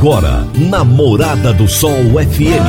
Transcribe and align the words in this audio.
Agora, 0.00 0.48
na 0.56 0.82
Morada 0.82 1.52
do 1.52 1.68
Sol 1.68 2.18
FM. 2.18 2.64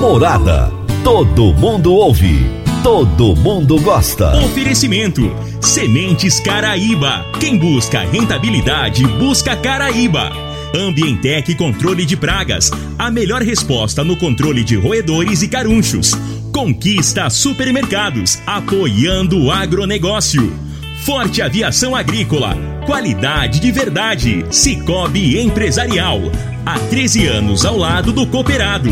Morada. 0.00 0.72
Todo 1.04 1.52
mundo 1.52 1.92
ouve. 1.92 2.46
Todo 2.82 3.36
mundo 3.36 3.78
gosta. 3.78 4.34
Oferecimento: 4.38 5.30
Sementes 5.60 6.40
Caraíba. 6.40 7.26
Quem 7.38 7.58
busca 7.58 8.06
rentabilidade, 8.10 9.06
busca 9.06 9.54
Caraíba. 9.54 10.32
Ambientec 10.74 11.54
Controle 11.56 12.06
de 12.06 12.16
Pragas. 12.16 12.70
A 12.98 13.10
melhor 13.10 13.42
resposta 13.42 14.02
no 14.02 14.16
controle 14.16 14.64
de 14.64 14.76
roedores 14.76 15.42
e 15.42 15.48
carunchos. 15.48 16.12
Conquista 16.50 17.28
Supermercados. 17.28 18.38
Apoiando 18.46 19.44
o 19.44 19.52
agronegócio. 19.52 20.65
Forte 21.06 21.40
Aviação 21.40 21.94
Agrícola. 21.94 22.56
Qualidade 22.84 23.60
de 23.60 23.70
verdade. 23.70 24.44
Cicobi 24.50 25.38
Empresarial. 25.38 26.20
Há 26.66 26.80
13 26.80 27.28
anos 27.28 27.64
ao 27.64 27.78
lado 27.78 28.12
do 28.12 28.26
cooperado. 28.26 28.90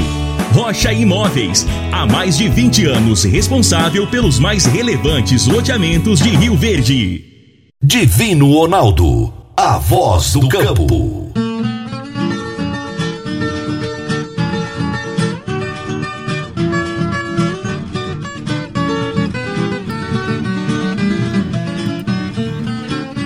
Rocha 0.53 0.93
Imóveis. 0.93 1.67
Há 1.91 2.07
mais 2.07 2.39
de 2.39 2.49
20 2.49 2.87
anos 2.87 3.25
responsável 3.25 4.07
pelos 4.07 4.39
mais 4.39 4.65
relevantes 4.65 5.49
loteamentos 5.49 6.21
de 6.21 6.29
Rio 6.29 6.57
Verde. 6.57 7.25
Divino 7.83 8.53
Ronaldo. 8.53 9.35
A 9.57 9.79
voz 9.79 10.35
do 10.35 10.49
campo. 10.49 11.24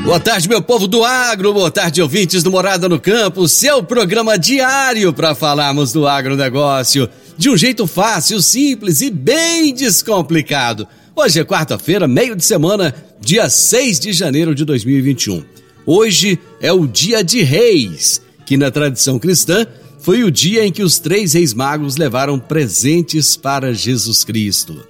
Boa 0.09 0.19
tarde, 0.19 0.49
meu 0.49 0.63
povo 0.63 0.89
do 0.89 1.05
agro, 1.05 1.53
boa 1.53 1.71
tarde, 1.71 2.01
ouvintes 2.01 2.43
do 2.43 2.51
Morada 2.51 2.89
no 2.89 2.99
Campo, 2.99 3.47
seu 3.47 3.83
programa 3.83 4.39
diário 4.39 5.13
para 5.13 5.35
falarmos 5.35 5.93
do 5.93 6.07
agronegócio 6.07 7.11
de 7.37 7.51
um 7.51 7.57
jeito 7.59 7.87
fácil, 7.87 8.41
simples 8.41 9.03
e 9.03 9.11
bem 9.11 9.75
descomplicado. 9.75 10.89
Hoje 11.15 11.41
é 11.41 11.45
quarta-feira, 11.45 12.09
meio 12.09 12.35
de 12.35 12.43
semana, 12.43 12.95
dia 13.21 13.51
6 13.51 14.01
de 14.01 14.15
janeiro 14.15 14.55
de 14.55 14.65
2021. 14.65 15.45
Hoje 15.85 16.39
é 16.63 16.73
o 16.73 16.87
dia 16.87 17.23
de 17.23 17.43
Reis, 17.43 18.23
que 18.47 18.57
na 18.57 18.71
tradição 18.71 19.19
cristã 19.19 19.67
foi 20.01 20.25
o 20.25 20.31
dia 20.31 20.65
em 20.65 20.73
que 20.73 20.83
os 20.83 20.99
três 20.99 21.35
reis 21.35 21.53
magos 21.53 21.99
levaram 21.99 22.39
presentes 22.39 23.37
para 23.37 23.75
Jesus 23.75 24.25
Cristo. 24.25 24.88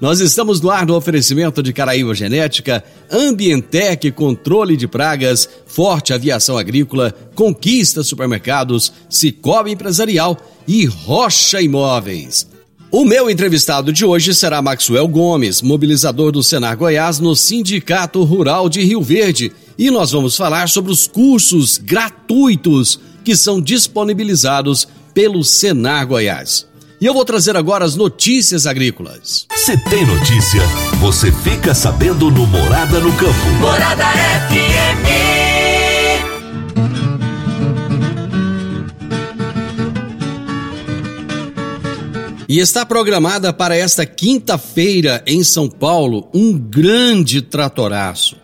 Nós 0.00 0.20
estamos 0.20 0.60
no 0.60 0.70
ar 0.70 0.86
no 0.86 0.94
oferecimento 0.94 1.60
de 1.60 1.72
Caraíba 1.72 2.14
Genética, 2.14 2.84
Ambientec 3.10 4.12
Controle 4.12 4.76
de 4.76 4.86
Pragas, 4.86 5.48
Forte 5.66 6.12
Aviação 6.12 6.56
Agrícola, 6.56 7.12
Conquista 7.34 8.04
Supermercados, 8.04 8.92
Cicobi 9.10 9.72
Empresarial 9.72 10.38
e 10.68 10.84
Rocha 10.84 11.60
Imóveis. 11.60 12.46
O 12.92 13.04
meu 13.04 13.28
entrevistado 13.28 13.92
de 13.92 14.04
hoje 14.04 14.32
será 14.32 14.62
Maxwell 14.62 15.08
Gomes, 15.08 15.60
mobilizador 15.60 16.30
do 16.30 16.44
Senar 16.44 16.76
Goiás 16.76 17.18
no 17.18 17.34
Sindicato 17.34 18.22
Rural 18.22 18.68
de 18.68 18.80
Rio 18.82 19.02
Verde, 19.02 19.50
e 19.76 19.90
nós 19.90 20.12
vamos 20.12 20.36
falar 20.36 20.68
sobre 20.68 20.92
os 20.92 21.08
cursos 21.08 21.76
gratuitos 21.76 23.00
que 23.24 23.34
são 23.34 23.60
disponibilizados 23.60 24.86
pelo 25.12 25.42
Senar 25.42 26.06
Goiás. 26.06 26.67
E 27.00 27.06
eu 27.06 27.14
vou 27.14 27.24
trazer 27.24 27.56
agora 27.56 27.84
as 27.84 27.94
notícias 27.94 28.66
agrícolas. 28.66 29.46
Se 29.54 29.76
tem 29.84 30.04
notícia, 30.04 30.60
você 30.98 31.30
fica 31.30 31.72
sabendo 31.72 32.28
no 32.28 32.44
Morada 32.44 32.98
no 32.98 33.12
Campo. 33.12 33.46
Morada 33.60 34.04
FM. 34.48 35.08
E 42.48 42.58
está 42.58 42.84
programada 42.84 43.52
para 43.52 43.76
esta 43.76 44.04
quinta-feira 44.04 45.22
em 45.24 45.44
São 45.44 45.68
Paulo 45.68 46.28
um 46.34 46.58
grande 46.58 47.40
tratoraço. 47.42 48.36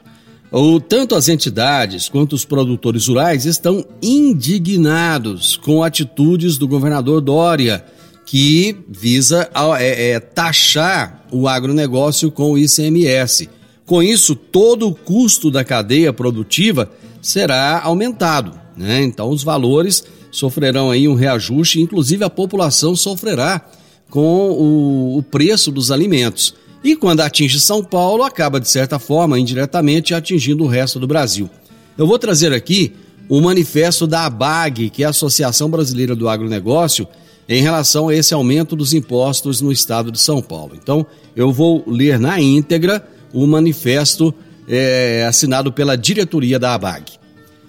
O, 0.53 0.79
tanto 0.79 1.17
as 1.17 1.29
entidades 1.29 2.09
quanto 2.09 2.35
os 2.35 2.45
produtores 2.45 3.09
rurais 3.09 3.47
estão 3.47 3.85
indignados 4.01 5.57
com 5.57 5.83
atitudes 5.83 6.57
do 6.57 6.69
governador 6.69 7.21
Dória 7.21 7.85
que 8.25 8.77
visa 8.89 9.51
é, 9.79 10.11
é, 10.11 10.21
taxar 10.21 11.25
o 11.31 11.47
agronegócio 11.47 12.31
com 12.31 12.53
o 12.53 12.59
ICMS. 12.59 13.49
Com 13.87 14.03
isso, 14.03 14.35
todo 14.35 14.89
o 14.89 14.95
custo 14.95 15.51
da 15.51 15.63
cadeia 15.63 16.13
produtiva 16.13 16.91
será 17.21 17.81
aumentado. 17.83 18.59
Né? 18.77 19.03
Então, 19.03 19.29
os 19.29 19.43
valores 19.43 20.05
sofrerão 20.31 20.91
aí 20.91 21.07
um 21.07 21.15
reajuste, 21.15 21.81
inclusive 21.81 22.25
a 22.25 22.31
população 22.31 22.97
sofrerá 22.97 23.65
com 24.11 24.51
o, 24.51 25.19
o 25.19 25.23
preço 25.23 25.71
dos 25.71 25.91
alimentos. 25.91 26.55
E 26.83 26.97
quando 26.97 27.21
atinge 27.21 27.61
São 27.61 27.83
Paulo, 27.83 28.23
acaba, 28.23 28.61
de 28.61 28.69
certa 28.69 28.99
forma, 28.99 29.39
indiretamente 29.39 30.15
atingindo 30.15 30.65
o 30.65 30.69
resto 30.69 30.99
do 30.99 31.07
Brasil. 31.07 31.49
Eu 31.97 32.07
vou 32.07 32.19
trazer 32.19 32.53
aqui 32.53 32.93
o 33.29 33.41
manifesto 33.41 34.07
da 34.07 34.27
ABAG, 34.27 34.91
que 34.91 35.03
é 35.03 35.07
a 35.07 35.11
Associação 35.11 35.71
Brasileira 35.71 36.15
do 36.15 36.29
Agronegócio, 36.29 37.09
em 37.49 37.63
relação 37.63 38.09
a 38.09 38.15
esse 38.15 38.35
aumento 38.35 38.75
dos 38.75 38.95
impostos 38.95 39.61
no 39.61 39.71
estado 39.71 40.11
de 40.11 40.21
São 40.21 40.43
Paulo. 40.43 40.73
Então, 40.81 41.07
eu 41.37 41.53
vou 41.53 41.85
ler 41.87 42.19
na 42.19 42.41
íntegra 42.41 43.07
o 43.33 43.47
manifesto 43.47 44.35
é, 44.67 45.25
assinado 45.29 45.71
pela 45.73 45.97
diretoria 45.97 46.59
da 46.59 46.75
ABAG. 46.75 47.13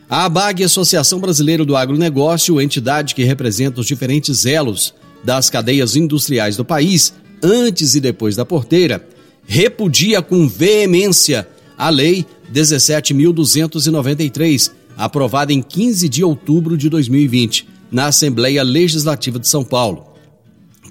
A 0.10 0.26
ABAG, 0.26 0.64
Associação 0.64 1.20
Brasileira 1.20 1.64
do 1.66 1.76
Agronegócio, 1.76 2.62
entidade 2.62 3.14
que 3.16 3.24
representa 3.24 3.82
os 3.82 3.88
diferentes 3.88 4.46
elos 4.46 4.94
das 5.24 5.50
cadeias 5.50 5.96
industriais 5.96 6.56
do 6.56 6.64
país, 6.64 7.16
antes 7.42 7.96
e 7.96 8.00
depois 8.00 8.36
da 8.36 8.46
porteira, 8.46 9.04
repudia 9.46 10.22
com 10.22 10.48
veemência 10.48 11.48
a 11.78 11.90
Lei 11.90 12.26
17.293, 12.54 14.72
aprovada 14.96 15.52
em 15.52 15.62
15 15.62 16.08
de 16.08 16.24
outubro 16.24 16.78
de 16.78 16.90
2020 16.90 17.75
na 17.92 18.08
Assembleia 18.08 18.64
Legislativa 18.64 19.40
de 19.40 19.48
São 19.48 19.64
Paulo, 19.64 20.08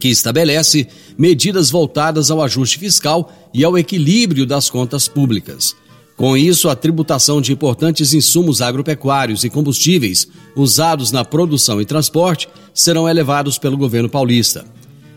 que 0.01 0.09
estabelece 0.09 0.87
medidas 1.17 1.71
voltadas 1.71 2.31
ao 2.31 2.43
ajuste 2.43 2.79
fiscal 2.79 3.33
e 3.53 3.65
ao 3.65 3.79
equilíbrio 3.79 4.47
das 4.47 4.69
contas 4.69 5.09
públicas. 5.09 5.75
Com 6.17 6.37
isso, 6.37 6.69
a 6.69 6.77
tributação 6.77 7.41
de 7.41 7.53
importantes 7.53 8.15
insumos 8.15 8.63
agropecuários 8.63 9.43
e 9.43 9.51
combustíveis 9.51 10.29
usados 10.55 11.11
na 11.11 11.25
produção 11.25 11.81
e 11.81 11.85
transporte 11.85 12.49
serão 12.73 13.09
elevados 13.09 13.59
pelo 13.59 13.77
governo 13.77 14.09
paulista. 14.09 14.65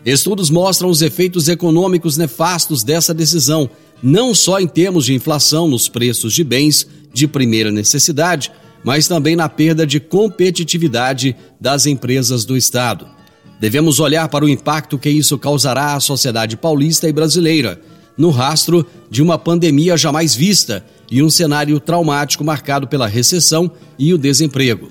Estudos 0.04 0.50
mostram 0.50 0.88
os 0.88 1.02
efeitos 1.02 1.48
econômicos 1.48 2.16
nefastos 2.16 2.82
dessa 2.82 3.14
decisão, 3.14 3.70
não 4.02 4.34
só 4.34 4.58
em 4.58 4.66
termos 4.66 5.04
de 5.04 5.14
inflação 5.14 5.68
nos 5.68 5.88
preços 5.88 6.32
de 6.32 6.42
bens 6.42 6.86
de 7.12 7.28
primeira 7.28 7.70
necessidade, 7.70 8.50
mas 8.84 9.08
também 9.08 9.36
na 9.36 9.48
perda 9.48 9.86
de 9.86 10.00
competitividade 10.00 11.34
das 11.60 11.86
empresas 11.86 12.44
do 12.44 12.56
Estado. 12.56 13.06
Devemos 13.60 13.98
olhar 13.98 14.28
para 14.28 14.44
o 14.44 14.48
impacto 14.48 14.98
que 14.98 15.10
isso 15.10 15.36
causará 15.38 15.94
à 15.94 16.00
sociedade 16.00 16.56
paulista 16.56 17.08
e 17.08 17.12
brasileira, 17.12 17.80
no 18.16 18.30
rastro 18.30 18.86
de 19.10 19.22
uma 19.22 19.38
pandemia 19.38 19.96
jamais 19.96 20.34
vista 20.34 20.84
e 21.10 21.22
um 21.22 21.30
cenário 21.30 21.78
traumático 21.80 22.44
marcado 22.44 22.86
pela 22.86 23.06
recessão 23.06 23.70
e 23.98 24.12
o 24.12 24.18
desemprego. 24.18 24.90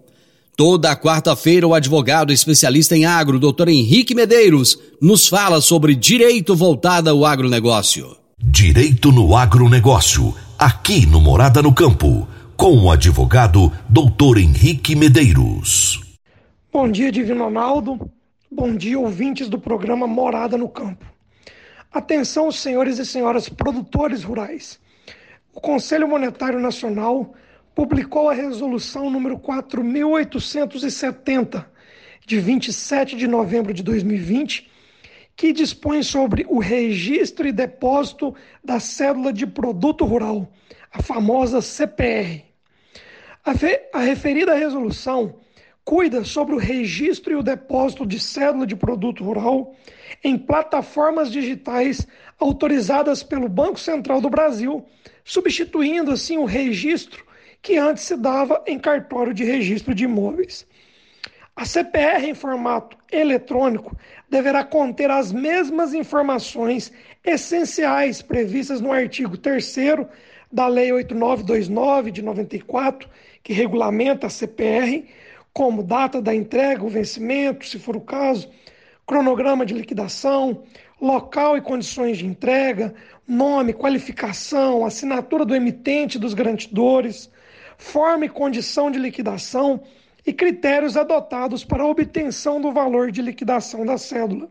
Toda 0.56 0.96
quarta-feira, 0.96 1.68
o 1.68 1.74
advogado 1.74 2.32
especialista 2.32 2.96
em 2.96 3.04
agro, 3.04 3.38
Dr. 3.38 3.68
Henrique 3.68 4.14
Medeiros, 4.14 4.78
nos 5.02 5.28
fala 5.28 5.60
sobre 5.60 5.94
direito 5.94 6.56
voltado 6.56 7.10
ao 7.10 7.26
agronegócio. 7.26 8.16
Direito 8.42 9.12
no 9.12 9.36
agronegócio, 9.36 10.34
aqui 10.58 11.04
no 11.04 11.20
Morada 11.20 11.60
no 11.60 11.74
Campo, 11.74 12.26
com 12.56 12.84
o 12.84 12.90
advogado 12.90 13.70
Dr. 13.86 14.38
Henrique 14.38 14.96
Medeiros. 14.96 16.07
Bom 16.70 16.86
dia, 16.90 17.10
Divino 17.10 17.44
Ronaldo. 17.44 18.12
Bom 18.50 18.76
dia, 18.76 19.00
ouvintes 19.00 19.48
do 19.48 19.58
programa 19.58 20.06
Morada 20.06 20.58
no 20.58 20.68
Campo. 20.68 21.02
Atenção, 21.90 22.52
senhores 22.52 22.98
e 22.98 23.06
senhoras 23.06 23.48
produtores 23.48 24.22
rurais. 24.22 24.78
O 25.54 25.62
Conselho 25.62 26.06
Monetário 26.06 26.60
Nacional 26.60 27.34
publicou 27.74 28.28
a 28.28 28.34
resolução 28.34 29.08
número 29.08 29.38
4870, 29.38 31.66
de 32.26 32.38
27 32.38 33.16
de 33.16 33.26
novembro 33.26 33.72
de 33.72 33.82
2020, 33.82 34.70
que 35.34 35.54
dispõe 35.54 36.02
sobre 36.02 36.44
o 36.50 36.58
registro 36.58 37.48
e 37.48 37.52
depósito 37.52 38.34
da 38.62 38.78
cédula 38.78 39.32
de 39.32 39.46
produto 39.46 40.04
rural, 40.04 40.52
a 40.92 41.00
famosa 41.00 41.62
CPR. 41.62 42.44
A, 43.42 43.52
a 43.94 44.00
referida 44.00 44.54
resolução 44.54 45.36
cuida 45.88 46.22
sobre 46.22 46.54
o 46.54 46.58
registro 46.58 47.32
e 47.32 47.36
o 47.36 47.42
depósito 47.42 48.04
de 48.04 48.20
cédula 48.20 48.66
de 48.66 48.76
produto 48.76 49.24
rural 49.24 49.74
em 50.22 50.36
plataformas 50.36 51.32
digitais 51.32 52.06
autorizadas 52.38 53.22
pelo 53.22 53.48
Banco 53.48 53.80
Central 53.80 54.20
do 54.20 54.28
Brasil, 54.28 54.84
substituindo 55.24 56.10
assim 56.10 56.36
o 56.36 56.44
registro 56.44 57.24
que 57.62 57.78
antes 57.78 58.02
se 58.02 58.18
dava 58.18 58.62
em 58.66 58.78
cartório 58.78 59.32
de 59.32 59.44
registro 59.44 59.94
de 59.94 60.04
imóveis. 60.04 60.66
A 61.56 61.64
CPR 61.64 62.26
em 62.28 62.34
formato 62.34 62.94
eletrônico 63.10 63.96
deverá 64.28 64.64
conter 64.64 65.10
as 65.10 65.32
mesmas 65.32 65.94
informações 65.94 66.92
essenciais 67.24 68.20
previstas 68.20 68.82
no 68.82 68.92
artigo 68.92 69.38
3 69.38 69.74
da 70.52 70.66
Lei 70.66 70.92
8929 70.92 72.10
de 72.10 72.20
94, 72.20 73.08
que 73.42 73.54
regulamenta 73.54 74.26
a 74.26 74.30
CPR, 74.30 75.06
como 75.58 75.82
data 75.82 76.22
da 76.22 76.32
entrega, 76.32 76.84
o 76.84 76.88
vencimento, 76.88 77.66
se 77.66 77.80
for 77.80 77.96
o 77.96 78.00
caso, 78.00 78.48
cronograma 79.04 79.66
de 79.66 79.74
liquidação, 79.74 80.62
local 81.00 81.56
e 81.56 81.60
condições 81.60 82.16
de 82.16 82.24
entrega, 82.24 82.94
nome, 83.26 83.72
qualificação, 83.72 84.86
assinatura 84.86 85.44
do 85.44 85.56
emitente 85.56 86.16
dos 86.16 86.32
garantidores, 86.32 87.28
forma 87.76 88.26
e 88.26 88.28
condição 88.28 88.88
de 88.88 89.00
liquidação 89.00 89.80
e 90.24 90.32
critérios 90.32 90.96
adotados 90.96 91.64
para 91.64 91.82
a 91.82 91.88
obtenção 91.88 92.60
do 92.60 92.70
valor 92.70 93.10
de 93.10 93.20
liquidação 93.20 93.84
da 93.84 93.98
cédula. 93.98 94.48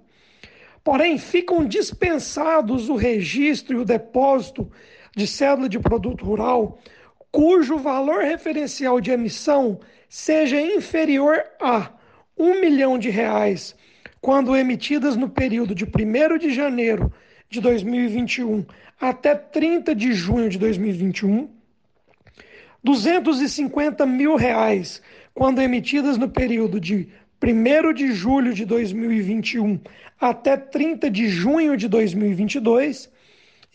Porém, 0.84 1.18
ficam 1.18 1.64
dispensados 1.64 2.90
o 2.90 2.98
registro 2.98 3.78
e 3.78 3.82
o 3.82 3.86
depósito 3.86 4.70
de 5.16 5.26
cédula 5.26 5.70
de 5.70 5.80
produto 5.80 6.26
rural 6.26 6.78
cujo 7.32 7.78
valor 7.78 8.24
referencial 8.24 9.00
de 9.00 9.12
emissão 9.12 9.80
seja 10.10 10.60
inferior 10.60 11.44
a 11.60 11.92
um 12.38 12.62
milhão 12.62 12.98
de 12.98 13.10
reais 13.10 13.76
quando 14.22 14.56
emitidas 14.56 15.16
no 15.16 15.30
período 15.30 15.74
de 15.74 15.86
1 15.86 16.38
de 16.38 16.54
janeiro 16.54 17.12
de 17.50 17.62
2021 17.62 18.66
até 19.00 19.36
30 19.36 19.94
de 19.94 20.12
junho 20.14 20.50
de 20.50 20.58
2021, 20.58 21.50
250 22.84 24.06
mil 24.06 24.36
reais 24.36 25.02
quando 25.34 25.62
emitidas 25.62 26.18
no 26.18 26.30
período 26.30 26.80
de 26.80 27.10
1 27.42 27.94
de 27.94 28.12
julho 28.12 28.54
de 28.54 28.66
2021 28.66 29.80
até 30.20 30.58
30 30.58 31.10
de 31.10 31.28
junho 31.28 31.78
de 31.78 31.88
2022 31.88 33.10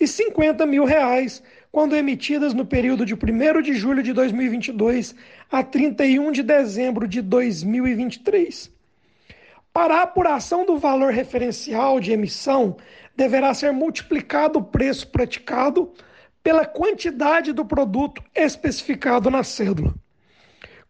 e 0.01 0.07
50 0.07 0.67
mil 0.67 0.85
reais 0.85 1.43
quando 1.73 1.97
emitidas 1.97 2.53
no 2.53 2.67
período 2.67 3.07
de 3.07 3.15
1 3.15 3.63
de 3.63 3.73
julho 3.73 4.03
de 4.03 4.13
2022 4.13 5.15
a 5.51 5.63
31 5.63 6.31
de 6.31 6.43
dezembro 6.43 7.09
de 7.09 7.23
2023. 7.23 8.71
Para 9.73 9.97
a 9.97 10.03
apuração 10.03 10.67
do 10.67 10.77
valor 10.77 11.11
referencial 11.15 11.99
de 11.99 12.13
emissão, 12.13 12.77
deverá 13.17 13.55
ser 13.55 13.73
multiplicado 13.73 14.59
o 14.59 14.63
preço 14.63 15.09
praticado 15.09 15.91
pela 16.43 16.67
quantidade 16.67 17.55
do 17.55 17.65
produto 17.65 18.23
especificado 18.35 19.31
na 19.31 19.43
cédula. 19.43 19.95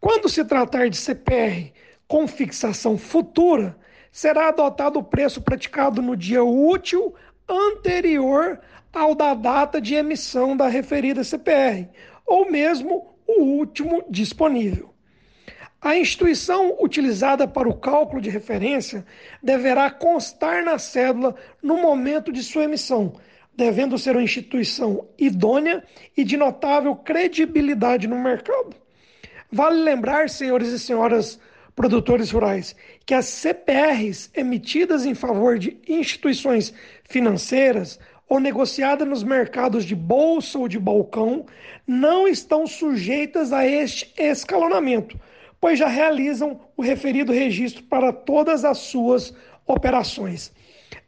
Quando 0.00 0.28
se 0.28 0.44
tratar 0.44 0.90
de 0.90 0.96
CPR 0.96 1.72
com 2.08 2.26
fixação 2.26 2.98
futura, 2.98 3.76
será 4.10 4.48
adotado 4.48 4.98
o 4.98 5.04
preço 5.04 5.40
praticado 5.42 6.02
no 6.02 6.16
dia 6.16 6.42
útil 6.42 7.14
anterior 7.48 8.60
ao 8.92 9.14
da 9.14 9.34
data 9.34 9.80
de 9.80 9.94
emissão 9.94 10.56
da 10.56 10.68
referida 10.68 11.24
CPR, 11.24 11.88
ou 12.26 12.50
mesmo 12.50 13.14
o 13.26 13.42
último 13.42 14.04
disponível. 14.08 14.92
A 15.80 15.96
instituição 15.96 16.76
utilizada 16.80 17.48
para 17.48 17.68
o 17.68 17.76
cálculo 17.76 18.20
de 18.20 18.30
referência 18.30 19.04
deverá 19.42 19.90
constar 19.90 20.64
na 20.64 20.78
cédula 20.78 21.34
no 21.60 21.76
momento 21.78 22.30
de 22.32 22.42
sua 22.42 22.64
emissão, 22.64 23.14
devendo 23.56 23.98
ser 23.98 24.14
uma 24.14 24.22
instituição 24.22 25.08
idônea 25.18 25.82
e 26.16 26.22
de 26.22 26.36
notável 26.36 26.94
credibilidade 26.94 28.06
no 28.06 28.16
mercado. 28.16 28.76
Vale 29.50 29.82
lembrar, 29.82 30.30
senhores 30.30 30.68
e 30.68 30.78
senhoras 30.78 31.40
produtores 31.74 32.30
rurais, 32.30 32.76
que 33.06 33.14
as 33.14 33.26
CPRs 33.26 34.30
emitidas 34.34 35.04
em 35.04 35.14
favor 35.14 35.58
de 35.58 35.76
instituições 35.88 36.72
financeiras 37.08 37.98
ou 38.28 38.40
negociadas 38.40 39.06
nos 39.06 39.22
mercados 39.22 39.84
de 39.84 39.94
bolsa 39.94 40.58
ou 40.58 40.68
de 40.68 40.78
balcão 40.78 41.44
não 41.86 42.26
estão 42.26 42.66
sujeitas 42.66 43.52
a 43.52 43.66
este 43.66 44.10
escalonamento, 44.16 45.18
pois 45.60 45.78
já 45.78 45.88
realizam 45.88 46.60
o 46.76 46.82
referido 46.82 47.32
registro 47.32 47.82
para 47.84 48.12
todas 48.12 48.64
as 48.64 48.78
suas 48.78 49.34
operações. 49.66 50.52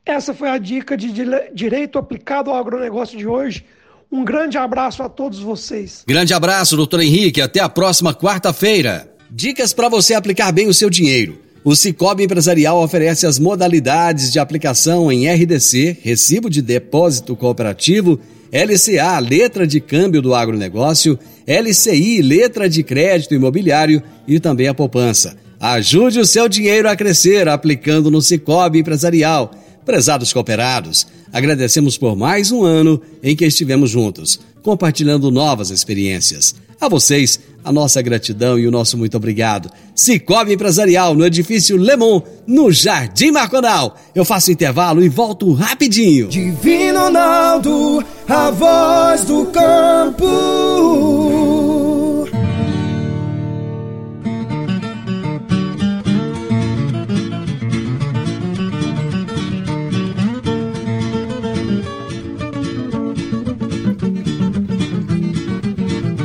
Essa 0.05 0.35
foi 0.35 0.51
a 0.51 0.59
dica 0.59 0.97
de 0.97 1.11
direito 1.55 1.99
aplicado 1.99 2.51
ao 2.51 2.57
agronegócio 2.57 3.17
de 3.17 3.27
hoje. 3.27 3.65
Um 4.13 4.23
grande 4.23 4.59
abraço 4.59 5.03
a 5.03 5.09
todos 5.09 5.41
vocês. 5.41 6.05
Grande 6.07 6.35
abraço, 6.35 6.77
doutor 6.77 7.01
Henrique. 7.01 7.41
Até 7.41 7.61
a 7.61 7.69
próxima 7.69 8.15
quarta-feira. 8.15 9.14
Dicas 9.31 9.73
para 9.73 9.89
você 9.89 10.15
aplicar 10.15 10.53
bem 10.53 10.69
o 10.69 10.75
seu 10.75 10.91
dinheiro. 10.91 11.39
O 11.65 11.75
Cicobi 11.75 12.25
Empresarial 12.25 12.83
oferece 12.83 13.27
as 13.27 13.39
modalidades 13.39 14.31
de 14.31 14.39
aplicação 14.39 15.11
em 15.11 15.27
RDC, 15.27 15.99
Recibo 16.03 16.51
de 16.51 16.61
Depósito 16.61 17.35
Cooperativo, 17.35 18.21
LCA, 18.53 19.19
Letra 19.19 19.67
de 19.67 19.81
Câmbio 19.81 20.21
do 20.21 20.35
Agronegócio, 20.35 21.19
LCI, 21.47 22.21
Letra 22.21 22.69
de 22.69 22.83
Crédito 22.83 23.35
Imobiliário 23.35 24.03
e 24.29 24.39
também 24.39 24.69
a 24.69 24.75
poupança. 24.75 25.37
Ajude 25.59 26.21
o 26.21 26.27
seu 26.27 26.49
dinheiro 26.49 26.89
a 26.89 26.95
crescer 26.95 27.49
aplicando 27.49 28.11
no 28.11 28.21
Cicobi 28.21 28.81
Empresarial. 28.81 29.51
Prezados 29.87 30.33
cooperados, 30.33 31.07
agradecemos 31.33 31.97
por 31.97 32.15
mais 32.15 32.53
um 32.53 32.63
ano 32.63 33.01
em 33.23 33.35
que 33.35 33.45
estivemos 33.45 33.91
juntos, 33.91 34.39
compartilhando 34.65 35.31
novas 35.31 35.71
experiências. 35.71 36.55
A 36.81 36.89
vocês, 36.89 37.39
a 37.63 37.71
nossa 37.71 38.03
gratidão 38.03 38.59
e 38.59 38.67
o 38.67 38.71
nosso 38.71 38.99
muito 38.99 39.17
obrigado. 39.17 39.71
Cicobi 39.95 40.55
Empresarial, 40.55 41.15
no 41.15 41.25
edifício 41.25 41.77
Lemon, 41.77 42.21
no 42.47 42.73
Jardim 42.73 43.31
Marconal. 43.31 43.97
Eu 44.15 44.25
faço 44.25 44.51
intervalo 44.51 45.05
e 45.05 45.09
volto 45.09 45.53
rapidinho. 45.53 46.29
Divino 46.29 47.01
Ronaldo, 47.01 48.05
a 48.29 48.51
voz 48.51 49.25
do 49.25 49.47
campo. 49.47 51.34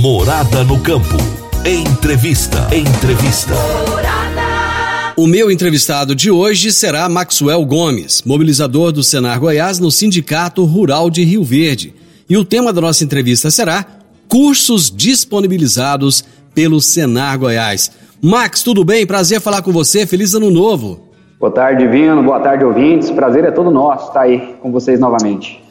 Morada 0.00 0.62
no 0.62 0.78
campo. 0.80 1.16
Entrevista. 1.64 2.68
Entrevista. 2.74 3.54
Morada. 3.88 5.14
O 5.16 5.26
meu 5.26 5.50
entrevistado 5.50 6.14
de 6.14 6.30
hoje 6.30 6.70
será 6.70 7.08
Maxwell 7.08 7.64
Gomes, 7.64 8.22
mobilizador 8.26 8.92
do 8.92 9.02
Senar 9.02 9.40
Goiás 9.40 9.78
no 9.78 9.90
Sindicato 9.90 10.62
Rural 10.64 11.08
de 11.08 11.24
Rio 11.24 11.42
Verde. 11.42 11.94
E 12.28 12.36
o 12.36 12.44
tema 12.44 12.74
da 12.74 12.80
nossa 12.82 13.04
entrevista 13.04 13.50
será 13.50 13.86
cursos 14.28 14.90
disponibilizados 14.94 16.22
pelo 16.54 16.78
Senar 16.78 17.38
Goiás. 17.38 17.90
Max, 18.20 18.62
tudo 18.62 18.84
bem? 18.84 19.06
Prazer 19.06 19.40
falar 19.40 19.62
com 19.62 19.72
você. 19.72 20.06
Feliz 20.06 20.34
ano 20.34 20.50
novo. 20.50 21.08
Boa 21.40 21.52
tarde, 21.52 21.86
Divino. 21.86 22.22
Boa 22.22 22.40
tarde, 22.40 22.66
ouvintes. 22.66 23.10
Prazer 23.10 23.44
é 23.44 23.50
todo 23.50 23.70
nosso 23.70 24.08
estar 24.08 24.20
aí 24.20 24.56
com 24.60 24.70
vocês 24.70 25.00
novamente. 25.00 25.65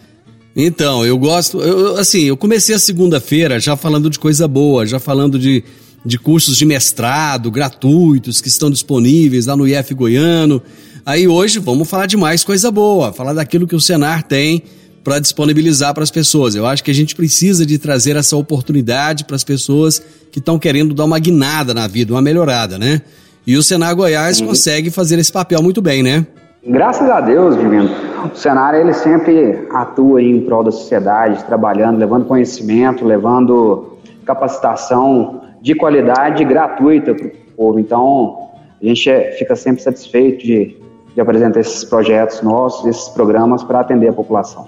Então, 0.55 1.05
eu 1.05 1.17
gosto. 1.17 1.61
Eu, 1.61 1.97
assim, 1.97 2.23
eu 2.23 2.37
comecei 2.37 2.73
a 2.73 2.79
segunda-feira 2.79 3.59
já 3.59 3.75
falando 3.75 4.09
de 4.09 4.17
coisa 4.17 4.47
boa, 4.47 4.85
já 4.85 4.99
falando 4.99 5.37
de, 5.37 5.63
de 6.05 6.17
cursos 6.17 6.55
de 6.55 6.65
mestrado 6.65 7.51
gratuitos 7.51 8.39
que 8.39 8.47
estão 8.47 8.71
disponíveis 8.71 9.47
lá 9.47 9.57
no 9.57 9.67
IF 9.67 9.93
Goiano. 9.93 10.61
Aí 11.05 11.27
hoje 11.27 11.59
vamos 11.59 11.89
falar 11.89 12.05
de 12.05 12.15
mais 12.15 12.43
coisa 12.43 12.71
boa, 12.71 13.11
falar 13.11 13.33
daquilo 13.33 13.67
que 13.67 13.75
o 13.75 13.81
Senar 13.81 14.23
tem 14.23 14.63
para 15.03 15.19
disponibilizar 15.19 15.93
para 15.93 16.03
as 16.03 16.09
pessoas. 16.09 16.55
Eu 16.55 16.65
acho 16.65 16.83
que 16.83 16.89
a 16.89 16.93
gente 16.93 17.15
precisa 17.15 17.63
de 17.65 17.77
trazer 17.77 18.15
essa 18.15 18.35
oportunidade 18.35 19.25
para 19.25 19.35
as 19.35 19.43
pessoas 19.43 20.01
que 20.31 20.39
estão 20.39 20.57
querendo 20.57 20.95
dar 20.95 21.05
uma 21.05 21.19
guinada 21.19 21.73
na 21.73 21.85
vida, 21.85 22.13
uma 22.13 22.21
melhorada, 22.21 22.79
né? 22.79 23.01
E 23.45 23.55
o 23.55 23.61
Senar 23.61 23.95
Goiás 23.95 24.39
uhum. 24.39 24.47
consegue 24.47 24.89
fazer 24.89 25.19
esse 25.19 25.31
papel 25.31 25.61
muito 25.61 25.81
bem, 25.81 26.01
né? 26.01 26.25
Graças 26.65 27.07
a 27.07 27.21
Deus, 27.21 27.55
Divino. 27.55 28.04
O 28.31 28.35
Senar 28.35 28.75
ele 28.75 28.93
sempre 28.93 29.67
atua 29.71 30.21
em 30.21 30.41
prol 30.41 30.63
da 30.63 30.71
sociedade, 30.71 31.43
trabalhando, 31.45 31.97
levando 31.97 32.25
conhecimento, 32.25 33.05
levando 33.05 33.97
capacitação 34.25 35.41
de 35.61 35.75
qualidade 35.75 36.43
gratuita 36.43 37.13
para 37.13 37.27
o 37.27 37.31
povo. 37.55 37.79
Então, 37.79 38.49
a 38.81 38.85
gente 38.85 39.09
fica 39.37 39.55
sempre 39.55 39.81
satisfeito 39.81 40.45
de, 40.45 40.75
de 41.13 41.21
apresentar 41.21 41.59
esses 41.59 41.83
projetos 41.83 42.41
nossos, 42.41 42.85
esses 42.85 43.09
programas 43.09 43.63
para 43.63 43.79
atender 43.79 44.09
a 44.09 44.13
população. 44.13 44.67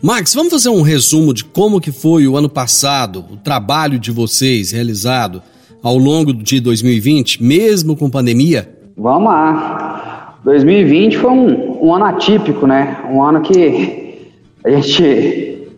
Max, 0.00 0.32
vamos 0.32 0.52
fazer 0.52 0.68
um 0.68 0.82
resumo 0.82 1.34
de 1.34 1.44
como 1.44 1.80
que 1.80 1.90
foi 1.90 2.28
o 2.28 2.36
ano 2.36 2.48
passado, 2.48 3.24
o 3.32 3.36
trabalho 3.36 3.98
de 3.98 4.12
vocês 4.12 4.70
realizado 4.70 5.42
ao 5.82 5.98
longo 5.98 6.32
de 6.32 6.60
2020, 6.60 7.42
mesmo 7.42 7.96
com 7.96 8.08
pandemia? 8.08 8.68
Vamos 8.96 9.28
lá. 9.28 10.38
2020 10.44 11.18
foi 11.18 11.30
um, 11.30 11.67
um 11.80 11.94
ano 11.94 12.04
atípico, 12.04 12.66
né? 12.66 12.98
Um 13.10 13.22
ano 13.22 13.40
que 13.40 14.32
a 14.64 14.70
gente, 14.70 15.68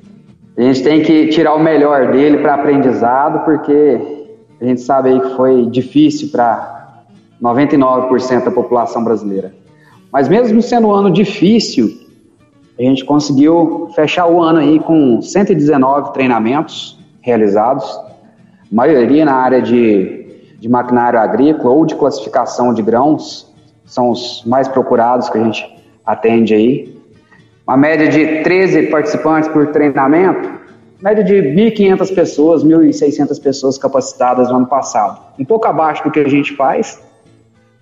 a 0.56 0.62
gente 0.62 0.82
tem 0.82 1.02
que 1.02 1.28
tirar 1.28 1.54
o 1.54 1.62
melhor 1.62 2.12
dele 2.12 2.38
para 2.38 2.54
aprendizado, 2.54 3.44
porque 3.44 4.00
a 4.60 4.64
gente 4.64 4.80
sabe 4.80 5.10
aí 5.10 5.20
que 5.20 5.36
foi 5.36 5.66
difícil 5.66 6.28
para 6.30 7.02
99% 7.42 8.44
da 8.44 8.50
população 8.50 9.02
brasileira. 9.02 9.54
Mas 10.12 10.28
mesmo 10.28 10.60
sendo 10.60 10.88
um 10.88 10.92
ano 10.92 11.10
difícil, 11.10 11.88
a 12.78 12.82
gente 12.82 13.04
conseguiu 13.04 13.90
fechar 13.94 14.26
o 14.26 14.42
ano 14.42 14.58
aí 14.58 14.80
com 14.80 15.20
119 15.22 16.12
treinamentos 16.12 16.98
realizados, 17.20 17.84
maioria 18.72 19.24
na 19.24 19.34
área 19.34 19.60
de, 19.60 20.56
de 20.58 20.68
maquinário 20.68 21.18
agrícola 21.18 21.74
ou 21.74 21.84
de 21.84 21.94
classificação 21.94 22.72
de 22.72 22.82
grãos, 22.82 23.50
são 23.84 24.10
os 24.10 24.42
mais 24.46 24.68
procurados 24.68 25.28
que 25.28 25.38
a 25.38 25.44
gente 25.44 25.79
atende 26.12 26.54
aí. 26.54 26.94
Uma 27.66 27.76
média 27.76 28.08
de 28.08 28.42
13 28.42 28.88
participantes 28.88 29.48
por 29.48 29.68
treinamento, 29.68 30.48
média 31.00 31.22
de 31.22 31.34
1.500 31.34 32.14
pessoas, 32.14 32.64
1.600 32.64 33.40
pessoas 33.40 33.78
capacitadas 33.78 34.48
no 34.50 34.56
ano 34.56 34.66
passado. 34.66 35.20
Um 35.38 35.44
pouco 35.44 35.66
abaixo 35.66 36.02
do 36.02 36.10
que 36.10 36.20
a 36.20 36.28
gente 36.28 36.56
faz, 36.56 37.00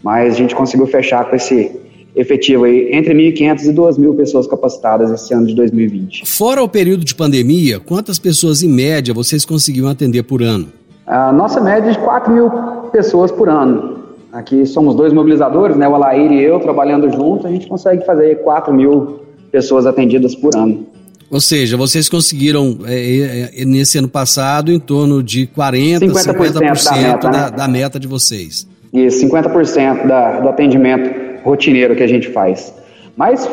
mas 0.02 0.34
a 0.34 0.36
gente 0.36 0.54
conseguiu 0.54 0.86
fechar 0.86 1.24
com 1.24 1.36
esse 1.36 1.72
efetivo 2.14 2.64
aí 2.64 2.90
entre 2.92 3.14
1.500 3.14 3.64
e 3.64 3.72
2.000 3.72 4.16
pessoas 4.16 4.46
capacitadas 4.46 5.10
esse 5.10 5.32
ano 5.32 5.46
de 5.46 5.54
2020. 5.54 6.26
Fora 6.26 6.62
o 6.62 6.68
período 6.68 7.04
de 7.04 7.14
pandemia, 7.14 7.80
quantas 7.80 8.18
pessoas 8.18 8.62
em 8.62 8.68
média 8.68 9.14
vocês 9.14 9.44
conseguiam 9.44 9.88
atender 9.88 10.22
por 10.24 10.42
ano? 10.42 10.68
A 11.06 11.32
nossa 11.32 11.60
média 11.60 11.88
é 11.88 11.92
de 11.92 11.98
4 11.98 12.32
mil 12.32 12.50
pessoas 12.92 13.30
por 13.32 13.48
ano. 13.48 13.97
Aqui 14.32 14.66
somos 14.66 14.94
dois 14.94 15.12
mobilizadores, 15.12 15.76
né, 15.76 15.88
o 15.88 15.94
Alair 15.94 16.30
e 16.30 16.42
eu 16.42 16.60
trabalhando 16.60 17.10
juntos, 17.10 17.46
a 17.46 17.50
gente 17.50 17.66
consegue 17.66 18.04
fazer 18.04 18.42
4 18.42 18.74
mil 18.74 19.20
pessoas 19.50 19.86
atendidas 19.86 20.34
por 20.34 20.54
ano. 20.54 20.86
Ou 21.30 21.40
seja, 21.40 21.76
vocês 21.76 22.08
conseguiram 22.08 22.78
é, 22.86 22.94
é, 22.94 23.62
é 23.62 23.64
nesse 23.64 23.98
ano 23.98 24.08
passado 24.08 24.72
em 24.72 24.78
torno 24.78 25.22
de 25.22 25.46
40, 25.46 26.06
50%, 26.06 26.12
50% 26.34 26.52
da, 26.52 26.60
meta, 26.60 27.28
da, 27.28 27.30
né? 27.30 27.56
da, 27.56 27.68
meta 27.68 28.00
de 28.00 28.06
vocês. 28.06 28.66
Isso, 28.92 29.26
50% 29.26 30.06
da, 30.06 30.40
do 30.40 30.48
atendimento 30.48 31.42
rotineiro 31.42 31.94
que 31.94 32.02
a 32.02 32.06
gente 32.06 32.30
faz. 32.30 32.72
Mas 33.16 33.48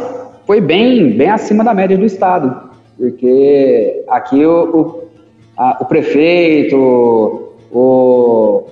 foi 0.46 0.62
bem, 0.62 1.18
bem 1.18 1.30
acima 1.30 1.64
da 1.64 1.74
média 1.74 1.98
do 1.98 2.06
estado, 2.06 2.70
porque 2.98 4.04
aqui 4.08 4.46
o, 4.46 4.64
o, 4.64 5.04
a, 5.58 5.78
o 5.82 5.86
prefeito, 5.86 6.78
o, 7.72 8.64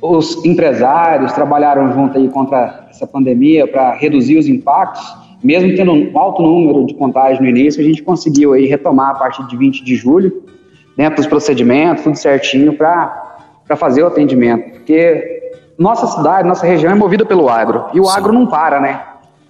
os 0.00 0.44
empresários 0.44 1.32
trabalharam 1.32 1.92
junto 1.92 2.18
aí 2.18 2.28
contra 2.28 2.86
essa 2.90 3.06
pandemia 3.06 3.66
para 3.66 3.94
reduzir 3.94 4.38
os 4.38 4.48
impactos. 4.48 5.02
Mesmo 5.42 5.74
tendo 5.76 5.92
um 5.92 6.18
alto 6.18 6.42
número 6.42 6.86
de 6.86 6.94
contágio 6.94 7.42
no 7.42 7.48
início, 7.48 7.80
a 7.80 7.84
gente 7.84 8.02
conseguiu 8.02 8.52
aí 8.52 8.66
retomar 8.66 9.10
a 9.10 9.14
partir 9.14 9.46
de 9.46 9.56
20 9.56 9.84
de 9.84 9.94
julho, 9.94 10.42
dentro 10.96 11.16
dos 11.16 11.26
procedimentos, 11.26 12.02
tudo 12.02 12.16
certinho 12.16 12.72
para 12.72 13.76
fazer 13.76 14.02
o 14.02 14.08
atendimento. 14.08 14.70
Porque 14.70 15.52
nossa 15.78 16.08
cidade, 16.08 16.46
nossa 16.46 16.66
região 16.66 16.90
é 16.90 16.94
movida 16.94 17.24
pelo 17.24 17.48
agro. 17.48 17.86
E 17.94 18.00
o 18.00 18.04
Sim. 18.04 18.18
agro 18.18 18.32
não 18.32 18.46
para, 18.46 18.80
né? 18.80 19.00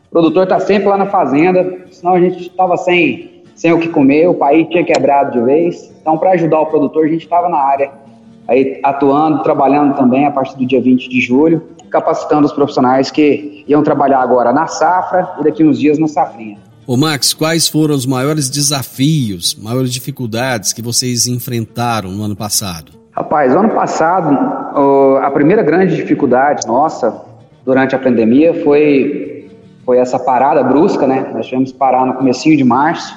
O 0.09 0.11
produtor 0.11 0.45
está 0.45 0.61
sempre 0.61 0.89
lá 0.89 0.97
na 0.97 1.07
fazenda, 1.07 1.85
senão 1.91 2.15
a 2.15 2.21
gente 2.21 2.43
estava 2.43 2.77
sem, 2.77 3.43
sem 3.55 3.73
o 3.73 3.79
que 3.79 3.89
comer, 3.89 4.29
o 4.29 4.35
país 4.35 4.69
tinha 4.69 4.85
quebrado 4.85 5.33
de 5.33 5.45
vez. 5.45 5.95
Então, 6.01 6.19
para 6.19 6.31
ajudar 6.33 6.61
o 6.61 6.67
produtor, 6.67 7.07
a 7.07 7.09
gente 7.09 7.25
estava 7.25 7.49
na 7.49 7.59
área, 7.59 7.91
aí 8.49 8.81
atuando, 8.83 9.43
trabalhando 9.43 9.95
também 9.95 10.27
a 10.27 10.31
partir 10.31 10.57
do 10.57 10.65
dia 10.65 10.81
20 10.81 11.09
de 11.09 11.21
julho, 11.21 11.63
capacitando 11.91 12.47
os 12.47 12.53
profissionais 12.53 13.11
que 13.11 13.65
iam 13.69 13.83
trabalhar 13.83 14.21
agora 14.21 14.53
na 14.53 14.67
safra 14.67 15.35
e 15.41 15.45
daqui 15.45 15.63
uns 15.63 15.79
dias 15.79 15.99
na 15.99 16.09
safrinha. 16.09 16.59
Ô 16.87 16.97
Max, 16.97 17.35
quais 17.35 17.69
foram 17.69 17.95
os 17.95 18.07
maiores 18.07 18.49
desafios, 18.49 19.55
maiores 19.55 19.93
dificuldades 19.93 20.73
que 20.73 20.81
vocês 20.81 21.27
enfrentaram 21.27 22.11
no 22.11 22.23
ano 22.23 22.35
passado? 22.35 22.93
Rapaz, 23.11 23.55
ano 23.55 23.69
passado, 23.71 24.31
a 25.21 25.31
primeira 25.31 25.63
grande 25.63 25.97
dificuldade 25.97 26.67
nossa 26.67 27.21
durante 27.65 27.95
a 27.95 27.99
pandemia 27.99 28.65
foi, 28.65 29.51
foi 29.85 29.99
essa 29.99 30.19
parada 30.19 30.63
brusca, 30.63 31.07
né? 31.07 31.31
Nós 31.35 31.47
tivemos 31.47 31.73
que 31.73 31.77
parar 31.77 32.07
no 32.07 32.15
comecinho 32.15 32.57
de 32.57 32.65
março 32.65 33.15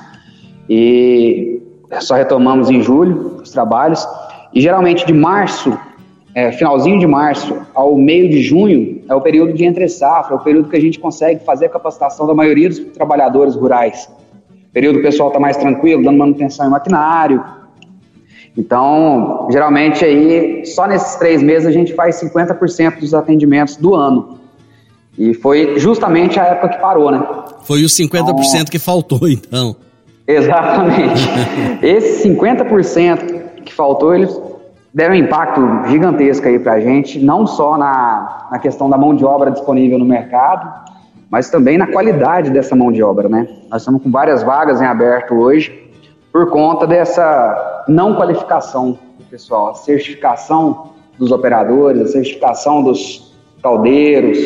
e 0.69 1.61
só 2.01 2.15
retomamos 2.15 2.69
em 2.69 2.81
julho 2.81 3.39
os 3.41 3.51
trabalhos. 3.51 4.05
E 4.53 4.61
geralmente 4.61 5.05
de 5.05 5.13
março, 5.13 5.77
é, 6.35 6.51
finalzinho 6.51 6.99
de 6.99 7.07
março 7.07 7.57
ao 7.73 7.95
meio 7.97 8.29
de 8.29 8.41
junho, 8.41 9.01
é 9.07 9.15
o 9.15 9.21
período 9.21 9.53
de 9.53 9.65
entre 9.65 9.87
safra, 9.87 10.35
é 10.35 10.37
o 10.37 10.43
período 10.43 10.69
que 10.69 10.75
a 10.77 10.81
gente 10.81 10.99
consegue 10.99 11.43
fazer 11.43 11.65
a 11.65 11.69
capacitação 11.69 12.27
da 12.27 12.33
maioria 12.33 12.69
dos 12.69 12.79
trabalhadores 12.79 13.55
rurais. 13.55 14.09
O 14.69 14.73
período 14.73 14.99
o 14.99 15.01
pessoal 15.01 15.29
está 15.29 15.39
mais 15.39 15.57
tranquilo, 15.57 16.03
dando 16.03 16.17
manutenção 16.17 16.67
em 16.67 16.69
maquinário, 16.69 17.43
então, 18.57 19.47
geralmente 19.49 20.03
aí, 20.03 20.65
só 20.65 20.85
nesses 20.85 21.15
três 21.15 21.41
meses 21.41 21.67
a 21.67 21.71
gente 21.71 21.93
faz 21.93 22.21
50% 22.21 22.99
dos 22.99 23.13
atendimentos 23.13 23.77
do 23.77 23.95
ano. 23.95 24.39
E 25.17 25.33
foi 25.33 25.79
justamente 25.79 26.39
a 26.39 26.45
época 26.45 26.69
que 26.69 26.81
parou, 26.81 27.11
né? 27.11 27.23
Foi 27.63 27.83
os 27.83 27.95
50% 27.95 28.11
então, 28.13 28.65
que 28.65 28.79
faltou, 28.79 29.27
então. 29.27 29.75
Exatamente. 30.27 31.21
Esse 31.81 32.27
50% 32.27 33.40
que 33.61 33.73
faltou, 33.73 34.13
eles 34.13 34.39
deram 34.93 35.13
um 35.13 35.17
impacto 35.17 35.61
gigantesco 35.87 36.47
aí 36.47 36.59
pra 36.59 36.79
gente, 36.79 37.19
não 37.19 37.47
só 37.47 37.77
na, 37.77 38.47
na 38.51 38.59
questão 38.59 38.89
da 38.89 38.97
mão 38.97 39.15
de 39.15 39.23
obra 39.23 39.51
disponível 39.51 39.97
no 39.97 40.05
mercado, 40.05 40.91
mas 41.29 41.49
também 41.49 41.77
na 41.77 41.87
qualidade 41.87 42.49
dessa 42.49 42.75
mão 42.75 42.91
de 42.91 43.01
obra, 43.01 43.29
né? 43.29 43.47
Nós 43.69 43.81
estamos 43.81 44.03
com 44.03 44.11
várias 44.11 44.43
vagas 44.43 44.81
em 44.81 44.85
aberto 44.85 45.33
hoje, 45.33 45.89
por 46.31 46.49
conta 46.49 46.85
dessa 46.85 47.83
não 47.87 48.15
qualificação 48.15 48.99
do 49.17 49.23
pessoal, 49.29 49.69
a 49.69 49.75
certificação 49.75 50.91
dos 51.17 51.31
operadores, 51.31 52.01
a 52.01 52.07
certificação 52.07 52.83
dos 52.83 53.33
caldeiros. 53.61 54.37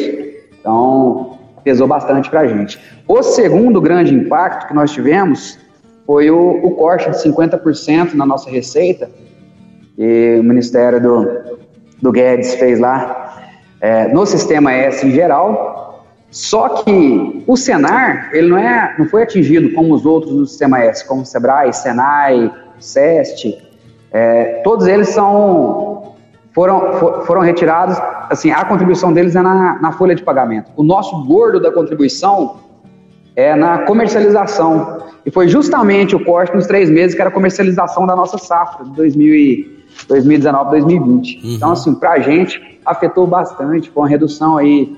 Então, 0.59 1.37
pesou 1.63 1.87
bastante 1.87 2.29
para 2.29 2.41
a 2.41 2.47
gente. 2.47 2.79
O 3.07 3.23
segundo 3.23 3.81
grande 3.81 4.13
impacto 4.13 4.67
que 4.67 4.73
nós 4.73 4.91
tivemos 4.91 5.57
foi 6.05 6.29
o, 6.29 6.59
o 6.63 6.71
corte 6.71 7.09
de 7.09 7.17
50% 7.17 8.13
na 8.13 8.25
nossa 8.25 8.49
receita, 8.49 9.09
que 9.95 10.37
o 10.39 10.43
Ministério 10.43 11.01
do, 11.01 11.57
do 12.01 12.11
Guedes 12.11 12.55
fez 12.55 12.79
lá 12.79 13.49
é, 13.81 14.07
no 14.07 14.25
sistema 14.25 14.71
S 14.71 15.05
em 15.05 15.11
geral, 15.11 16.05
só 16.29 16.67
que 16.83 17.43
o 17.47 17.55
Senar, 17.55 18.29
ele 18.33 18.49
não, 18.49 18.57
é, 18.57 18.93
não 18.99 19.07
foi 19.07 19.23
atingido 19.23 19.73
como 19.73 19.93
os 19.93 20.05
outros 20.05 20.33
do 20.33 20.45
Sistema 20.45 20.81
S, 20.81 21.07
como 21.07 21.21
o 21.21 21.25
Sebrae, 21.25 21.71
Senai, 21.71 22.51
SEST. 22.77 23.57
É, 24.11 24.61
todos 24.63 24.85
eles 24.85 25.09
são, 25.09 26.15
foram, 26.53 26.93
for, 26.99 27.25
foram 27.25 27.41
retirados, 27.41 27.97
assim, 28.29 28.51
a 28.51 28.65
contribuição 28.65 29.13
deles 29.13 29.35
é 29.35 29.41
na, 29.41 29.79
na 29.79 29.91
folha 29.93 30.13
de 30.13 30.23
pagamento. 30.23 30.71
O 30.75 30.83
nosso 30.83 31.23
gordo 31.23 31.59
da 31.59 31.71
contribuição 31.71 32.57
é 33.35 33.55
na 33.55 33.79
comercialização. 33.79 35.03
E 35.25 35.31
foi 35.31 35.47
justamente 35.47 36.15
o 36.15 36.23
corte 36.23 36.55
nos 36.55 36.67
três 36.67 36.89
meses 36.89 37.15
que 37.15 37.21
era 37.21 37.29
a 37.29 37.33
comercialização 37.33 38.05
da 38.05 38.15
nossa 38.15 38.37
safra 38.37 38.85
de 38.85 38.91
2019, 38.91 40.69
2020. 40.71 41.35
Uhum. 41.35 41.55
Então, 41.55 41.71
assim, 41.71 41.95
para 41.95 42.13
a 42.13 42.19
gente 42.19 42.79
afetou 42.85 43.25
bastante, 43.25 43.89
foi 43.89 44.03
uma 44.03 44.09
redução 44.09 44.57
aí 44.57 44.95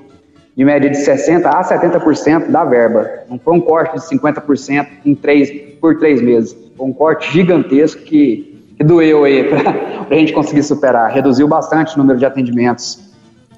de 0.56 0.66
média 0.66 0.90
de 0.90 0.98
60% 0.98 1.46
a 1.46 1.64
70% 1.64 2.50
da 2.50 2.66
verba. 2.66 3.10
Não 3.30 3.40
foi 3.40 3.54
um 3.54 3.62
corte 3.62 3.96
de 3.96 4.02
50% 4.02 4.88
em 5.06 5.16
três, 5.16 5.50
por 5.80 5.98
três 5.98 6.22
meses. 6.22 6.58
Foi 6.76 6.86
um 6.86 6.94
corte 6.94 7.32
gigantesco 7.32 8.02
que 8.02 8.58
que 8.78 8.84
doeu 8.84 9.24
aí 9.24 9.44
para 9.44 10.16
a 10.16 10.20
gente 10.20 10.32
conseguir 10.32 10.62
superar. 10.62 11.12
Reduziu 11.12 11.48
bastante 11.48 11.96
o 11.96 11.98
número 11.98 12.20
de 12.20 12.26
atendimentos 12.26 13.00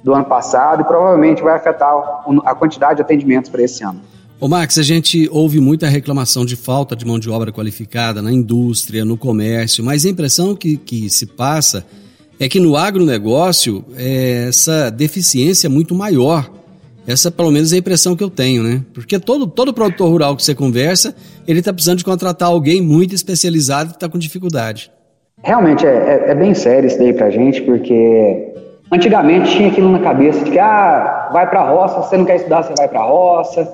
do 0.02 0.14
ano 0.14 0.24
passado 0.24 0.82
e 0.82 0.86
provavelmente 0.86 1.44
vai 1.44 1.56
afetar 1.56 1.92
a 2.46 2.56
quantidade 2.56 2.96
de 2.96 3.02
atendimentos 3.02 3.50
para 3.50 3.62
esse 3.62 3.84
ano. 3.84 4.00
Ô 4.42 4.48
Max, 4.48 4.78
a 4.78 4.84
gente 4.84 5.28
ouve 5.34 5.60
muita 5.60 5.90
reclamação 5.90 6.46
de 6.46 6.56
falta 6.56 6.96
de 6.96 7.06
mão 7.06 7.20
de 7.20 7.30
obra 7.30 7.52
qualificada 7.52 8.22
na 8.22 8.32
indústria, 8.32 9.04
no 9.04 9.18
comércio, 9.18 9.84
mas 9.84 10.06
a 10.06 10.10
impressão 10.10 10.56
que, 10.56 10.78
que 10.78 11.10
se 11.10 11.26
passa 11.26 11.86
é 12.40 12.48
que 12.48 12.58
no 12.58 12.78
agronegócio 12.78 13.84
é, 13.98 14.46
essa 14.48 14.90
deficiência 14.90 15.68
é 15.68 15.70
muito 15.70 15.94
maior. 15.94 16.50
Essa, 17.06 17.30
pelo 17.30 17.52
menos, 17.52 17.74
é 17.74 17.76
a 17.76 17.80
impressão 17.80 18.16
que 18.16 18.24
eu 18.24 18.30
tenho, 18.30 18.64
né? 18.64 18.82
Porque 18.94 19.20
todo, 19.20 19.46
todo 19.46 19.74
produtor 19.74 20.10
rural 20.10 20.38
que 20.38 20.44
você 20.44 20.56
conversa, 20.56 21.14
ele 21.46 21.60
está 21.60 21.74
precisando 21.74 21.98
de 21.98 22.06
contratar 22.06 22.48
alguém 22.48 22.82
muito 22.82 23.14
especializado 23.14 23.90
que 23.90 23.98
está 23.98 24.08
com 24.08 24.18
dificuldade. 24.18 24.90
Realmente 25.44 25.86
é, 25.86 25.90
é, 25.90 26.32
é, 26.32 26.36
bem 26.36 26.54
sério 26.54 26.88
isso 26.88 26.98
daí 26.98 27.12
pra 27.12 27.30
gente, 27.30 27.62
porque 27.64 28.54
antigamente 28.90 29.52
tinha 29.52 29.68
aquilo 29.68 29.92
na 29.92 30.00
cabeça 30.00 30.46
de 30.46 30.52
que, 30.52 30.60
ah, 30.60 31.30
vai 31.34 31.50
pra 31.50 31.70
roça, 31.70 32.02
você 32.04 32.16
não 32.16 32.24
quer 32.24 32.38
estudar, 32.38 32.64
você 32.64 32.74
vai 32.78 32.88
pra 32.88 33.04
roça, 33.04 33.68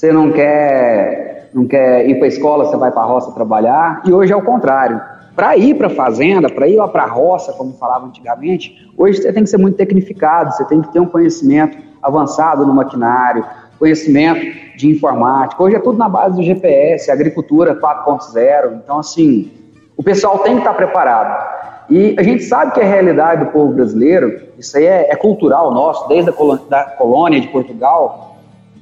você 0.00 0.10
não 0.10 0.32
quer, 0.32 1.50
não 1.52 1.66
quer 1.66 2.08
ir 2.08 2.18
pra 2.18 2.26
escola, 2.26 2.64
você 2.64 2.76
vai 2.78 2.90
pra 2.90 3.02
roça 3.02 3.32
trabalhar, 3.32 4.00
e 4.06 4.10
hoje 4.10 4.32
é 4.32 4.36
o 4.36 4.40
contrário. 4.40 4.98
Para 5.36 5.58
ir 5.58 5.74
para 5.74 5.88
a 5.88 5.90
fazenda, 5.90 6.48
para 6.48 6.66
ir 6.66 6.76
lá 6.76 6.88
para 6.88 7.02
a 7.02 7.06
roça, 7.06 7.52
como 7.52 7.74
falava 7.74 8.06
antigamente, 8.06 8.90
hoje 8.96 9.20
você 9.20 9.30
tem 9.30 9.44
que 9.44 9.50
ser 9.50 9.58
muito 9.58 9.76
tecnificado, 9.76 10.52
você 10.52 10.64
tem 10.64 10.80
que 10.80 10.90
ter 10.90 11.00
um 11.00 11.06
conhecimento 11.06 11.76
avançado 12.02 12.66
no 12.66 12.72
maquinário, 12.72 13.44
conhecimento 13.78 14.40
de 14.74 14.88
informática. 14.88 15.62
Hoje 15.62 15.76
é 15.76 15.80
tudo 15.80 15.98
na 15.98 16.08
base 16.08 16.36
do 16.36 16.42
GPS, 16.42 17.10
agricultura 17.10 17.78
4.0. 17.78 18.80
Então, 18.82 19.00
assim, 19.00 19.52
o 19.98 20.02
pessoal 20.02 20.38
tem 20.38 20.54
que 20.54 20.60
estar 20.60 20.72
preparado. 20.72 21.60
E 21.90 22.16
a 22.18 22.22
gente 22.22 22.44
sabe 22.44 22.72
que 22.72 22.80
a 22.80 22.84
realidade 22.84 23.44
do 23.44 23.50
povo 23.50 23.74
brasileiro, 23.74 24.48
isso 24.58 24.78
aí 24.78 24.86
é, 24.86 25.10
é 25.10 25.16
cultural 25.16 25.70
nosso, 25.74 26.08
desde 26.08 26.30
a 26.30 26.32
colônia, 26.32 26.64
da 26.70 26.84
colônia 26.84 27.38
de 27.38 27.48
Portugal, 27.48 28.30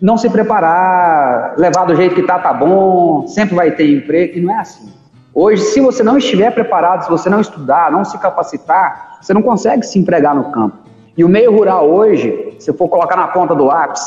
não 0.01 0.17
se 0.17 0.31
preparar, 0.31 1.55
levar 1.57 1.85
do 1.85 1.95
jeito 1.95 2.15
que 2.15 2.23
tá, 2.23 2.39
tá 2.39 2.53
bom, 2.53 3.27
sempre 3.27 3.55
vai 3.55 3.73
ter 3.73 3.91
emprego, 3.91 4.39
e 4.39 4.41
não 4.41 4.55
é 4.55 4.61
assim. 4.61 4.93
Hoje, 5.35 5.63
se 5.63 5.81
você 5.81 6.03
não 6.03 6.19
estiver 6.19 6.51
preparado, 6.53 7.05
se 7.05 7.11
você 7.11 7.29
não 7.29 7.41
estudar, 7.41 7.91
não 7.91 8.05
se 8.05 8.19
capacitar, 8.19 9.19
você 9.21 9.33
não 9.35 9.43
consegue 9.43 9.85
se 9.85 9.99
empregar 9.99 10.35
no 10.35 10.51
campo. 10.51 10.79
E 11.17 11.25
o 11.25 11.29
meio 11.29 11.53
rural 11.53 11.89
hoje, 11.89 12.57
se 12.59 12.73
for 12.73 12.89
colocar 12.89 13.17
na 13.17 13.29
ponta 13.29 13.55
do 13.55 13.65
lápis 13.65 14.03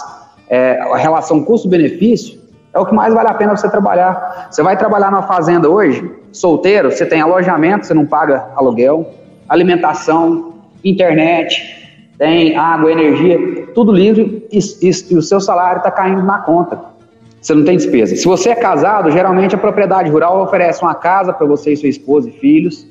é, 0.50 0.80
a 0.80 0.98
relação 0.98 1.44
custo-benefício, 1.44 2.40
é 2.74 2.80
o 2.80 2.86
que 2.86 2.94
mais 2.94 3.14
vale 3.14 3.28
a 3.28 3.34
pena 3.34 3.56
você 3.56 3.70
trabalhar. 3.70 4.48
Você 4.50 4.64
vai 4.64 4.78
trabalhar 4.78 5.12
na 5.12 5.22
fazenda 5.24 5.70
hoje, 5.70 6.10
solteiro, 6.32 6.92
você 6.92 7.06
tem 7.06 7.22
alojamento, 7.22 7.86
você 7.86 7.94
não 7.94 8.06
paga 8.06 8.48
aluguel, 8.56 9.10
alimentação, 9.48 10.54
internet, 10.84 11.81
tem 12.22 12.56
água, 12.56 12.92
energia, 12.92 13.66
tudo 13.74 13.92
livre 13.92 14.48
e, 14.52 14.60
e, 14.60 14.92
e 15.10 15.18
o 15.18 15.24
seu 15.24 15.42
salário 15.42 15.80
está 15.80 15.90
caindo 15.90 16.22
na 16.22 16.38
conta. 16.38 16.80
Você 17.42 17.56
não 17.56 17.66
tem 17.66 17.76
despesa. 17.76 18.16
Se 18.16 18.26
você 18.26 18.52
é 18.52 18.56
casado, 18.56 19.10
geralmente 19.10 19.56
a 19.56 19.58
propriedade 19.58 20.08
rural 20.08 20.40
oferece 20.44 20.84
uma 20.84 20.94
casa 20.94 21.34
para 21.34 21.48
você 21.48 21.74
e 21.74 21.78
sua 21.78 21.90
esposa 21.90 22.30
e 22.30 22.32
filhos, 22.32 22.86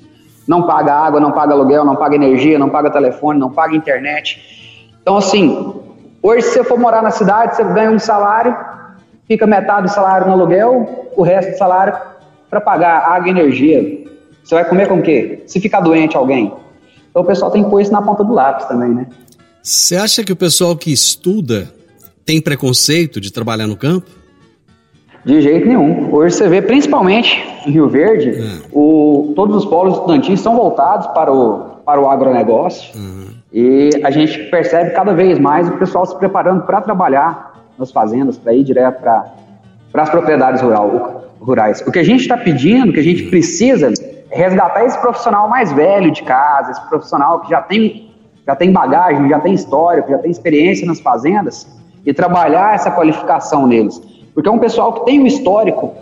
não 0.48 0.64
paga 0.64 0.92
água, 0.92 1.20
não 1.20 1.30
paga 1.30 1.52
aluguel, 1.52 1.84
não 1.84 1.94
paga 1.94 2.16
energia, 2.16 2.58
não 2.58 2.68
paga 2.68 2.90
telefone, 2.90 3.38
não 3.38 3.52
paga 3.52 3.76
internet. 3.76 4.90
Então, 5.00 5.16
assim, 5.16 5.74
hoje 6.20 6.46
se 6.46 6.54
você 6.54 6.64
for 6.64 6.76
morar 6.76 7.00
na 7.00 7.12
cidade, 7.12 7.54
você 7.54 7.62
ganha 7.62 7.92
um 7.92 8.00
salário, 8.00 8.56
fica 9.28 9.46
metade 9.46 9.82
do 9.82 9.90
salário 9.90 10.26
no 10.26 10.32
aluguel, 10.32 11.08
o 11.16 11.22
resto 11.22 11.52
do 11.52 11.56
salário 11.56 11.96
para 12.50 12.60
pagar 12.60 13.08
água 13.08 13.28
e 13.28 13.30
energia. 13.30 14.06
Você 14.42 14.56
vai 14.56 14.64
comer 14.64 14.88
com 14.88 14.96
o 14.96 15.02
quê? 15.02 15.44
Se 15.46 15.60
ficar 15.60 15.78
doente 15.78 16.16
alguém. 16.16 16.52
Então 17.10 17.22
o 17.22 17.24
pessoal 17.24 17.50
tem 17.50 17.64
que 17.64 17.70
pôr 17.70 17.80
isso 17.80 17.92
na 17.92 18.00
ponta 18.00 18.24
do 18.24 18.32
lápis 18.32 18.66
também, 18.66 18.88
né? 18.90 19.06
Você 19.62 19.96
acha 19.96 20.24
que 20.24 20.32
o 20.32 20.36
pessoal 20.36 20.74
que 20.76 20.92
estuda 20.92 21.68
tem 22.24 22.40
preconceito 22.40 23.20
de 23.20 23.32
trabalhar 23.32 23.66
no 23.66 23.76
campo? 23.76 24.08
De 25.24 25.42
jeito 25.42 25.66
nenhum. 25.66 26.12
Hoje 26.14 26.36
você 26.36 26.48
vê, 26.48 26.62
principalmente 26.62 27.42
em 27.66 27.70
Rio 27.72 27.88
Verde, 27.88 28.30
uhum. 28.30 28.60
o, 28.72 29.32
todos 29.34 29.56
os 29.56 29.64
polos 29.66 29.94
estudantis 29.94 30.40
são 30.40 30.56
voltados 30.56 31.08
para 31.08 31.30
o, 31.30 31.76
para 31.84 32.00
o 32.00 32.08
agronegócio 32.08 32.98
uhum. 32.98 33.26
e 33.52 33.90
a 34.02 34.10
gente 34.10 34.38
percebe 34.44 34.90
cada 34.90 35.12
vez 35.12 35.38
mais 35.38 35.68
o 35.68 35.72
pessoal 35.72 36.06
se 36.06 36.16
preparando 36.16 36.62
para 36.62 36.80
trabalhar 36.80 37.66
nas 37.78 37.90
fazendas, 37.90 38.38
para 38.38 38.54
ir 38.54 38.64
direto 38.64 39.02
para 39.02 40.02
as 40.02 40.08
propriedades 40.08 40.62
rural, 40.62 41.34
rurais. 41.38 41.82
O 41.86 41.92
que 41.92 41.98
a 41.98 42.04
gente 42.04 42.20
está 42.20 42.36
pedindo, 42.36 42.90
o 42.90 42.92
que 42.94 43.00
a 43.00 43.04
gente 43.04 43.24
precisa 43.24 43.88
é 43.88 44.19
resgatar 44.30 44.84
esse 44.84 44.98
profissional 44.98 45.48
mais 45.48 45.72
velho 45.72 46.10
de 46.10 46.22
casa, 46.22 46.72
esse 46.72 46.88
profissional 46.88 47.40
que 47.40 47.50
já 47.50 47.60
tem, 47.60 48.10
já 48.46 48.54
tem 48.54 48.72
bagagem, 48.72 49.28
já 49.28 49.40
tem 49.40 49.54
história, 49.54 50.04
já 50.08 50.18
tem 50.18 50.30
experiência 50.30 50.86
nas 50.86 51.00
fazendas 51.00 51.66
e 52.04 52.14
trabalhar 52.14 52.74
essa 52.74 52.90
qualificação 52.90 53.66
neles. 53.66 54.00
Porque 54.32 54.48
é 54.48 54.52
um 54.52 54.58
pessoal 54.58 54.92
que 54.92 55.04
tem 55.04 55.20
um 55.20 55.26
histórico 55.26 55.92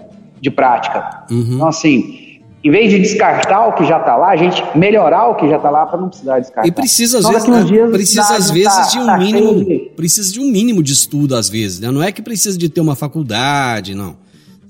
de 0.40 0.50
prática. 0.50 1.24
Uhum. 1.30 1.54
Então, 1.54 1.68
assim, 1.68 2.28
em 2.62 2.70
vez 2.70 2.90
de 2.90 2.98
descartar 2.98 3.66
o 3.68 3.72
que 3.72 3.84
já 3.84 3.98
está 3.98 4.16
lá, 4.16 4.30
a 4.30 4.36
gente 4.36 4.62
melhorar 4.76 5.28
o 5.28 5.36
que 5.36 5.48
já 5.48 5.56
está 5.56 5.70
lá 5.70 5.86
para 5.86 5.98
não 5.98 6.08
precisar 6.08 6.38
descartar. 6.40 6.68
E 6.68 6.72
precisa 6.72 7.18
às 7.18 7.24
então, 7.24 7.32
vezes, 7.32 7.48
né? 7.48 7.62
dias, 7.62 7.90
precisa 7.90 8.34
às 8.34 8.50
vezes 8.50 8.74
tá, 8.74 8.82
de 8.82 8.98
um 8.98 9.06
tá 9.06 9.18
mínimo, 9.18 9.64
de... 9.64 9.78
precisa 9.96 10.32
de 10.32 10.40
um 10.40 10.44
mínimo 10.44 10.82
de 10.82 10.92
estudo 10.92 11.36
às 11.36 11.48
vezes, 11.48 11.80
né? 11.80 11.90
Não 11.90 12.02
é 12.02 12.12
que 12.12 12.20
precisa 12.20 12.58
de 12.58 12.68
ter 12.68 12.80
uma 12.80 12.96
faculdade, 12.96 13.94
não. 13.94 14.16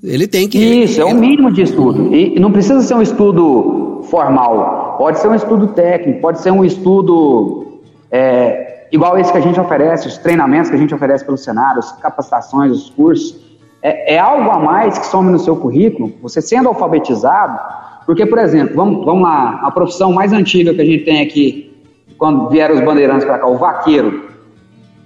Ele 0.03 0.27
tem 0.27 0.49
que 0.49 0.59
Isso, 0.59 1.01
é 1.01 1.05
um 1.05 1.15
mínimo 1.15 1.51
de 1.53 1.63
estudo. 1.63 2.15
E 2.15 2.39
não 2.39 2.53
precisa 2.53 2.81
ser 2.83 2.95
um 2.95 3.03
estudo 3.03 4.03
formal. 4.05 4.97
Pode 4.99 5.19
ser 5.19 5.29
um 5.29 5.35
estudo 5.35 5.69
técnico, 5.69 6.21
pode 6.21 6.41
ser 6.41 6.51
um 6.51 6.65
estudo 6.65 7.81
é, 8.11 8.87
igual 8.93 9.19
esse 9.19 9.31
que 9.33 9.39
a 9.39 9.41
gente 9.41 9.59
oferece, 9.59 10.07
os 10.07 10.19
treinamentos 10.19 10.71
que 10.71 10.77
a 10.77 10.79
gente 10.79 10.95
oferece 10.95 11.25
pelo 11.25 11.37
Senado, 11.37 11.79
as 11.79 11.93
capacitações, 11.93 12.73
os 12.73 12.91
cursos 12.91 13.49
é, 13.83 14.15
é, 14.15 14.19
algo 14.19 14.51
a 14.51 14.59
mais 14.59 14.99
que 14.99 15.07
some 15.07 15.31
no 15.31 15.39
seu 15.39 15.57
currículo, 15.57 16.13
você 16.21 16.43
sendo 16.43 16.69
alfabetizado, 16.69 17.59
porque, 18.07 18.27
por 18.27 18.39
exemplo, 18.39 18.75
vamos, 18.75 19.05
vamos 19.05 19.23
lá, 19.23 19.61
a 19.63 19.71
profissão 19.71 20.13
mais 20.13 20.33
antiga 20.33 20.75
que 20.75 20.81
a 20.81 20.85
gente 20.85 21.05
tem 21.05 21.23
aqui, 21.23 21.77
quando 22.17 22.49
vieram 22.49 22.75
os 22.75 22.81
bandeirantes 22.81 23.25
para 23.25 23.39
cá, 23.39 23.47
o 23.47 23.57
vaqueiro. 23.57 24.29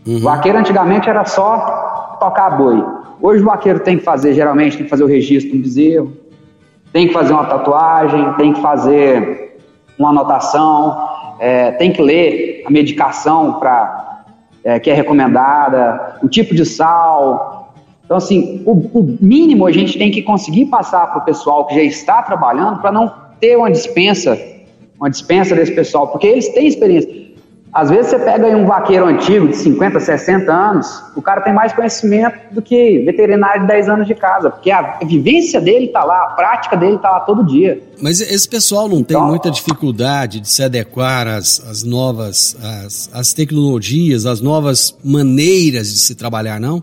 Uhum. 0.06 0.16
O 0.16 0.20
vaqueiro 0.20 0.58
antigamente 0.58 1.08
era 1.08 1.24
só 1.24 2.16
tocar 2.18 2.56
boi. 2.56 2.82
Hoje 3.22 3.40
o 3.40 3.46
vaqueiro 3.46 3.78
tem 3.78 3.98
que 3.98 4.02
fazer, 4.02 4.34
geralmente, 4.34 4.76
tem 4.76 4.82
que 4.84 4.90
fazer 4.90 5.04
o 5.04 5.06
registro 5.06 5.52
de 5.52 5.58
um 5.58 5.62
bezerro, 5.62 6.12
tem 6.92 7.06
que 7.06 7.12
fazer 7.12 7.32
uma 7.32 7.44
tatuagem, 7.44 8.32
tem 8.32 8.52
que 8.52 8.60
fazer 8.60 9.60
uma 9.96 10.10
anotação, 10.10 11.08
é, 11.38 11.70
tem 11.70 11.92
que 11.92 12.02
ler 12.02 12.64
a 12.66 12.70
medicação 12.70 13.60
pra, 13.60 14.24
é, 14.64 14.80
que 14.80 14.90
é 14.90 14.94
recomendada, 14.94 16.18
o 16.20 16.28
tipo 16.28 16.52
de 16.52 16.66
sal, 16.66 17.72
então, 18.04 18.16
assim, 18.16 18.60
o, 18.66 18.72
o 18.72 19.16
mínimo 19.20 19.66
a 19.66 19.72
gente 19.72 19.96
tem 19.96 20.10
que 20.10 20.20
conseguir 20.20 20.66
passar 20.66 21.06
para 21.06 21.22
o 21.22 21.24
pessoal 21.24 21.64
que 21.66 21.76
já 21.76 21.82
está 21.82 22.22
trabalhando 22.22 22.80
para 22.80 22.90
não 22.90 23.08
ter 23.38 23.56
uma 23.56 23.70
dispensa, 23.70 24.36
uma 24.98 25.08
dispensa 25.08 25.54
desse 25.54 25.72
pessoal, 25.72 26.08
porque 26.08 26.26
eles 26.26 26.48
têm 26.48 26.66
experiência. 26.66 27.08
Às 27.72 27.88
vezes 27.88 28.10
você 28.10 28.18
pega 28.18 28.46
um 28.48 28.66
vaqueiro 28.66 29.06
antigo 29.06 29.48
de 29.48 29.56
50, 29.56 29.98
60 29.98 30.52
anos, 30.52 31.02
o 31.16 31.22
cara 31.22 31.40
tem 31.40 31.54
mais 31.54 31.72
conhecimento 31.72 32.36
do 32.50 32.60
que 32.60 32.98
veterinário 32.98 33.62
de 33.62 33.68
10 33.68 33.88
anos 33.88 34.06
de 34.06 34.14
casa, 34.14 34.50
porque 34.50 34.70
a 34.70 34.98
vivência 35.02 35.58
dele 35.58 35.86
está 35.86 36.04
lá, 36.04 36.24
a 36.24 36.26
prática 36.32 36.76
dele 36.76 36.96
está 36.96 37.10
lá 37.10 37.20
todo 37.20 37.42
dia. 37.42 37.82
Mas 37.98 38.20
esse 38.20 38.46
pessoal 38.46 38.90
não 38.90 38.98
então, 38.98 39.22
tem 39.22 39.28
muita 39.30 39.50
dificuldade 39.50 40.40
de 40.40 40.50
se 40.50 40.62
adequar 40.62 41.26
às, 41.26 41.66
às 41.66 41.82
novas, 41.82 42.54
às, 42.62 43.08
às 43.10 43.32
tecnologias, 43.32 44.26
às 44.26 44.42
novas 44.42 44.94
maneiras 45.02 45.86
de 45.86 45.98
se 46.00 46.14
trabalhar, 46.14 46.60
não? 46.60 46.82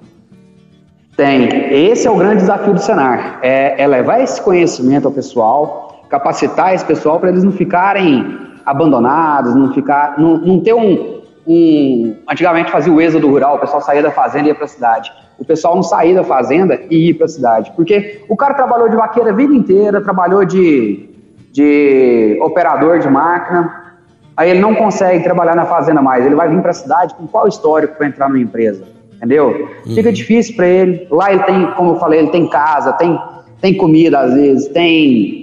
Tem. 1.15 1.71
Esse 1.71 2.08
é 2.08 2.10
o 2.10 2.15
grande 2.15 2.38
desafio 2.38 2.73
do 2.73 2.82
Senar. 2.82 3.39
É, 3.43 3.80
é 3.80 3.86
levar 3.86 4.23
esse 4.23 4.41
conhecimento 4.41 5.06
ao 5.06 5.12
pessoal, 5.12 6.04
capacitar 6.10 6.73
esse 6.73 6.86
pessoal 6.86 7.19
para 7.19 7.30
eles 7.30 7.43
não 7.43 7.52
ficarem 7.52 8.48
abandonados, 8.69 9.55
não 9.55 9.73
ficar, 9.73 10.19
não, 10.19 10.38
não 10.38 10.60
ter 10.60 10.73
um, 10.73 11.21
um, 11.47 12.15
antigamente 12.29 12.71
fazia 12.71 12.93
o 12.93 13.01
êxodo 13.01 13.27
rural, 13.27 13.55
o 13.55 13.60
pessoal 13.60 13.82
saía 13.82 14.03
da 14.03 14.12
fazenda 14.12 14.45
e 14.45 14.47
ia 14.49 14.55
para 14.55 14.65
a 14.65 14.67
cidade. 14.67 15.12
O 15.38 15.45
pessoal 15.45 15.75
não 15.75 15.84
saía 15.84 16.15
da 16.15 16.23
fazenda 16.23 16.79
e 16.89 17.08
ia 17.08 17.15
para 17.15 17.25
a 17.25 17.29
cidade, 17.29 17.71
porque 17.75 18.21
o 18.29 18.36
cara 18.36 18.53
trabalhou 18.53 18.89
de 18.89 18.95
vaqueira 18.95 19.32
a 19.32 19.34
vida 19.34 19.53
inteira, 19.53 20.01
trabalhou 20.01 20.45
de, 20.45 21.10
de 21.51 22.38
operador 22.41 22.99
de 22.99 23.10
máquina, 23.10 23.93
aí 24.38 24.51
ele 24.51 24.60
não 24.60 24.75
consegue 24.75 25.23
trabalhar 25.23 25.55
na 25.55 25.65
fazenda 25.65 26.01
mais, 26.01 26.25
ele 26.25 26.36
vai 26.36 26.49
vir 26.49 26.62
para 26.62 26.71
a 26.71 26.75
cidade 26.75 27.15
com 27.15 27.25
qual 27.25 27.47
histórico 27.47 27.95
para 27.95 28.08
entrar 28.08 28.29
numa 28.29 28.39
empresa? 28.39 28.99
entendeu? 29.19 29.67
Uhum. 29.86 29.95
Fica 29.95 30.12
difícil 30.12 30.55
para 30.55 30.65
ele. 30.65 31.08
Lá 31.12 31.32
ele 31.32 31.43
tem, 31.43 31.71
como 31.71 31.91
eu 31.91 31.99
falei, 31.99 32.19
ele 32.19 32.29
tem 32.29 32.49
casa, 32.49 32.93
tem, 32.93 33.19
tem 33.60 33.75
comida 33.75 34.19
às 34.19 34.34
vezes, 34.34 34.67
tem 34.69 35.39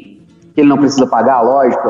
que 0.55 0.63
ele 0.63 0.71
não 0.71 0.79
precisa 0.79 1.07
pagar, 1.07 1.43
lógico, 1.43 1.87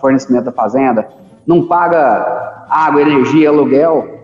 fornecimento 0.00 0.44
da 0.44 0.52
fazenda, 0.52 1.08
não 1.46 1.66
paga 1.66 2.66
água, 2.68 3.00
energia, 3.00 3.48
aluguel. 3.48 4.20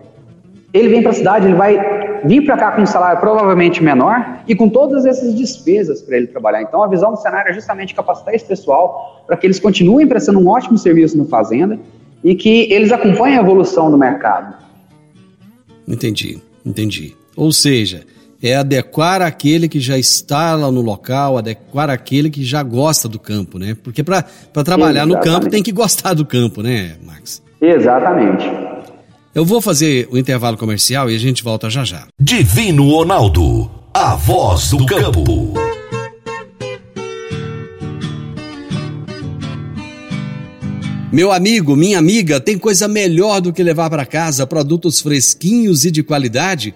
Ele 0.73 0.89
vem 0.89 1.01
para 1.01 1.11
a 1.11 1.13
cidade, 1.13 1.45
ele 1.45 1.55
vai 1.55 1.77
vir 2.25 2.45
para 2.45 2.57
cá 2.57 2.71
com 2.71 2.81
um 2.81 2.85
salário 2.85 3.19
provavelmente 3.19 3.83
menor 3.83 4.39
e 4.47 4.55
com 4.55 4.69
todas 4.69 5.05
essas 5.05 5.35
despesas 5.35 6.01
para 6.01 6.17
ele 6.17 6.27
trabalhar. 6.27 6.61
Então, 6.61 6.83
a 6.83 6.87
visão 6.87 7.11
do 7.11 7.17
cenário 7.17 7.49
é 7.49 7.53
justamente 7.53 7.93
capacitar 7.93 8.33
esse 8.33 8.45
pessoal 8.45 9.23
para 9.25 9.37
que 9.37 9.45
eles 9.47 9.59
continuem 9.59 10.07
prestando 10.07 10.39
um 10.39 10.47
ótimo 10.47 10.77
serviço 10.77 11.17
na 11.17 11.25
fazenda 11.25 11.79
e 12.23 12.35
que 12.35 12.71
eles 12.71 12.91
acompanhem 12.91 13.37
a 13.37 13.41
evolução 13.41 13.91
do 13.91 13.97
mercado. 13.97 14.55
Entendi, 15.87 16.41
entendi. 16.65 17.15
Ou 17.35 17.51
seja, 17.51 18.03
é 18.41 18.55
adequar 18.55 19.21
aquele 19.21 19.67
que 19.67 19.79
já 19.79 19.97
está 19.97 20.55
lá 20.55 20.71
no 20.71 20.81
local, 20.81 21.37
adequar 21.37 21.89
aquele 21.89 22.29
que 22.29 22.43
já 22.43 22.61
gosta 22.63 23.07
do 23.07 23.19
campo, 23.19 23.57
né? 23.57 23.75
Porque 23.83 24.03
para 24.03 24.23
trabalhar 24.63 25.05
Exatamente. 25.05 25.15
no 25.15 25.23
campo 25.23 25.49
tem 25.49 25.63
que 25.63 25.71
gostar 25.71 26.13
do 26.13 26.25
campo, 26.25 26.61
né, 26.61 26.95
Max? 27.03 27.41
Exatamente. 27.61 28.45
Eu 29.33 29.45
vou 29.45 29.61
fazer 29.61 30.07
o 30.11 30.17
intervalo 30.17 30.57
comercial 30.57 31.09
e 31.09 31.15
a 31.15 31.19
gente 31.19 31.43
volta 31.43 31.69
já 31.69 31.83
já. 31.83 32.07
Divino 32.19 32.89
Ronaldo, 32.89 33.69
a 33.93 34.15
voz 34.15 34.71
do 34.71 34.85
campo. 34.85 35.53
Meu 41.11 41.31
amigo, 41.31 41.75
minha 41.75 41.97
amiga, 41.97 42.39
tem 42.39 42.57
coisa 42.57 42.87
melhor 42.87 43.39
do 43.39 43.53
que 43.53 43.63
levar 43.63 43.89
para 43.89 44.05
casa 44.05 44.45
produtos 44.45 44.99
fresquinhos 44.99 45.85
e 45.85 45.91
de 45.91 46.03
qualidade? 46.03 46.75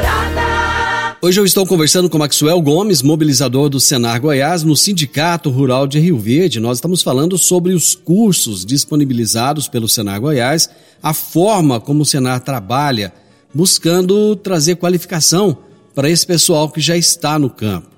Hoje 1.23 1.39
eu 1.39 1.45
estou 1.45 1.67
conversando 1.67 2.09
com 2.09 2.17
Maxwell 2.17 2.59
Gomes, 2.59 3.03
mobilizador 3.03 3.69
do 3.69 3.79
Senar 3.79 4.19
Goiás, 4.19 4.63
no 4.63 4.75
Sindicato 4.75 5.51
Rural 5.51 5.85
de 5.85 5.99
Rio 5.99 6.17
Verde. 6.17 6.59
Nós 6.59 6.79
estamos 6.79 7.03
falando 7.03 7.37
sobre 7.37 7.73
os 7.73 7.93
cursos 7.93 8.65
disponibilizados 8.65 9.67
pelo 9.67 9.87
Senar 9.87 10.19
Goiás, 10.19 10.67
a 11.01 11.13
forma 11.13 11.79
como 11.79 12.01
o 12.01 12.05
Senar 12.05 12.39
trabalha, 12.39 13.13
buscando 13.53 14.35
trazer 14.35 14.77
qualificação 14.77 15.59
para 15.93 16.09
esse 16.09 16.25
pessoal 16.25 16.71
que 16.71 16.81
já 16.81 16.97
está 16.97 17.37
no 17.37 17.51
campo. 17.51 17.89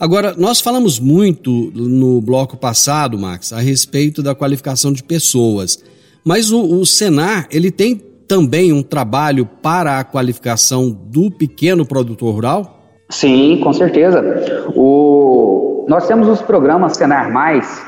Agora, 0.00 0.34
nós 0.34 0.62
falamos 0.62 0.98
muito 0.98 1.70
no 1.74 2.18
bloco 2.22 2.56
passado, 2.56 3.18
Max, 3.18 3.52
a 3.52 3.60
respeito 3.60 4.22
da 4.22 4.34
qualificação 4.34 4.90
de 4.90 5.02
pessoas, 5.02 5.78
mas 6.24 6.50
o, 6.50 6.62
o 6.80 6.86
Senar, 6.86 7.46
ele 7.50 7.70
tem 7.70 8.00
também 8.26 8.72
um 8.72 8.82
trabalho 8.82 9.46
para 9.46 9.98
a 9.98 10.04
qualificação 10.04 10.90
do 10.90 11.30
pequeno 11.30 11.86
produtor 11.86 12.34
rural? 12.34 12.80
Sim, 13.10 13.60
com 13.62 13.72
certeza. 13.72 14.70
O... 14.74 15.86
Nós 15.88 16.06
temos 16.06 16.28
os 16.28 16.40
programas 16.40 16.96
Senar 16.96 17.30
Mais, 17.30 17.84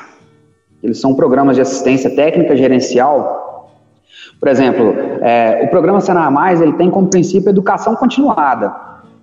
eles 0.82 1.00
são 1.00 1.14
programas 1.14 1.56
de 1.56 1.62
assistência 1.62 2.14
técnica 2.14 2.56
gerencial. 2.56 3.72
Por 4.38 4.48
exemplo, 4.48 4.94
é, 5.22 5.62
o 5.64 5.70
programa 5.70 6.00
Senar 6.00 6.30
Mais 6.30 6.60
ele 6.60 6.74
tem 6.74 6.90
como 6.90 7.08
princípio 7.08 7.48
a 7.48 7.50
educação 7.50 7.96
continuada, 7.96 8.74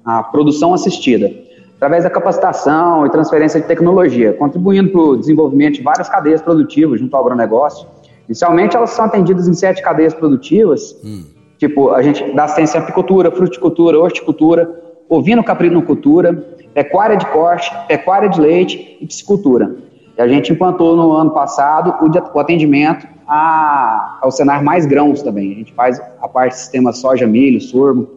a 0.04 0.24
produção 0.24 0.74
assistida, 0.74 1.32
através 1.76 2.04
da 2.04 2.10
capacitação 2.10 3.06
e 3.06 3.10
transferência 3.10 3.62
de 3.62 3.68
tecnologia, 3.68 4.34
contribuindo 4.34 4.90
para 4.90 5.02
o 5.02 5.18
desenvolvimento 5.18 5.76
de 5.76 5.84
várias 5.84 6.10
cadeias 6.10 6.42
produtivas 6.42 7.00
junto 7.00 7.16
ao 7.16 7.22
agronegócio 7.22 7.88
Inicialmente, 8.34 8.76
elas 8.76 8.90
são 8.90 9.06
atendidas 9.06 9.48
em 9.48 9.54
sete 9.54 9.80
cadeias 9.84 10.12
produtivas, 10.12 11.00
hum. 11.06 11.24
tipo, 11.60 11.92
a 11.92 12.02
gente 12.02 12.34
dá 12.34 12.46
assistência 12.46 12.80
à 12.80 12.84
apicultura, 12.84 13.30
fruticultura, 13.30 14.00
horticultura, 14.00 14.68
ovino-caprinocultura, 15.08 16.34
pecuária 16.74 17.16
de 17.16 17.28
corte, 17.28 17.72
pecuária 17.88 18.28
de 18.28 18.42
leite 18.42 18.98
e 19.00 19.06
piscicultura. 19.06 19.76
E 20.18 20.22
a 20.22 20.28
gente 20.28 20.52
implantou 20.52 20.96
no 20.96 21.12
ano 21.12 21.30
passado 21.30 21.94
o, 22.34 22.40
atendimento 22.40 23.08
a, 23.28 24.18
ao 24.20 24.32
cenário 24.32 24.66
mais 24.66 24.88
grãos 24.88 25.22
também. 25.22 25.52
A 25.52 25.56
gente 25.58 25.74
faz 25.74 26.02
a 26.20 26.28
parte 26.28 26.54
do 26.54 26.58
sistema 26.58 26.92
soja, 26.92 27.28
milho, 27.28 27.62
sorgo. 27.62 28.10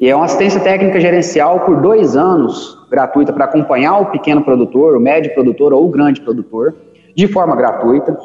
E 0.00 0.08
é 0.08 0.16
uma 0.16 0.24
assistência 0.24 0.60
técnica 0.60 0.98
gerencial 0.98 1.60
por 1.60 1.82
dois 1.82 2.16
anos, 2.16 2.78
gratuita, 2.90 3.34
para 3.34 3.44
acompanhar 3.44 3.98
o 3.98 4.06
pequeno 4.06 4.42
produtor, 4.42 4.96
o 4.96 5.00
médio 5.00 5.34
produtor 5.34 5.74
ou 5.74 5.84
o 5.84 5.90
grande 5.90 6.22
produtor, 6.22 6.74
de 7.14 7.28
forma 7.28 7.54
gratuita 7.54 8.16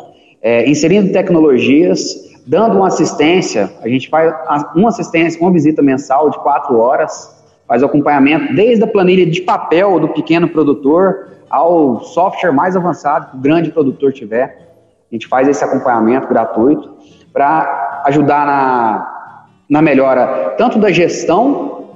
é, 0.45 0.69
inserindo 0.69 1.11
tecnologias, 1.11 2.37
dando 2.45 2.77
uma 2.77 2.85
assistência, 2.85 3.73
a 3.81 3.89
gente 3.89 4.07
faz 4.07 4.31
uma 4.75 4.89
assistência, 4.89 5.41
uma 5.41 5.51
visita 5.51 5.81
mensal 5.81 6.29
de 6.29 6.37
quatro 6.37 6.77
horas, 6.77 7.35
faz 7.67 7.81
acompanhamento 7.81 8.53
desde 8.53 8.83
a 8.83 8.87
planilha 8.87 9.25
de 9.25 9.41
papel 9.41 9.99
do 9.99 10.09
pequeno 10.09 10.47
produtor 10.47 11.29
ao 11.49 11.99
software 12.01 12.51
mais 12.51 12.75
avançado 12.75 13.31
que 13.31 13.37
o 13.37 13.39
grande 13.39 13.71
produtor 13.71 14.13
tiver. 14.13 14.75
A 15.11 15.15
gente 15.15 15.25
faz 15.27 15.47
esse 15.47 15.63
acompanhamento 15.63 16.27
gratuito 16.27 16.93
para 17.33 18.03
ajudar 18.05 18.45
na, 18.45 19.39
na 19.67 19.81
melhora 19.81 20.53
tanto 20.59 20.77
da 20.77 20.91
gestão 20.91 21.95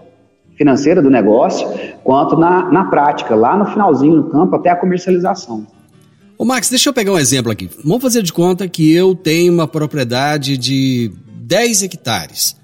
financeira 0.57 1.03
do 1.03 1.11
negócio, 1.11 1.69
quanto 2.03 2.35
na, 2.35 2.63
na 2.71 2.85
prática, 2.85 3.35
lá 3.35 3.55
no 3.55 3.67
finalzinho 3.67 4.23
do 4.23 4.29
campo, 4.31 4.55
até 4.55 4.71
a 4.71 4.75
comercialização. 4.75 5.67
Ô 6.41 6.45
Max, 6.45 6.69
deixa 6.69 6.87
eu 6.87 6.93
pegar 6.93 7.11
um 7.11 7.19
exemplo 7.19 7.51
aqui. 7.51 7.69
Vamos 7.83 8.01
fazer 8.01 8.23
de 8.23 8.31
conta 8.31 8.65
que 8.65 8.93
eu 8.93 9.13
tenho 9.13 9.51
uma 9.51 9.67
propriedade 9.67 10.55
de 10.55 11.11
10 11.35 11.83
hectares. 11.83 12.55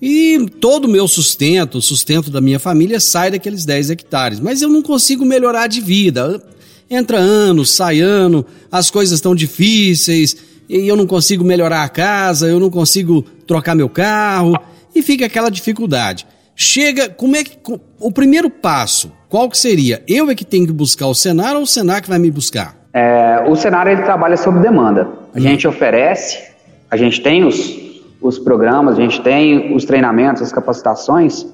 E 0.00 0.46
todo 0.58 0.86
o 0.86 0.88
meu 0.88 1.06
sustento, 1.06 1.76
o 1.76 1.82
sustento 1.82 2.30
da 2.30 2.40
minha 2.40 2.58
família 2.58 2.98
sai 2.98 3.30
daqueles 3.30 3.66
10 3.66 3.90
hectares. 3.90 4.40
Mas 4.40 4.62
eu 4.62 4.70
não 4.70 4.80
consigo 4.80 5.26
melhorar 5.26 5.66
de 5.66 5.82
vida. 5.82 6.42
Entra 6.88 7.18
ano, 7.18 7.66
sai 7.66 8.00
ano, 8.00 8.46
as 8.70 8.90
coisas 8.90 9.16
estão 9.16 9.34
difíceis, 9.34 10.34
e 10.66 10.88
eu 10.88 10.96
não 10.96 11.06
consigo 11.06 11.44
melhorar 11.44 11.84
a 11.84 11.90
casa, 11.90 12.48
eu 12.48 12.58
não 12.58 12.70
consigo 12.70 13.20
trocar 13.46 13.74
meu 13.74 13.90
carro, 13.90 14.58
e 14.94 15.02
fica 15.02 15.26
aquela 15.26 15.50
dificuldade. 15.50 16.26
Chega, 16.56 17.10
como 17.10 17.36
é 17.36 17.44
que. 17.44 17.58
O 18.00 18.10
primeiro 18.10 18.48
passo, 18.48 19.12
qual 19.28 19.50
que 19.50 19.58
seria? 19.58 20.02
Eu 20.08 20.30
é 20.30 20.34
que 20.34 20.46
tenho 20.46 20.66
que 20.66 20.72
buscar 20.72 21.08
o 21.08 21.14
Senar 21.14 21.56
ou 21.56 21.64
o 21.64 21.66
Senar 21.66 22.00
que 22.00 22.08
vai 22.08 22.18
me 22.18 22.30
buscar? 22.30 22.81
É, 22.92 23.44
o 23.48 23.56
cenário 23.56 23.92
ele 23.92 24.02
trabalha 24.02 24.36
sob 24.36 24.58
demanda. 24.60 25.08
A 25.34 25.36
uhum. 25.36 25.42
gente 25.42 25.66
oferece, 25.66 26.52
a 26.90 26.96
gente 26.96 27.22
tem 27.22 27.44
os, 27.44 28.02
os 28.20 28.38
programas, 28.38 28.98
a 28.98 29.00
gente 29.00 29.20
tem 29.22 29.74
os 29.74 29.84
treinamentos, 29.84 30.42
as 30.42 30.52
capacitações, 30.52 31.46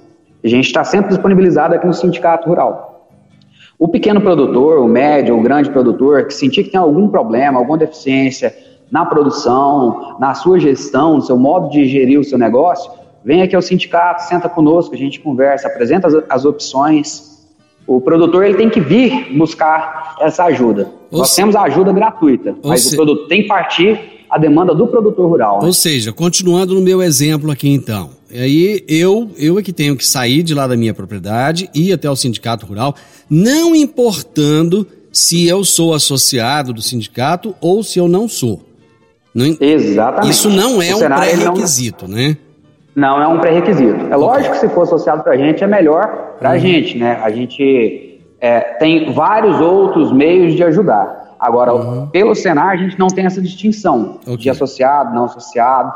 a 0.43 0.49
gente 0.49 0.67
está 0.67 0.83
sempre 0.83 1.11
disponibilizado 1.11 1.75
aqui 1.75 1.87
no 1.87 1.95
Sindicato 1.95 2.49
Rural. 2.49 3.09
O 3.79 3.87
pequeno 3.87 4.21
produtor, 4.21 4.81
o 4.81 4.89
médio, 4.89 5.39
o 5.39 5.43
grande 5.43 5.71
produtor, 5.71 6.27
que 6.27 6.35
sentir 6.35 6.65
que 6.65 6.71
tem 6.71 6.81
algum 6.81 7.09
problema, 7.09 7.61
alguma 7.61 7.79
deficiência 7.79 8.55
na 8.91 9.05
produção, 9.05 10.17
na 10.19 10.35
sua 10.35 10.59
gestão, 10.59 11.17
no 11.17 11.23
seu 11.23 11.39
modo 11.39 11.71
de 11.71 11.87
gerir 11.87 12.19
o 12.19 12.25
seu 12.25 12.39
negócio, 12.39 12.91
vem 13.25 13.43
aqui 13.43 13.55
ao 13.55 13.63
sindicato, 13.63 14.25
senta 14.25 14.49
conosco, 14.49 14.95
a 14.95 14.99
gente 14.99 15.21
conversa, 15.21 15.69
apresenta 15.69 16.09
as, 16.09 16.15
as 16.29 16.45
opções, 16.45 17.47
o 17.87 18.01
produtor 18.01 18.45
ele 18.45 18.57
tem 18.57 18.69
que 18.69 18.81
vir 18.81 19.37
buscar 19.37 20.17
essa 20.21 20.45
ajuda. 20.45 20.98
Ou 21.11 21.21
Nós 21.21 21.31
se... 21.31 21.37
temos 21.37 21.57
a 21.57 21.63
ajuda 21.63 21.93
gratuita, 21.93 22.57
Ou 22.63 22.71
mas 22.71 22.83
se... 22.83 22.95
o 22.95 22.97
produto 22.97 23.27
tem 23.29 23.43
que 23.43 23.49
partir 23.49 23.99
a 24.31 24.39
demanda 24.39 24.75
do 24.75 24.87
produtor 24.87 25.29
rural. 25.29 25.61
Né? 25.61 25.67
Ou 25.67 25.73
seja, 25.73 26.13
continuando 26.13 26.75
no 26.75 26.81
meu 26.81 27.03
exemplo 27.03 27.51
aqui 27.51 27.69
então, 27.69 28.11
aí 28.31 28.85
eu, 28.87 29.31
eu 29.39 29.59
é 29.59 29.63
que 29.63 29.73
tenho 29.73 29.97
que 29.97 30.07
sair 30.07 30.43
de 30.43 30.55
lá 30.55 30.67
da 30.67 30.77
minha 30.77 30.93
propriedade, 30.93 31.71
ir 31.75 31.93
até 31.93 32.11
o 32.11 32.17
sindicato 32.17 32.67
rural, 32.67 32.95
não 33.29 33.75
importando 33.75 34.87
se 35.11 35.49
eu 35.49 35.65
sou 35.65 35.95
associado 35.95 36.73
do 36.73 36.83
sindicato 36.83 37.55
ou 37.61 37.83
se 37.83 37.99
eu 37.99 38.07
não 38.07 38.29
sou. 38.29 38.63
Não, 39.35 39.57
Exatamente. 39.61 40.31
Isso 40.31 40.51
não 40.51 40.83
é 40.83 40.95
o 40.95 40.99
um 40.99 41.01
pré-requisito, 41.01 42.09
não... 42.09 42.17
né? 42.17 42.37
Não 42.95 43.23
é 43.23 43.29
um 43.29 43.39
pré-requisito. 43.39 44.07
É 44.11 44.17
lógico 44.17 44.55
que 44.55 44.61
se 44.61 44.69
for 44.71 44.83
associado 44.83 45.23
para 45.23 45.35
a 45.35 45.37
gente 45.37 45.63
é 45.63 45.67
melhor 45.67 46.35
para 46.39 46.51
a 46.51 46.53
uhum. 46.55 46.59
gente, 46.59 46.99
né? 46.99 47.21
A 47.23 47.31
gente 47.31 48.08
é, 48.41 48.61
tem 48.61 49.13
vários 49.13 49.61
outros 49.61 50.13
meios 50.13 50.55
de 50.55 50.63
ajudar. 50.63 51.37
Agora, 51.39 51.75
uhum. 51.75 52.07
pelo 52.09 52.35
Senar, 52.35 52.71
a 52.71 52.77
gente 52.77 52.99
não 52.99 53.09
tem 53.09 53.25
essa 53.25 53.41
distinção 53.41 54.19
okay. 54.23 54.37
de 54.37 54.51
associado, 54.51 55.15
não 55.15 55.25
associado. 55.25 55.93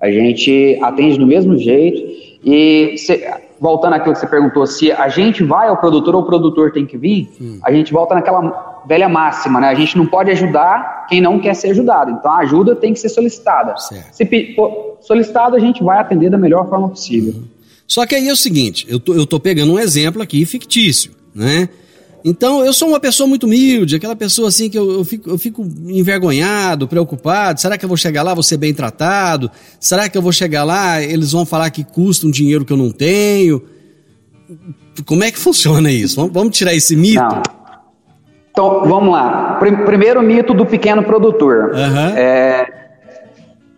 A 0.00 0.10
gente 0.10 0.78
atende 0.82 1.18
do 1.18 1.26
mesmo 1.26 1.56
jeito. 1.56 2.02
E 2.44 2.96
se, 2.98 3.26
voltando 3.58 3.94
àquilo 3.94 4.12
que 4.12 4.20
você 4.20 4.26
perguntou, 4.26 4.66
se 4.66 4.92
a 4.92 5.08
gente 5.08 5.42
vai 5.42 5.68
ao 5.68 5.78
produtor 5.78 6.14
ou 6.14 6.22
o 6.22 6.26
produtor 6.26 6.72
tem 6.72 6.84
que 6.84 6.98
vir, 6.98 7.30
hum. 7.40 7.58
a 7.62 7.72
gente 7.72 7.92
volta 7.92 8.14
naquela 8.14 8.82
velha 8.86 9.08
máxima, 9.08 9.60
né? 9.60 9.68
A 9.68 9.74
gente 9.74 9.96
não 9.96 10.06
pode 10.06 10.30
ajudar 10.30 11.06
quem 11.08 11.20
não 11.20 11.40
quer 11.40 11.54
ser 11.54 11.70
ajudado. 11.70 12.10
Então 12.10 12.30
a 12.30 12.38
ajuda 12.38 12.76
tem 12.76 12.92
que 12.92 13.00
ser 13.00 13.08
solicitada. 13.08 13.76
Certo. 13.78 14.12
Se 14.12 14.54
for 14.54 14.98
solicitado, 15.00 15.56
a 15.56 15.60
gente 15.60 15.82
vai 15.82 15.98
atender 15.98 16.28
da 16.28 16.36
melhor 16.36 16.68
forma 16.68 16.90
possível. 16.90 17.32
Uhum. 17.32 17.44
Só 17.86 18.06
que 18.06 18.14
aí 18.14 18.28
é 18.28 18.32
o 18.32 18.36
seguinte, 18.36 18.86
eu 18.88 18.98
tô, 18.98 19.14
eu 19.14 19.26
tô 19.26 19.38
pegando 19.38 19.72
um 19.72 19.78
exemplo 19.78 20.22
aqui 20.22 20.44
fictício, 20.46 21.12
né? 21.34 21.68
Então, 22.24 22.64
eu 22.64 22.72
sou 22.72 22.88
uma 22.88 22.98
pessoa 22.98 23.26
muito 23.26 23.44
humilde, 23.44 23.96
aquela 23.96 24.16
pessoa 24.16 24.48
assim 24.48 24.70
que 24.70 24.78
eu, 24.78 24.90
eu, 24.90 25.04
fico, 25.04 25.28
eu 25.28 25.36
fico 25.36 25.62
envergonhado, 25.86 26.88
preocupado. 26.88 27.60
Será 27.60 27.76
que 27.76 27.84
eu 27.84 27.88
vou 27.88 27.98
chegar 27.98 28.22
lá, 28.22 28.32
vou 28.32 28.42
ser 28.42 28.56
bem 28.56 28.72
tratado? 28.72 29.50
Será 29.78 30.08
que 30.08 30.16
eu 30.16 30.22
vou 30.22 30.32
chegar 30.32 30.64
lá, 30.64 31.02
eles 31.02 31.32
vão 31.32 31.44
falar 31.44 31.68
que 31.68 31.84
custa 31.84 32.26
um 32.26 32.30
dinheiro 32.30 32.64
que 32.64 32.72
eu 32.72 32.78
não 32.78 32.90
tenho? 32.90 33.62
Como 35.04 35.22
é 35.22 35.30
que 35.30 35.38
funciona 35.38 35.90
isso? 35.90 36.16
Vamos, 36.16 36.32
vamos 36.32 36.56
tirar 36.56 36.74
esse 36.74 36.96
mito? 36.96 37.20
Não. 37.22 37.42
Então, 38.50 38.84
vamos 38.86 39.12
lá. 39.12 39.58
Primeiro 39.84 40.22
mito 40.22 40.54
do 40.54 40.64
pequeno 40.64 41.02
produtor. 41.02 41.72
Uhum. 41.74 42.16
É, 42.16 42.66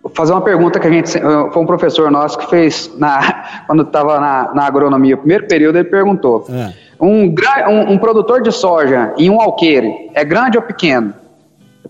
vou 0.03 0.13
fazer 0.15 0.33
uma 0.33 0.43
pergunta 0.43 0.79
que 0.79 0.87
a 0.87 0.91
gente. 0.91 1.19
Foi 1.19 1.63
um 1.63 1.67
professor 1.67 2.11
nosso 2.13 2.39
que 2.39 2.49
fez 2.49 2.93
na, 2.97 3.65
quando 3.67 3.83
estava 3.83 4.21
na, 4.21 4.55
na 4.55 4.67
agronomia, 4.67 5.17
o 5.17 5.19
primeiro 5.19 5.49
período, 5.49 5.79
ele 5.79 5.89
perguntou. 5.89 6.47
É. 6.49 6.86
Um, 7.01 7.27
um, 7.27 7.93
um, 7.93 7.99
produtor 7.99 8.43
de 8.43 8.51
soja 8.51 9.13
em 9.19 9.29
um 9.29 9.41
alqueire 9.41 10.11
é 10.15 10.25
grande 10.25 10.57
ou 10.57 10.63
pequeno? 10.63 11.13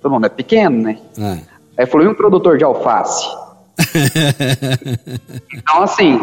Todo 0.00 0.12
mundo 0.12 0.26
é 0.26 0.28
pequeno, 0.28 0.82
né? 0.82 0.98
É. 1.18 1.38
Aí 1.78 1.86
falou, 1.86 2.06
e 2.06 2.10
um 2.10 2.14
produtor 2.14 2.58
de 2.58 2.64
alface? 2.64 3.26
então, 5.54 5.82
assim, 5.82 6.20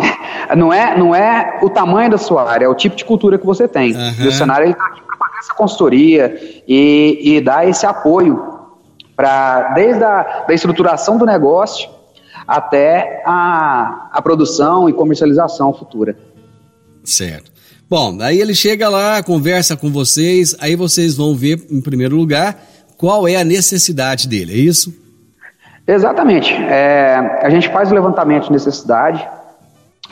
não 0.56 0.74
é, 0.74 0.98
não 0.98 1.14
é 1.14 1.60
o 1.62 1.70
tamanho 1.70 2.10
da 2.12 2.18
sua 2.18 2.50
área, 2.50 2.66
é 2.66 2.68
o 2.68 2.76
tipo 2.76 2.96
de 2.96 3.06
cultura 3.06 3.38
que 3.38 3.46
você 3.46 3.68
tem. 3.68 3.96
Uhum. 3.96 4.14
E 4.20 4.28
o 4.28 4.32
cenário 4.32 4.70
está 4.70 4.86
aqui 4.88 5.02
para 5.02 5.18
fazer 5.18 5.38
essa 5.40 5.54
consultoria 5.54 6.64
e, 6.68 7.36
e 7.36 7.42
dar 7.42 7.68
esse 7.68 7.86
apoio 7.86 8.54
para 9.16 9.74
desde 9.74 10.04
a 10.04 10.46
da 10.48 10.54
estruturação 10.54 11.18
do 11.18 11.26
negócio 11.26 11.90
até 12.48 13.22
a, 13.26 14.10
a 14.12 14.22
produção 14.22 14.90
e 14.90 14.94
comercialização 14.94 15.74
futura. 15.74 16.18
Certo. 17.04 17.53
Bom, 17.90 18.18
aí 18.22 18.40
ele 18.40 18.56
chega 18.56 18.90
lá, 18.90 19.22
conversa 19.22 19.78
com 19.78 19.92
vocês, 19.92 20.56
aí 20.60 20.76
vocês 20.76 21.16
vão 21.16 21.36
ver, 21.36 21.62
em 21.70 21.82
primeiro 21.82 22.16
lugar, 22.16 22.58
qual 22.98 23.28
é 23.28 23.36
a 23.36 23.44
necessidade 23.44 24.28
dele, 24.28 24.54
é 24.54 24.58
isso? 24.58 24.94
Exatamente. 25.86 26.54
É, 26.54 27.40
a 27.42 27.50
gente 27.50 27.70
faz 27.70 27.92
o 27.92 27.94
levantamento 27.94 28.46
de 28.46 28.52
necessidade, 28.54 29.28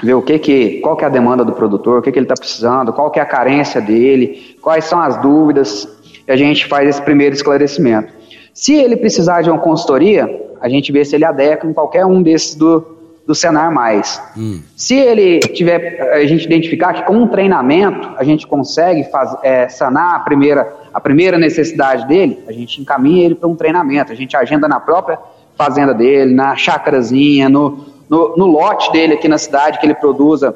ver 0.04 0.14
o 0.14 0.22
que 0.22 0.38
que, 0.38 0.80
qual 0.82 0.96
que 0.98 1.04
é 1.04 1.08
a 1.08 1.10
demanda 1.10 1.44
do 1.46 1.54
produtor, 1.54 2.00
o 2.00 2.02
que, 2.02 2.12
que 2.12 2.20
ele 2.20 2.26
está 2.26 2.36
precisando, 2.36 2.94
qual 2.94 3.10
que 3.10 3.20
é 3.20 3.22
a 3.22 3.26
carência 3.26 3.80
dele, 3.82 4.58
quais 4.62 4.86
são 4.86 5.00
as 5.02 5.22
dúvidas, 5.22 5.88
e 6.28 6.32
a 6.32 6.36
gente 6.36 6.66
faz 6.66 6.88
esse 6.88 7.02
primeiro 7.02 7.34
esclarecimento. 7.34 8.14
Se 8.54 8.74
ele 8.74 8.98
precisar 8.98 9.42
de 9.42 9.50
uma 9.50 9.60
consultoria, 9.60 10.28
a 10.60 10.68
gente 10.68 10.92
vê 10.92 11.04
se 11.06 11.16
ele 11.16 11.26
adequa 11.26 11.66
em 11.66 11.74
qualquer 11.74 12.06
um 12.06 12.22
desses 12.22 12.54
do, 12.54 13.01
do 13.26 13.36
Senar 13.36 13.72
Mais. 13.72 14.22
Hum. 14.38 14.62
Se 14.76 14.96
ele 14.96 15.40
tiver, 15.40 16.02
a 16.14 16.26
gente 16.26 16.46
identificar 16.46 16.94
que 16.94 17.04
com 17.04 17.14
um 17.14 17.28
treinamento 17.28 18.10
a 18.18 18.24
gente 18.24 18.48
consegue 18.48 19.04
faz, 19.06 19.36
é, 19.44 19.70
sanar 19.70 20.16
a 20.16 20.20
primeira, 20.20 20.76
a 20.94 21.00
primeira 21.00 21.38
necessidade 21.38 22.08
dele, 22.08 22.44
a 22.48 22.52
gente 22.52 22.82
encaminha 22.82 23.26
ele 23.26 23.36
para 23.36 23.48
um 23.48 23.56
treinamento, 23.56 24.12
a 24.12 24.16
gente 24.16 24.36
agenda 24.36 24.68
na 24.68 24.80
própria 24.80 25.20
fazenda 25.56 25.94
dele, 25.94 26.34
na 26.34 26.56
chácarazinha, 26.56 27.48
no, 27.48 27.86
no, 28.10 28.36
no 28.36 28.46
lote 28.48 28.92
dele 28.92 29.14
aqui 29.14 29.28
na 29.28 29.38
cidade 29.38 29.80
que 29.80 29.86
ele 29.86 29.94
produza, 29.94 30.56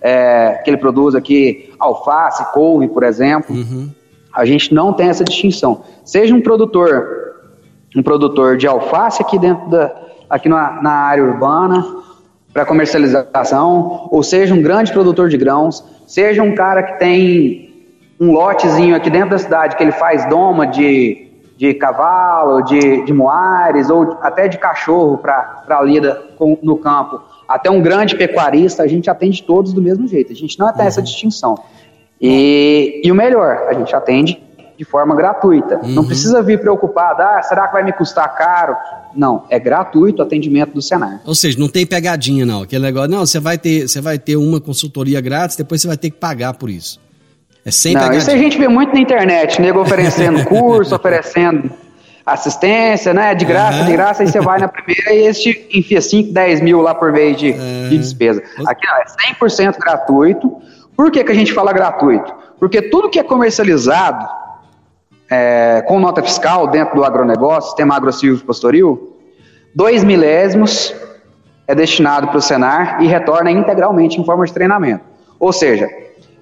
é, 0.00 0.60
que 0.64 0.70
ele 0.70 0.76
produz 0.76 1.14
aqui 1.14 1.72
alface, 1.78 2.44
couve, 2.52 2.88
por 2.88 3.02
exemplo. 3.02 3.54
Uhum. 3.54 3.90
A 4.34 4.44
gente 4.44 4.74
não 4.74 4.92
tem 4.92 5.08
essa 5.08 5.24
distinção. 5.24 5.82
Seja 6.04 6.34
um 6.34 6.40
produtor, 6.40 7.36
um 7.96 8.02
produtor 8.02 8.56
de 8.56 8.66
alface 8.66 9.22
aqui 9.22 9.38
dentro 9.38 9.68
da, 9.70 10.09
aqui 10.30 10.48
na, 10.48 10.80
na 10.80 10.92
área 10.92 11.24
urbana, 11.24 11.84
para 12.52 12.64
comercialização, 12.64 14.08
ou 14.10 14.22
seja 14.22 14.54
um 14.54 14.62
grande 14.62 14.92
produtor 14.92 15.28
de 15.28 15.36
grãos, 15.36 15.84
seja 16.06 16.42
um 16.42 16.54
cara 16.54 16.82
que 16.82 16.98
tem 16.98 17.70
um 18.20 18.32
lotezinho 18.32 18.94
aqui 18.94 19.08
dentro 19.08 19.30
da 19.30 19.38
cidade 19.38 19.76
que 19.76 19.82
ele 19.82 19.92
faz 19.92 20.28
doma 20.28 20.66
de, 20.66 21.28
de 21.56 21.74
cavalo, 21.74 22.62
de, 22.62 23.04
de 23.04 23.12
moares, 23.12 23.88
ou 23.88 24.18
até 24.20 24.46
de 24.48 24.58
cachorro 24.58 25.18
para 25.18 25.64
a 25.68 25.82
lida 25.82 26.22
com, 26.36 26.58
no 26.62 26.76
campo, 26.76 27.20
até 27.48 27.70
um 27.70 27.80
grande 27.80 28.16
pecuarista, 28.16 28.82
a 28.82 28.86
gente 28.86 29.08
atende 29.08 29.42
todos 29.42 29.72
do 29.72 29.80
mesmo 29.80 30.06
jeito, 30.06 30.32
a 30.32 30.36
gente 30.36 30.58
não 30.58 30.72
tem 30.72 30.82
uhum. 30.82 30.88
essa 30.88 31.02
distinção. 31.02 31.56
E, 32.20 33.00
e 33.02 33.10
o 33.10 33.14
melhor, 33.14 33.66
a 33.68 33.72
gente 33.72 33.94
atende 33.96 34.42
de 34.80 34.84
forma 34.86 35.14
gratuita. 35.14 35.78
Uhum. 35.82 35.90
Não 35.90 36.06
precisa 36.06 36.42
vir 36.42 36.58
preocupado, 36.58 37.20
ah, 37.20 37.42
será 37.42 37.66
que 37.66 37.74
vai 37.74 37.84
me 37.84 37.92
custar 37.92 38.34
caro? 38.34 38.74
Não, 39.14 39.44
é 39.50 39.58
gratuito 39.58 40.22
o 40.22 40.24
atendimento 40.24 40.72
do 40.72 40.80
Senar. 40.80 41.20
Ou 41.26 41.34
seja, 41.34 41.58
não 41.58 41.68
tem 41.68 41.84
pegadinha 41.84 42.46
não, 42.46 42.62
aquele 42.62 42.82
negócio, 42.82 43.10
não, 43.10 43.26
você 43.26 43.38
vai 43.38 43.58
ter, 43.58 43.86
você 43.86 44.00
vai 44.00 44.18
ter 44.18 44.36
uma 44.36 44.58
consultoria 44.58 45.20
grátis, 45.20 45.54
depois 45.54 45.82
você 45.82 45.86
vai 45.86 45.98
ter 45.98 46.08
que 46.08 46.16
pagar 46.16 46.54
por 46.54 46.70
isso. 46.70 46.98
É 47.62 47.70
sem 47.70 47.92
não, 47.92 48.00
pegadinha. 48.00 48.20
Isso 48.20 48.30
a 48.30 48.38
gente 48.38 48.56
vê 48.56 48.68
muito 48.68 48.94
na 48.94 49.00
internet, 49.00 49.60
nego 49.60 49.82
oferecendo 49.82 50.42
curso, 50.48 50.94
oferecendo 50.94 51.70
assistência, 52.24 53.12
né, 53.12 53.34
de 53.34 53.44
graça, 53.44 53.80
uhum. 53.80 53.84
de 53.84 53.92
graça, 53.92 54.22
aí 54.22 54.28
você 54.30 54.40
vai 54.40 54.60
na 54.60 54.68
primeira 54.68 55.12
e 55.12 55.26
esse 55.26 55.68
enfia 55.74 56.00
5, 56.00 56.32
10 56.32 56.62
mil 56.62 56.80
lá 56.80 56.94
por 56.94 57.12
mês 57.12 57.36
de, 57.36 57.50
uhum. 57.50 57.88
de 57.90 57.98
despesa. 57.98 58.42
Aqui 58.66 58.86
ó, 58.90 58.96
é 58.96 59.34
100% 59.34 59.76
gratuito. 59.78 60.50
Por 60.96 61.10
que, 61.10 61.22
que 61.22 61.32
a 61.32 61.34
gente 61.34 61.52
fala 61.52 61.70
gratuito? 61.70 62.32
Porque 62.58 62.80
tudo 62.80 63.10
que 63.10 63.18
é 63.18 63.22
comercializado, 63.22 64.40
é, 65.30 65.82
com 65.86 66.00
nota 66.00 66.22
fiscal 66.22 66.66
dentro 66.66 66.96
do 66.96 67.04
agronegócio, 67.04 67.68
sistema 67.68 67.94
agrocivil 67.94 68.38
pastoril, 68.44 69.16
dois 69.72 70.02
milésimos 70.02 70.92
é 71.68 71.74
destinado 71.74 72.26
para 72.26 72.38
o 72.38 72.42
Senar 72.42 73.00
e 73.00 73.06
retorna 73.06 73.50
integralmente 73.50 74.20
em 74.20 74.24
forma 74.24 74.44
de 74.44 74.52
treinamento. 74.52 75.04
Ou 75.38 75.52
seja, 75.52 75.88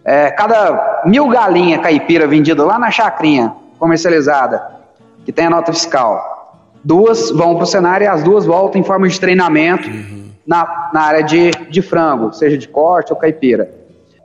é, 0.02 0.30
cada 0.30 1.02
mil 1.04 1.28
galinha 1.28 1.78
caipira 1.80 2.26
vendida 2.26 2.64
lá 2.64 2.78
na 2.78 2.90
chacrinha 2.90 3.54
comercializada, 3.78 4.78
que 5.24 5.30
tem 5.30 5.44
a 5.44 5.50
nota 5.50 5.70
fiscal, 5.72 6.64
duas 6.82 7.30
vão 7.30 7.56
para 7.56 7.64
o 7.64 7.66
Senar 7.66 8.00
e 8.00 8.06
as 8.06 8.22
duas 8.22 8.46
voltam 8.46 8.80
em 8.80 8.84
forma 8.84 9.06
de 9.06 9.20
treinamento 9.20 9.88
uhum. 9.88 10.30
na, 10.46 10.90
na 10.94 11.02
área 11.02 11.22
de, 11.22 11.50
de 11.50 11.82
frango, 11.82 12.32
seja 12.32 12.56
de 12.56 12.66
corte 12.66 13.12
ou 13.12 13.18
caipira. 13.18 13.77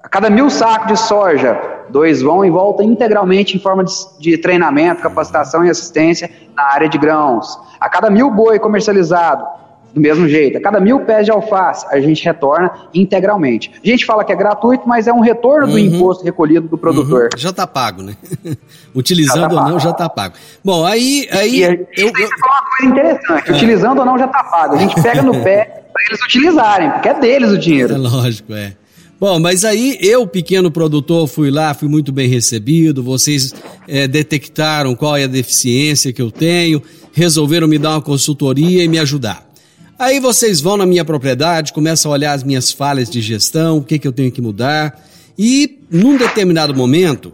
A 0.04 0.10
cada 0.10 0.30
mil 0.30 0.50
sacos 0.50 0.88
de 0.88 1.00
soja 1.00 1.60
dois 1.90 2.22
vão 2.22 2.44
e 2.44 2.50
voltam 2.50 2.86
integralmente 2.86 3.56
em 3.56 3.60
forma 3.60 3.86
de, 3.86 3.94
de, 4.20 4.38
treinamento, 4.38 5.02
capacitação 5.02 5.64
e 5.64 5.70
assistência 5.70 6.30
na 6.54 6.64
área 6.64 6.90
de 6.90 6.98
grãos. 6.98 7.58
A 7.80 7.90
cada 7.90 8.10
mil 8.10 8.30
boi 8.30 8.60
comercializado, 8.60 9.46
do 9.94 10.02
mesmo 10.02 10.28
jeito. 10.28 10.58
A 10.58 10.62
cada 10.62 10.80
mil 10.80 11.02
pés 11.02 11.26
de 11.26 11.32
alface, 11.32 11.86
a 11.90 12.00
gente 12.02 12.24
retorna 12.26 12.72
integralmente. 12.94 13.72
A 13.82 13.88
gente 13.88 14.06
fala 14.06 14.26
que 14.26 14.34
é 14.34 14.36
gratuito, 14.36 14.88
mas 14.88 15.08
é 15.08 15.14
um 15.14 15.20
retorno 15.20 15.68
uhum. 15.68 15.74
do 15.74 15.80
imposto 15.80 16.26
recolhido 16.26 16.68
do 16.68 16.78
produtor. 16.78 17.30
Uhum. 17.34 17.38
Já 17.38 17.52
está 17.52 17.68
pago, 17.68 18.02
né? 18.02 18.16
Utilizando 18.94 19.56
tá 19.56 19.64
ou 19.64 19.70
não, 19.70 19.80
já 19.80 19.92
está 19.92 20.10
pago. 20.10 20.36
Bom, 20.64 20.86
aí. 20.86 21.28
aí 21.32 21.60
e 21.60 21.66
a 21.66 21.70
gente 21.70 21.88
eu, 21.96 22.08
eu... 22.08 22.28
uma 22.28 22.70
coisa 22.78 22.92
interessante: 22.92 23.52
é. 23.52 23.54
utilizando 23.54 24.00
ou 24.00 24.06
não, 24.06 24.18
já 24.18 24.26
está 24.26 24.44
pago. 24.44 24.76
A 24.76 24.80
gente 24.80 25.02
pega 25.02 25.22
no 25.22 25.34
pé 25.42 25.86
para 25.94 26.04
eles 26.10 26.24
utilizarem, 26.24 26.92
porque 26.92 27.10
é 27.10 27.14
deles 27.14 27.52
o 27.52 27.58
dinheiro. 27.58 27.94
É 27.94 27.98
lógico, 27.98 28.54
é. 28.54 28.74
Bom, 29.20 29.40
mas 29.40 29.64
aí 29.64 29.98
eu, 30.02 30.28
pequeno 30.28 30.70
produtor, 30.70 31.28
fui 31.28 31.50
lá, 31.50 31.74
fui 31.74 31.88
muito 31.88 32.12
bem 32.12 32.28
recebido. 32.28 33.02
Vocês 33.02 33.54
é, 33.88 34.08
detectaram 34.08 34.96
qual 34.96 35.16
é 35.16 35.24
a 35.24 35.28
deficiência 35.28 36.12
que 36.12 36.22
eu 36.22 36.30
tenho, 36.30 36.82
resolveram 37.14 37.68
me 37.68 37.78
dar 37.78 37.92
uma 37.92 38.02
consultoria 38.02 38.84
e 38.84 38.88
me 38.88 39.00
ajudar. 39.00 39.50
Aí 39.98 40.20
vocês 40.20 40.60
vão 40.60 40.76
na 40.76 40.86
minha 40.86 41.06
propriedade, 41.06 41.72
começam 41.72 42.12
a 42.12 42.16
olhar 42.16 42.34
as 42.34 42.44
minhas 42.44 42.72
falhas 42.72 43.10
de 43.10 43.22
gestão, 43.22 43.78
o 43.78 43.84
que, 43.84 44.00
que 44.00 44.08
eu 44.08 44.12
tenho 44.12 44.32
que 44.32 44.42
mudar. 44.42 45.02
E, 45.38 45.80
num 45.90 46.18
determinado 46.18 46.76
momento, 46.76 47.32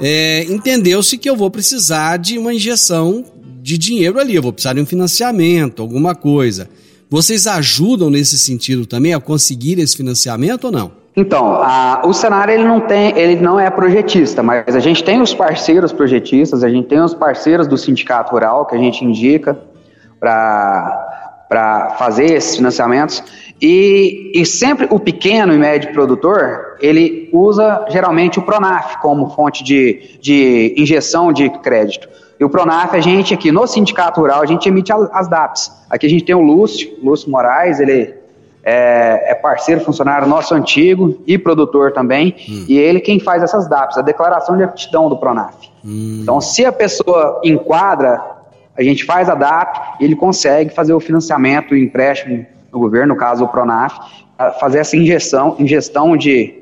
é, 0.00 0.44
entendeu-se 0.44 1.18
que 1.18 1.28
eu 1.28 1.36
vou 1.36 1.50
precisar 1.50 2.18
de 2.18 2.38
uma 2.38 2.54
injeção 2.54 3.24
de 3.62 3.78
dinheiro 3.78 4.20
ali, 4.20 4.34
eu 4.34 4.42
vou 4.42 4.52
precisar 4.52 4.74
de 4.74 4.80
um 4.80 4.86
financiamento, 4.86 5.80
alguma 5.80 6.14
coisa. 6.14 6.68
Vocês 7.08 7.46
ajudam 7.46 8.10
nesse 8.10 8.38
sentido 8.38 8.86
também 8.86 9.14
a 9.14 9.20
conseguir 9.20 9.78
esse 9.78 9.96
financiamento 9.96 10.64
ou 10.64 10.72
não? 10.72 11.03
Então, 11.16 11.60
a, 11.62 12.02
o 12.04 12.12
cenário 12.12 12.54
ele 12.54 12.64
não 12.64 12.80
tem, 12.80 13.16
ele 13.16 13.40
não 13.40 13.58
é 13.58 13.70
projetista, 13.70 14.42
mas 14.42 14.74
a 14.74 14.80
gente 14.80 15.04
tem 15.04 15.20
os 15.20 15.32
parceiros 15.32 15.92
projetistas, 15.92 16.64
a 16.64 16.68
gente 16.68 16.88
tem 16.88 17.00
os 17.00 17.14
parceiros 17.14 17.68
do 17.68 17.78
sindicato 17.78 18.32
rural 18.32 18.66
que 18.66 18.74
a 18.74 18.78
gente 18.78 19.04
indica 19.04 19.56
para 20.18 21.94
fazer 21.98 22.32
esses 22.32 22.56
financiamentos 22.56 23.22
e, 23.62 24.32
e 24.34 24.44
sempre 24.44 24.88
o 24.90 24.98
pequeno 24.98 25.54
e 25.54 25.58
médio 25.58 25.92
produtor 25.92 26.76
ele 26.80 27.30
usa 27.32 27.86
geralmente 27.88 28.40
o 28.40 28.42
Pronaf 28.42 28.96
como 29.00 29.30
fonte 29.30 29.62
de, 29.62 30.18
de 30.20 30.74
injeção 30.76 31.32
de 31.32 31.48
crédito. 31.48 32.08
E 32.40 32.44
o 32.44 32.50
Pronaf, 32.50 32.92
a 32.92 33.00
gente 33.00 33.32
aqui 33.32 33.52
no 33.52 33.64
Sindicato 33.68 34.20
Rural, 34.20 34.42
a 34.42 34.46
gente 34.46 34.68
emite 34.68 34.92
as 34.92 35.28
DAPs. 35.28 35.70
Aqui 35.88 36.06
a 36.06 36.10
gente 36.10 36.24
tem 36.24 36.34
o 36.34 36.40
Lúcio, 36.40 36.90
Lúcio 37.00 37.30
Moraes, 37.30 37.78
ele 37.78 38.23
é, 38.64 39.32
é, 39.32 39.34
parceiro, 39.34 39.80
funcionário 39.82 40.26
nosso 40.26 40.54
antigo 40.54 41.20
e 41.26 41.36
produtor 41.36 41.92
também, 41.92 42.34
hum. 42.48 42.64
e 42.68 42.78
ele 42.78 43.00
quem 43.00 43.20
faz 43.20 43.42
essas 43.42 43.68
DAPs, 43.68 43.98
a 43.98 44.02
declaração 44.02 44.56
de 44.56 44.62
aptidão 44.62 45.08
do 45.08 45.16
Pronaf. 45.16 45.54
Hum. 45.84 46.20
Então, 46.22 46.40
se 46.40 46.64
a 46.64 46.72
pessoa 46.72 47.40
enquadra, 47.44 48.20
a 48.76 48.82
gente 48.82 49.04
faz 49.04 49.28
a 49.28 49.34
DAP 49.34 50.00
e 50.00 50.04
ele 50.04 50.16
consegue 50.16 50.74
fazer 50.74 50.94
o 50.94 51.00
financiamento, 51.00 51.72
o 51.72 51.76
empréstimo 51.76 52.46
no 52.72 52.78
governo, 52.78 53.14
no 53.14 53.20
caso 53.20 53.44
o 53.44 53.48
Pronaf, 53.48 53.98
fazer 54.58 54.78
essa 54.78 54.96
injeção, 54.96 55.54
ingestão 55.60 56.16
de, 56.16 56.54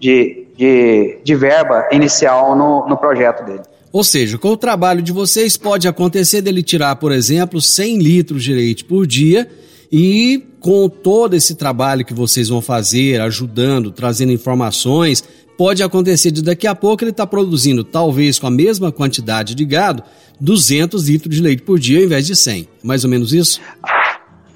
de 0.00 0.48
de, 0.58 1.18
de 1.22 1.34
verba 1.36 1.88
inicial 1.92 2.56
no, 2.56 2.88
no 2.88 2.96
projeto 2.96 3.46
dele. 3.46 3.62
Ou 3.92 4.02
seja, 4.02 4.36
com 4.36 4.48
o 4.48 4.56
trabalho 4.56 5.00
de 5.00 5.12
vocês, 5.12 5.56
pode 5.56 5.86
acontecer 5.86 6.42
dele 6.42 6.62
tirar, 6.62 6.96
por 6.96 7.12
exemplo, 7.12 7.60
100 7.60 7.98
litros 7.98 8.42
de 8.42 8.52
leite 8.52 8.84
por 8.84 9.06
dia 9.06 9.48
e 9.90 10.47
com 10.60 10.88
todo 10.88 11.34
esse 11.34 11.54
trabalho 11.54 12.04
que 12.04 12.14
vocês 12.14 12.48
vão 12.48 12.60
fazer, 12.60 13.20
ajudando, 13.20 13.90
trazendo 13.90 14.32
informações, 14.32 15.22
pode 15.56 15.82
acontecer 15.82 16.30
de 16.30 16.42
daqui 16.42 16.66
a 16.66 16.74
pouco 16.74 17.02
ele 17.02 17.10
está 17.10 17.26
produzindo, 17.26 17.82
talvez 17.84 18.38
com 18.38 18.46
a 18.46 18.50
mesma 18.50 18.92
quantidade 18.92 19.54
de 19.54 19.64
gado, 19.64 20.02
200 20.40 21.08
litros 21.08 21.34
de 21.34 21.42
leite 21.42 21.62
por 21.62 21.78
dia 21.78 21.98
ao 21.98 22.04
invés 22.04 22.26
de 22.26 22.36
100. 22.36 22.68
Mais 22.82 23.04
ou 23.04 23.10
menos 23.10 23.32
isso? 23.32 23.60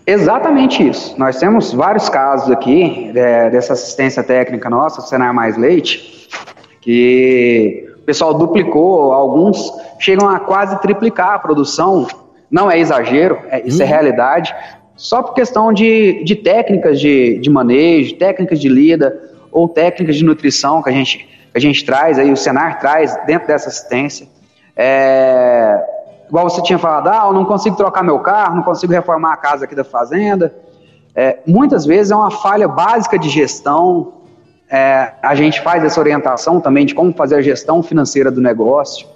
Exatamente 0.07 0.87
isso. 0.87 1.15
Nós 1.17 1.39
temos 1.39 1.73
vários 1.73 2.09
casos 2.09 2.51
aqui 2.51 3.13
é, 3.15 3.51
dessa 3.51 3.73
assistência 3.73 4.23
técnica 4.23 4.69
nossa, 4.69 5.01
Senar 5.01 5.33
Mais 5.33 5.57
Leite, 5.57 6.29
que 6.81 7.89
o 7.99 8.03
pessoal 8.03 8.35
duplicou, 8.35 9.13
alguns 9.13 9.73
chegam 10.01 10.29
a 10.29 10.41
quase 10.41 10.81
triplicar 10.81 11.35
a 11.35 11.39
produção. 11.39 12.07
Não 12.51 12.71
é 12.71 12.79
exagero, 12.79 13.39
é, 13.49 13.67
isso 13.67 13.81
é 13.81 13.85
uhum. 13.85 13.91
é 13.91 13.95
realidade. 13.95 14.55
Só 14.97 15.23
por 15.23 15.35
questão 15.35 15.73
de, 15.73 16.23
de 16.25 16.37
técnicas 16.37 17.01
de, 17.01 17.39
de 17.39 17.51
manejo, 17.51 18.15
técnicas 18.17 18.61
de 18.61 18.69
lida 18.69 19.21
ou 19.51 19.69
técnicas 19.69 20.17
de 20.17 20.25
nutrição 20.25 20.83
que 20.83 20.91
a 20.91 20.93
gente, 20.93 21.19
que 21.19 21.59
a 21.59 21.61
gente 21.61 21.85
traz, 21.85 22.19
aí 22.19 22.33
o 22.33 22.37
Senar 22.37 22.79
traz 22.79 23.17
dentro 23.27 23.49
dessa 23.49 23.69
assistência. 23.69 24.27
É, 24.77 25.79
igual 26.29 26.49
você 26.49 26.63
tinha 26.63 26.79
falado, 26.79 27.09
ah, 27.09 27.25
eu 27.27 27.33
não 27.33 27.45
consigo 27.45 27.77
trocar 27.77 28.03
meu 28.03 28.19
carro, 28.21 28.57
não 28.57 28.63
consigo 28.63 28.93
reformar 28.93 29.35
a 29.35 29.37
casa 29.37 29.65
aqui 29.65 29.75
da 29.75 29.85
fazenda. 29.85 30.55
É, 31.15 31.39
muitas 31.47 31.85
vezes 31.85 32.11
é 32.11 32.17
uma 32.17 32.31
falha 32.31 32.67
básica 32.67 33.19
de 33.19 33.29
gestão. 33.29 34.15
É, 34.71 35.13
a 35.23 35.35
gente 35.35 35.61
faz 35.61 35.85
essa 35.85 36.01
orientação 36.01 36.61
também 36.61 36.87
de 36.87 36.95
como 36.95 37.13
fazer 37.13 37.37
a 37.37 37.43
gestão 37.43 37.83
financeira 37.83 38.31
do 38.31 38.41
negócio. 38.41 39.07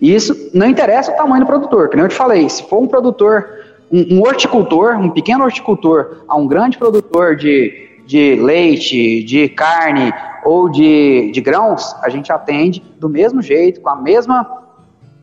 E 0.00 0.14
isso 0.14 0.50
não 0.52 0.66
interessa 0.66 1.12
o 1.12 1.16
tamanho 1.16 1.44
do 1.44 1.46
produtor, 1.46 1.88
que 1.88 1.96
nem 1.96 2.04
eu 2.04 2.08
te 2.08 2.14
falei, 2.14 2.48
se 2.48 2.62
for 2.64 2.82
um 2.82 2.86
produtor, 2.86 3.48
um, 3.90 4.16
um 4.16 4.20
horticultor, 4.20 4.96
um 4.96 5.10
pequeno 5.10 5.44
horticultor, 5.44 6.24
a 6.28 6.36
um 6.36 6.46
grande 6.46 6.78
produtor 6.78 7.36
de, 7.36 8.00
de 8.06 8.36
leite, 8.36 9.22
de 9.24 9.48
carne 9.48 10.12
ou 10.44 10.68
de, 10.68 11.30
de 11.32 11.40
grãos, 11.40 11.94
a 12.02 12.08
gente 12.08 12.32
atende 12.32 12.82
do 12.98 13.08
mesmo 13.08 13.42
jeito, 13.42 13.80
com 13.80 13.90
a 13.90 13.96
mesma 13.96 14.64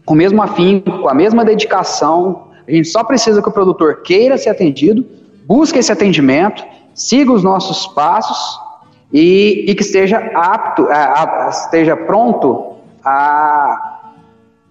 com 0.05 0.14
o 0.14 0.18
mesmo 0.18 0.41
afinco, 0.41 0.99
com 0.99 1.07
a 1.07 1.14
mesma 1.14 1.45
dedicação. 1.45 2.47
A 2.68 2.72
gente 2.72 2.89
só 2.89 3.05
precisa 3.05 3.41
que 3.41 3.47
o 3.47 3.51
produtor 3.51 4.01
queira 4.01 4.38
ser 4.38 4.49
atendido, 4.49 5.05
busque 5.45 5.80
esse 5.80 5.93
atendimento, 5.93 6.61
siga 6.93 7.32
os 7.32 7.41
nossos 7.41 7.88
passos 7.88 8.59
e, 9.14 9.64
e 9.66 9.76
que 9.76 9.82
esteja 9.82 10.18
apto, 10.36 10.88
a, 10.89 11.45
a, 11.45 11.49
esteja 11.49 11.95
pronto 11.95 12.74
a, 13.03 13.99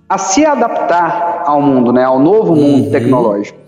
a 0.06 0.18
se 0.18 0.44
adaptar 0.44 1.44
ao 1.46 1.62
mundo, 1.62 1.92
né, 1.92 2.04
ao 2.04 2.18
novo 2.18 2.54
mundo 2.54 2.86
uhum. 2.86 2.90
tecnológico. 2.90 3.61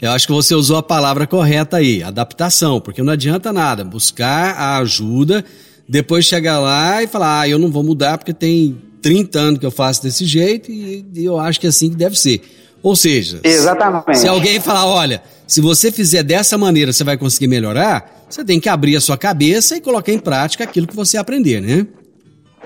Eu 0.00 0.12
acho 0.12 0.26
que 0.26 0.32
você 0.32 0.54
usou 0.54 0.78
a 0.78 0.82
palavra 0.82 1.26
correta 1.26 1.76
aí, 1.76 2.02
adaptação, 2.02 2.80
porque 2.80 3.02
não 3.02 3.12
adianta 3.12 3.52
nada 3.52 3.84
buscar 3.84 4.54
a 4.56 4.78
ajuda, 4.78 5.44
depois 5.86 6.24
chegar 6.24 6.58
lá 6.58 7.02
e 7.02 7.06
falar, 7.06 7.40
ah, 7.40 7.48
eu 7.48 7.58
não 7.58 7.70
vou 7.70 7.82
mudar 7.82 8.16
porque 8.16 8.32
tem 8.32 8.80
30 9.02 9.38
anos 9.38 9.60
que 9.60 9.66
eu 9.66 9.70
faço 9.70 10.02
desse 10.02 10.24
jeito 10.24 10.70
e, 10.70 11.04
eu 11.16 11.38
acho 11.38 11.60
que 11.60 11.66
é 11.66 11.68
assim 11.68 11.90
que 11.90 11.96
deve 11.96 12.18
ser. 12.18 12.40
Ou 12.82 12.96
seja, 12.96 13.40
Exatamente. 13.44 14.18
Se, 14.18 14.26
alguém 14.26 14.58
falar, 14.58 14.86
olha, 14.86 15.22
se 15.46 15.60
você 15.60 15.92
fizer 15.92 16.22
dessa 16.22 16.56
maneira 16.56 16.94
você 16.94 17.04
vai 17.04 17.18
conseguir 17.18 17.48
melhorar, 17.48 18.24
você 18.28 18.42
tem 18.42 18.58
que 18.58 18.70
abrir 18.70 18.96
a 18.96 19.00
sua 19.02 19.18
cabeça 19.18 19.76
e 19.76 19.82
colocar 19.82 20.12
em 20.12 20.18
prática 20.18 20.64
aquilo 20.64 20.86
que 20.86 20.96
você 20.96 21.18
aprender, 21.18 21.60
né? 21.60 21.86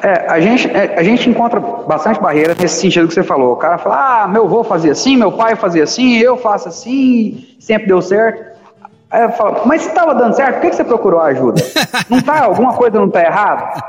É, 0.02 0.26
a 0.28 0.40
gente, 0.40 0.68
é, 0.68 0.98
a 0.98 1.02
gente 1.02 1.28
encontra 1.28 1.60
bastante 1.86 2.20
barreira 2.20 2.54
nesse 2.58 2.80
sentido 2.80 3.08
que 3.08 3.14
você 3.14 3.22
falou. 3.22 3.52
O 3.52 3.56
cara 3.56 3.78
fala, 3.78 4.22
ah, 4.22 4.28
meu 4.28 4.44
avô 4.44 4.64
fazia 4.64 4.92
assim, 4.92 5.16
meu 5.16 5.32
pai 5.32 5.56
fazia 5.56 5.84
assim, 5.84 6.18
eu 6.18 6.36
faço 6.36 6.68
assim, 6.68 7.56
sempre 7.58 7.86
deu 7.86 8.00
certo. 8.02 8.54
Aí 9.10 9.22
eu 9.22 9.30
falo, 9.30 9.62
mas 9.64 9.82
se 9.82 9.88
estava 9.88 10.12
dando 10.14 10.34
certo, 10.34 10.54
por 10.54 10.62
que, 10.62 10.70
que 10.70 10.76
você 10.76 10.82
procurou 10.82 11.20
ajuda? 11.20 11.62
Não 12.10 12.20
tá, 12.20 12.44
alguma 12.44 12.72
coisa 12.72 12.98
não 12.98 13.06
está 13.06 13.22
errada? 13.22 13.80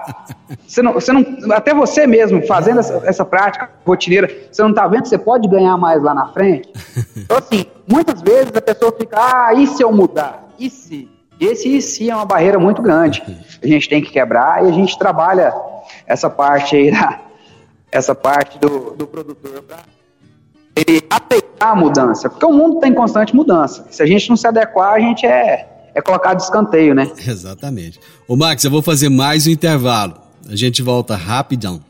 Você 0.67 0.83
não, 0.83 0.93
você 0.93 1.11
não, 1.11 1.25
até 1.51 1.73
você 1.73 2.05
mesmo, 2.05 2.45
fazendo 2.45 2.79
essa, 2.79 3.01
essa 3.05 3.25
prática 3.25 3.69
rotineira, 3.83 4.29
você 4.51 4.61
não 4.61 4.69
está 4.69 4.87
vendo 4.87 5.01
que 5.01 5.09
você 5.09 5.17
pode 5.17 5.47
ganhar 5.47 5.75
mais 5.77 6.03
lá 6.03 6.13
na 6.13 6.27
frente? 6.27 6.71
Então, 7.17 7.37
assim, 7.37 7.65
muitas 7.87 8.21
vezes 8.21 8.51
a 8.55 8.61
pessoa 8.61 8.91
fica, 8.91 9.17
ah, 9.17 9.53
e 9.53 9.65
se 9.65 9.81
eu 9.81 9.91
mudar? 9.91 10.47
E 10.59 10.69
se? 10.69 11.09
Esse 11.39 11.75
e 11.75 11.81
se 11.81 12.09
é 12.09 12.15
uma 12.15 12.25
barreira 12.25 12.59
muito 12.59 12.81
grande. 12.81 13.23
A 13.61 13.67
gente 13.67 13.89
tem 13.89 14.01
que 14.01 14.11
quebrar 14.11 14.63
e 14.63 14.69
a 14.69 14.71
gente 14.71 14.97
trabalha 14.97 15.53
essa 16.05 16.29
parte 16.29 16.75
aí, 16.75 16.91
essa 17.97 18.13
parte 18.13 18.59
do, 18.59 18.91
do 18.91 19.07
produtor 19.07 19.61
para 19.63 19.79
ele 20.75 21.01
aceitar 21.09 21.71
a 21.71 21.75
mudança, 21.75 22.29
porque 22.29 22.45
o 22.45 22.51
mundo 22.51 22.79
tem 22.79 22.93
constante 22.93 23.33
mudança. 23.33 23.87
Se 23.89 24.03
a 24.03 24.05
gente 24.05 24.29
não 24.29 24.35
se 24.35 24.45
adequar, 24.45 24.93
a 24.93 24.99
gente 24.99 25.25
é, 25.25 25.89
é 25.93 26.01
colocado 26.01 26.37
de 26.37 26.43
escanteio, 26.43 26.93
né? 26.93 27.09
Exatamente. 27.25 27.99
Ô 28.27 28.35
Max, 28.35 28.63
eu 28.63 28.71
vou 28.71 28.81
fazer 28.81 29.09
mais 29.09 29.47
um 29.47 29.51
intervalo. 29.51 30.15
A 30.49 30.55
gente 30.55 30.81
volta 30.81 31.15
rapidão. 31.15 31.81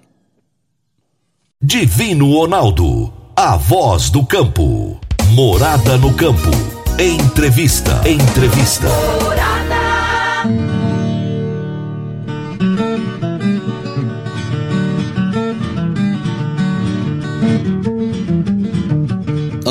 Divino 1.62 2.32
Ronaldo, 2.32 3.12
a 3.36 3.58
voz 3.58 4.10
do 4.10 4.24
campo. 4.26 5.00
Morada 5.32 5.98
no 5.98 6.14
campo. 6.14 6.52
Entrevista. 7.00 8.08
Entrevista. 8.08 8.88
Morada. 9.24 9.65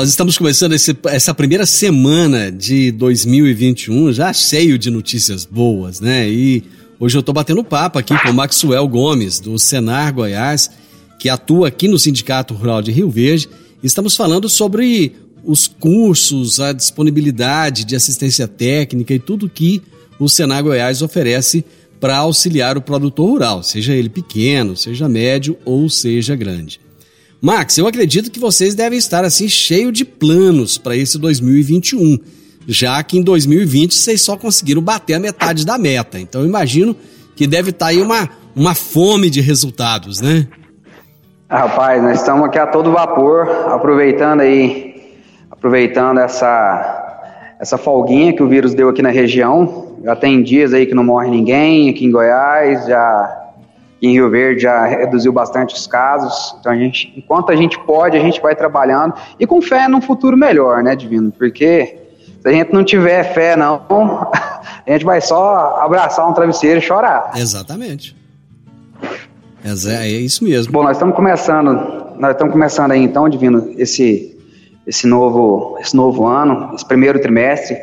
Nós 0.05 0.11
estamos 0.11 0.37
começando 0.37 0.73
esse, 0.73 0.95
essa 1.05 1.33
primeira 1.33 1.65
semana 1.65 2.51
de 2.51 2.91
2021 2.91 4.13
já 4.13 4.31
cheio 4.31 4.77
de 4.77 4.91
notícias 4.91 5.45
boas, 5.45 5.99
né? 5.99 6.29
E 6.29 6.63
hoje 6.99 7.17
eu 7.17 7.21
estou 7.21 7.33
batendo 7.33 7.63
papo 7.63 7.97
aqui 7.97 8.15
com 8.21 8.29
o 8.29 8.33
Maxwell 8.35 8.87
Gomes, 8.87 9.39
do 9.39 9.57
Senar 9.57 10.13
Goiás, 10.13 10.69
que 11.17 11.27
atua 11.27 11.69
aqui 11.69 11.87
no 11.87 11.97
Sindicato 11.97 12.53
Rural 12.53 12.83
de 12.83 12.91
Rio 12.91 13.09
Verde. 13.09 13.49
Estamos 13.81 14.15
falando 14.15 14.47
sobre 14.47 15.13
os 15.43 15.67
cursos, 15.67 16.59
a 16.59 16.71
disponibilidade 16.71 17.83
de 17.83 17.95
assistência 17.95 18.47
técnica 18.47 19.11
e 19.11 19.17
tudo 19.17 19.49
que 19.49 19.81
o 20.19 20.29
Senar 20.29 20.61
Goiás 20.61 21.01
oferece 21.01 21.65
para 21.99 22.17
auxiliar 22.17 22.77
o 22.77 22.81
produtor 22.81 23.27
rural, 23.27 23.63
seja 23.63 23.95
ele 23.95 24.09
pequeno, 24.09 24.77
seja 24.77 25.09
médio 25.09 25.57
ou 25.65 25.89
seja 25.89 26.35
grande. 26.35 26.84
Max, 27.41 27.77
eu 27.77 27.87
acredito 27.87 28.31
que 28.31 28.39
vocês 28.39 28.73
devem 28.73 28.97
estar 28.97 29.23
assim 29.23 29.47
cheio 29.47 29.91
de 29.91 30.03
planos 30.03 30.77
para 30.77 30.95
esse 30.95 31.17
2021, 31.19 32.17
já 32.67 33.01
que 33.03 33.17
em 33.17 33.21
2020 33.21 33.93
vocês 33.93 34.21
só 34.21 34.35
conseguiram 34.37 34.81
bater 34.81 35.13
a 35.13 35.19
metade 35.19 35.65
da 35.65 35.77
meta. 35.77 36.19
Então 36.19 36.41
eu 36.41 36.47
imagino 36.47 36.95
que 37.35 37.45
deve 37.45 37.69
estar 37.69 37.87
tá 37.87 37.91
aí 37.91 38.01
uma, 38.01 38.29
uma 38.55 38.73
fome 38.73 39.29
de 39.29 39.41
resultados, 39.41 40.21
né? 40.21 40.47
Rapaz, 41.47 42.01
nós 42.01 42.19
estamos 42.19 42.45
aqui 42.45 42.57
a 42.57 42.65
todo 42.65 42.91
vapor, 42.91 43.47
aproveitando 43.67 44.41
aí, 44.41 45.13
aproveitando 45.51 46.19
essa, 46.19 47.55
essa 47.59 47.77
folguinha 47.77 48.33
que 48.33 48.41
o 48.41 48.47
vírus 48.47 48.73
deu 48.73 48.89
aqui 48.89 49.01
na 49.01 49.11
região. 49.11 49.95
Já 50.03 50.15
tem 50.15 50.41
dias 50.41 50.73
aí 50.73 50.85
que 50.85 50.95
não 50.95 51.03
morre 51.03 51.29
ninguém 51.29 51.89
aqui 51.89 52.05
em 52.05 52.11
Goiás, 52.11 52.87
já 52.87 53.44
em 54.01 54.11
Rio 54.11 54.29
Verde 54.29 54.63
já 54.63 54.85
reduziu 54.85 55.31
bastante 55.31 55.75
os 55.75 55.87
casos. 55.87 56.55
Então, 56.59 56.71
a 56.71 56.75
gente, 56.75 57.13
enquanto 57.15 57.51
a 57.51 57.55
gente 57.55 57.79
pode, 57.79 58.17
a 58.17 58.19
gente 58.19 58.41
vai 58.41 58.55
trabalhando 58.55 59.13
e 59.39 59.47
com 59.47 59.61
fé 59.61 59.87
num 59.87 60.01
futuro 60.01 60.37
melhor, 60.37 60.83
né, 60.83 60.95
Divino? 60.95 61.31
Porque 61.31 61.97
se 62.41 62.47
a 62.47 62.51
gente 62.51 62.73
não 62.73 62.83
tiver 62.83 63.23
fé, 63.33 63.55
não, 63.55 63.81
a 63.89 64.91
gente 64.91 65.05
vai 65.05 65.21
só 65.21 65.79
abraçar 65.81 66.29
um 66.29 66.33
travesseiro 66.33 66.79
e 66.79 66.81
chorar. 66.81 67.31
Exatamente. 67.35 68.15
É, 69.63 70.05
é 70.05 70.07
isso 70.07 70.43
mesmo. 70.43 70.71
Bom, 70.71 70.83
nós 70.83 70.95
estamos 70.95 71.15
começando, 71.15 72.15
nós 72.19 72.31
estamos 72.31 72.53
começando 72.53 72.91
aí 72.91 73.01
então, 73.01 73.27
Divino, 73.27 73.73
esse 73.77 74.31
esse 74.85 75.07
novo 75.07 75.75
esse 75.79 75.95
novo 75.95 76.27
ano, 76.27 76.75
esse 76.75 76.85
primeiro 76.85 77.19
trimestre, 77.19 77.75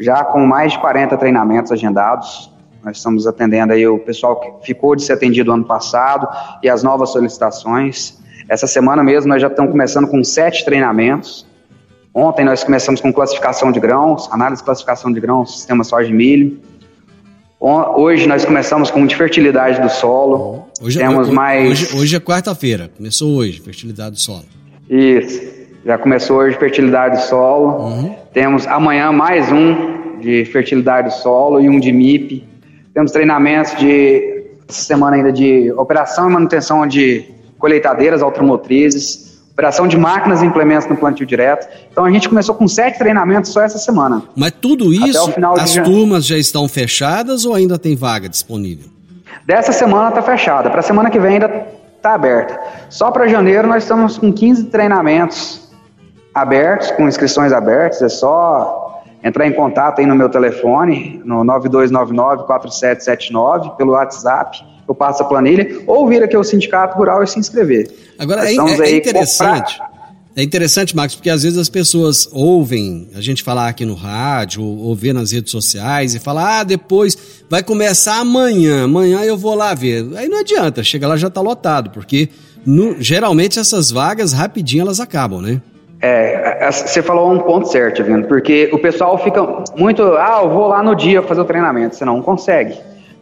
já 0.00 0.24
com 0.24 0.44
mais 0.44 0.72
de 0.72 0.80
40 0.80 1.16
treinamentos 1.16 1.70
agendados. 1.70 2.49
Nós 2.84 2.96
estamos 2.96 3.26
atendendo 3.26 3.72
aí 3.72 3.86
o 3.86 3.98
pessoal 3.98 4.40
que 4.40 4.66
ficou 4.66 4.96
de 4.96 5.02
ser 5.02 5.12
atendido 5.12 5.52
ano 5.52 5.64
passado 5.64 6.26
e 6.62 6.68
as 6.68 6.82
novas 6.82 7.10
solicitações. 7.10 8.18
Essa 8.48 8.66
semana 8.66 9.02
mesmo 9.02 9.28
nós 9.28 9.40
já 9.40 9.48
estamos 9.48 9.70
começando 9.70 10.08
com 10.08 10.22
sete 10.24 10.64
treinamentos. 10.64 11.46
Ontem 12.12 12.44
nós 12.44 12.64
começamos 12.64 13.00
com 13.00 13.12
classificação 13.12 13.70
de 13.70 13.78
grãos, 13.78 14.28
análise 14.32 14.62
de 14.62 14.64
classificação 14.64 15.12
de 15.12 15.20
grãos, 15.20 15.58
sistema 15.58 15.84
soja 15.84 16.08
e 16.08 16.12
milho. 16.12 16.58
Hoje 17.60 18.26
nós 18.26 18.44
começamos 18.44 18.90
com 18.90 19.06
de 19.06 19.14
fertilidade 19.14 19.80
do 19.80 19.88
solo. 19.90 20.64
Hoje, 20.82 20.98
Temos 20.98 21.28
hoje, 21.28 21.32
mais. 21.32 21.70
Hoje, 21.70 21.96
hoje 21.96 22.16
é 22.16 22.20
quarta-feira. 22.20 22.90
Começou 22.96 23.36
hoje, 23.36 23.60
fertilidade 23.60 24.12
do 24.12 24.18
solo. 24.18 24.44
Isso. 24.88 25.60
Já 25.84 25.98
começou 25.98 26.38
hoje 26.38 26.56
fertilidade 26.56 27.16
do 27.16 27.22
solo. 27.22 27.84
Uhum. 27.84 28.14
Temos 28.32 28.66
amanhã 28.66 29.12
mais 29.12 29.52
um 29.52 30.18
de 30.20 30.44
fertilidade 30.46 31.08
do 31.08 31.14
solo 31.14 31.60
e 31.60 31.68
um 31.68 31.78
de 31.78 31.92
MIP. 31.92 32.49
Temos 33.00 33.12
treinamentos 33.12 33.74
de 33.78 34.44
essa 34.68 34.82
semana 34.82 35.16
ainda 35.16 35.32
de 35.32 35.72
operação 35.72 36.28
e 36.28 36.32
manutenção 36.34 36.86
de 36.86 37.24
colheitadeiras 37.58 38.20
automotrizes, 38.20 39.40
operação 39.52 39.88
de 39.88 39.96
máquinas 39.96 40.42
e 40.42 40.44
implementos 40.44 40.86
no 40.86 40.94
plantio 40.94 41.24
direto. 41.24 41.66
Então 41.90 42.04
a 42.04 42.10
gente 42.10 42.28
começou 42.28 42.54
com 42.54 42.68
sete 42.68 42.98
treinamentos 42.98 43.52
só 43.52 43.62
essa 43.62 43.78
semana. 43.78 44.22
Mas 44.36 44.52
tudo 44.60 44.92
isso, 44.92 45.32
as 45.58 45.76
turmas 45.76 46.26
já 46.26 46.36
estão 46.36 46.68
fechadas 46.68 47.46
ou 47.46 47.54
ainda 47.54 47.78
tem 47.78 47.96
vaga 47.96 48.28
disponível? 48.28 48.90
Dessa 49.46 49.72
semana 49.72 50.10
está 50.10 50.20
fechada. 50.20 50.68
Para 50.68 50.80
a 50.80 50.82
semana 50.82 51.08
que 51.08 51.18
vem 51.18 51.32
ainda 51.36 51.68
está 51.96 52.12
aberta. 52.12 52.60
Só 52.90 53.10
para 53.10 53.26
janeiro 53.28 53.66
nós 53.66 53.84
estamos 53.84 54.18
com 54.18 54.30
15 54.30 54.64
treinamentos 54.64 55.70
abertos, 56.34 56.90
com 56.90 57.08
inscrições 57.08 57.50
abertas. 57.50 58.02
É 58.02 58.10
só 58.10 58.89
entrar 59.22 59.46
em 59.46 59.52
contato 59.52 60.00
aí 60.00 60.06
no 60.06 60.14
meu 60.14 60.28
telefone, 60.28 61.20
no 61.24 61.44
9299-4779, 61.44 63.76
pelo 63.76 63.92
WhatsApp 63.92 64.68
eu 64.88 64.94
passo 64.94 65.22
a 65.22 65.26
planilha, 65.26 65.82
ou 65.86 66.08
vir 66.08 66.22
aqui 66.22 66.34
ao 66.34 66.42
Sindicato 66.42 66.96
Rural 66.98 67.22
e 67.22 67.26
se 67.26 67.38
inscrever. 67.38 67.90
Agora, 68.18 68.50
é, 68.50 68.56
é, 68.56 68.96
interessante. 68.96 69.80
É 70.34 70.42
interessante, 70.42 70.96
Marcos, 70.96 71.16
porque 71.16 71.30
às 71.30 71.42
vezes 71.42 71.58
as 71.58 71.68
pessoas 71.68 72.28
ouvem 72.32 73.08
a 73.14 73.20
gente 73.20 73.42
falar 73.42 73.68
aqui 73.68 73.84
no 73.84 73.94
rádio 73.94 74.62
ou, 74.62 74.78
ou 74.78 74.96
ver 74.96 75.12
nas 75.12 75.32
redes 75.32 75.50
sociais 75.50 76.14
e 76.14 76.18
falar, 76.18 76.60
ah, 76.60 76.64
depois 76.64 77.16
vai 77.48 77.62
começar 77.62 78.18
amanhã, 78.18 78.84
amanhã 78.84 79.22
eu 79.22 79.36
vou 79.36 79.54
lá 79.54 79.74
ver. 79.74 80.06
Aí 80.16 80.28
não 80.28 80.40
adianta, 80.40 80.82
chega 80.82 81.06
lá 81.06 81.16
já 81.16 81.28
está 81.28 81.40
lotado, 81.40 81.90
porque 81.90 82.30
no, 82.64 83.00
geralmente 83.00 83.58
essas 83.58 83.90
vagas 83.90 84.32
rapidinho 84.32 84.82
elas 84.82 85.00
acabam, 85.00 85.40
né? 85.40 85.60
É, 86.02 86.70
você 86.70 87.02
falou 87.02 87.30
um 87.30 87.38
ponto 87.40 87.68
certo, 87.68 88.02
Vindo, 88.02 88.26
porque 88.26 88.70
o 88.72 88.78
pessoal 88.78 89.18
fica 89.18 89.42
muito, 89.76 90.02
ah, 90.16 90.40
eu 90.42 90.48
vou 90.48 90.66
lá 90.66 90.82
no 90.82 90.94
dia 90.94 91.20
fazer 91.22 91.42
o 91.42 91.44
treinamento, 91.44 91.94
você 91.94 92.04
não 92.06 92.22
consegue. 92.22 92.74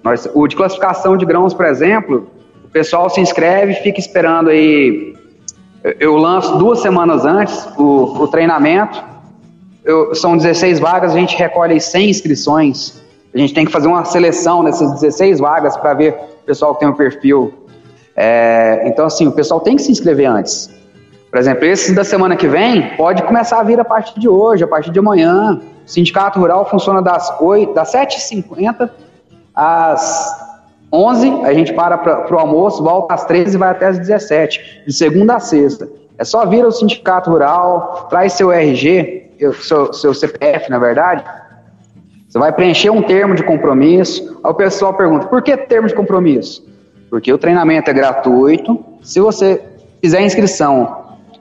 Nós, 0.03 0.29
o 0.33 0.47
de 0.47 0.55
classificação 0.55 1.17
de 1.17 1.27
grãos, 1.27 1.53
por 1.53 1.67
exemplo, 1.67 2.29
o 2.65 2.69
pessoal 2.69 3.11
se 3.11 3.21
inscreve, 3.21 3.75
fica 3.75 3.99
esperando 3.99 4.51
aí. 4.51 5.17
Eu 5.99 6.17
lanço 6.17 6.57
duas 6.59 6.81
semanas 6.81 7.25
antes 7.25 7.67
o, 7.77 8.23
o 8.23 8.29
treinamento. 8.29 9.03
Eu, 9.85 10.15
são 10.15 10.37
16 10.37 10.79
vagas, 10.79 11.13
a 11.13 11.19
gente 11.19 11.37
recolhe 11.37 11.81
100 11.81 12.11
inscrições. 12.11 13.03
A 13.35 13.39
gente 13.39 13.55
tem 13.55 13.65
que 13.65 13.73
fazer 13.73 13.89
uma 13.89 14.05
seleção 14.05 14.63
nessas 14.63 15.01
16 15.01 15.41
vagas 15.41 15.77
para 15.77 15.95
ver 15.95 16.15
o 16.43 16.47
pessoal 16.47 16.75
que 16.75 16.81
tem 16.81 16.89
o 16.89 16.95
perfil. 16.95 17.55
É, 18.15 18.83
então, 18.85 19.07
assim, 19.07 19.27
o 19.27 19.33
pessoal 19.33 19.61
tem 19.61 19.77
que 19.77 19.83
se 19.83 19.91
inscrever 19.91 20.29
antes. 20.29 20.71
Por 21.39 21.43
exemplo, 21.43 21.67
esses 21.67 21.95
da 21.95 22.03
semana 22.03 22.35
que 22.35 22.49
vem 22.49 22.97
pode 22.97 23.23
começar 23.23 23.61
a 23.61 23.63
vir 23.63 23.79
a 23.79 23.85
partir 23.85 24.19
de 24.19 24.29
hoje, 24.29 24.65
a 24.65 24.67
partir 24.67 24.91
de 24.91 24.99
amanhã. 24.99 25.61
O 25.87 25.89
Sindicato 25.89 26.41
Rural 26.41 26.69
funciona 26.69 27.01
das, 27.01 27.33
8, 27.41 27.75
das 27.75 27.93
7h50 27.93 28.91
às 29.55 30.37
11, 30.93 31.45
a 31.45 31.55
gente 31.55 31.73
para 31.73 31.97
para 31.97 32.35
o 32.35 32.39
almoço, 32.41 32.83
volta 32.83 33.15
às 33.15 33.25
13 33.25 33.55
e 33.55 33.57
vai 33.57 33.71
até 33.71 33.87
às 33.87 34.01
17, 34.01 34.83
de 34.85 34.93
segunda 34.93 35.37
a 35.37 35.39
sexta. 35.39 35.89
É 36.19 36.25
só 36.25 36.45
vir 36.45 36.65
ao 36.65 36.73
sindicato 36.73 37.31
rural, 37.31 38.09
traz 38.11 38.33
seu 38.33 38.51
RG, 38.51 39.31
seu, 39.63 39.93
seu 39.93 40.13
CPF, 40.13 40.69
na 40.69 40.81
verdade. 40.81 41.23
Você 42.29 42.37
vai 42.37 42.51
preencher 42.51 42.91
um 42.91 43.01
termo 43.01 43.37
de 43.37 43.45
compromisso. 43.45 44.41
Aí 44.43 44.51
o 44.51 44.55
pessoal 44.55 44.93
pergunta: 44.93 45.29
por 45.29 45.41
que 45.41 45.57
termo 45.57 45.87
de 45.87 45.95
compromisso? 45.95 46.67
Porque 47.09 47.33
o 47.33 47.39
treinamento 47.39 47.89
é 47.89 47.95
gratuito. 47.95 48.85
Se 49.05 49.21
você 49.21 49.63
fizer 50.03 50.21
inscrição, 50.21 50.98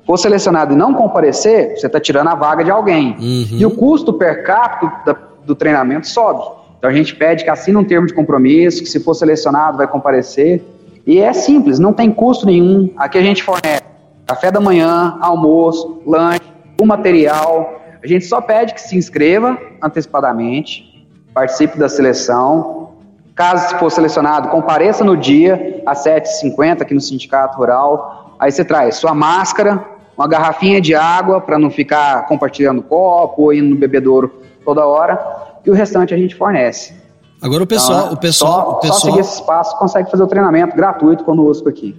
for 0.08 0.18
selecionado 0.18 0.74
e 0.74 0.78
não 0.78 0.94
comparecer, 0.94 1.78
você 1.78 1.86
está 1.86 2.00
tirando 2.00 2.30
a 2.30 2.36
vaga 2.36 2.64
de 2.64 2.72
alguém. 2.72 3.18
Uhum. 3.20 3.58
E 3.60 3.66
o 3.66 3.72
custo 3.72 4.14
per 4.14 4.46
capita 4.46 5.18
do 5.46 5.54
treinamento 5.54 6.08
sobe. 6.08 6.42
Então 6.78 6.90
a 6.90 6.94
gente 6.94 7.14
pede 7.14 7.44
que 7.44 7.50
assine 7.50 7.76
um 7.76 7.84
termo 7.84 8.08
de 8.08 8.14
compromisso, 8.14 8.82
que 8.82 8.90
se 8.90 9.02
for 9.02 9.14
selecionado 9.14 9.78
vai 9.78 9.88
comparecer. 9.88 10.64
E 11.06 11.20
é 11.20 11.34
simples, 11.34 11.78
não 11.78 11.92
tem 11.92 12.10
custo 12.10 12.46
nenhum. 12.46 12.90
Aqui 12.96 13.18
a 13.18 13.22
gente 13.22 13.44
fornece 13.44 13.84
café 14.26 14.50
da 14.50 14.62
manhã, 14.62 15.18
almoço, 15.20 16.02
lanche, 16.06 16.42
o 16.80 16.86
material. 16.86 17.82
A 18.02 18.08
gente 18.08 18.26
só 18.26 18.40
pede 18.40 18.74
que 18.74 18.82
se 18.82 18.96
inscreva 18.96 19.58
antecipadamente, 19.82 21.06
participe 21.34 21.78
da 21.78 21.90
seleção. 21.90 22.92
Caso 23.36 23.76
for 23.78 23.92
selecionado, 23.92 24.50
compareça 24.50 25.04
no 25.04 25.18
dia 25.18 25.82
às 25.86 26.06
7h50 26.06 26.82
aqui 26.82 26.94
no 26.94 27.02
Sindicato 27.02 27.58
Rural. 27.58 28.36
Aí 28.40 28.52
você 28.52 28.64
traz 28.64 28.96
sua 28.96 29.14
máscara, 29.14 29.84
uma 30.18 30.28
garrafinha 30.28 30.82
de 30.82 30.96
água 30.96 31.40
para 31.40 31.60
não 31.60 31.70
ficar 31.70 32.26
compartilhando 32.26 32.82
copo 32.82 33.44
ou 33.44 33.54
indo 33.54 33.70
no 33.70 33.76
bebedouro 33.76 34.42
toda 34.66 34.86
hora 34.86 35.20
e 35.66 35.70
o 35.70 35.74
restante 35.74 36.14
a 36.14 36.18
gente 36.18 36.34
fornece. 36.36 36.94
Agora 37.42 37.64
o 37.64 37.68
pessoal, 37.68 38.06
então, 38.06 38.14
o 38.14 38.18
pessoal, 38.18 38.52
só, 38.52 38.72
o 38.72 38.76
pessoal... 38.80 39.00
só 39.00 39.06
seguir 39.08 39.20
esse 39.20 39.36
espaço 39.36 39.78
consegue 39.78 40.10
fazer 40.10 40.24
o 40.24 40.28
treinamento 40.28 40.76
gratuito 40.76 41.24
conosco 41.24 41.70
aqui. 41.70 41.96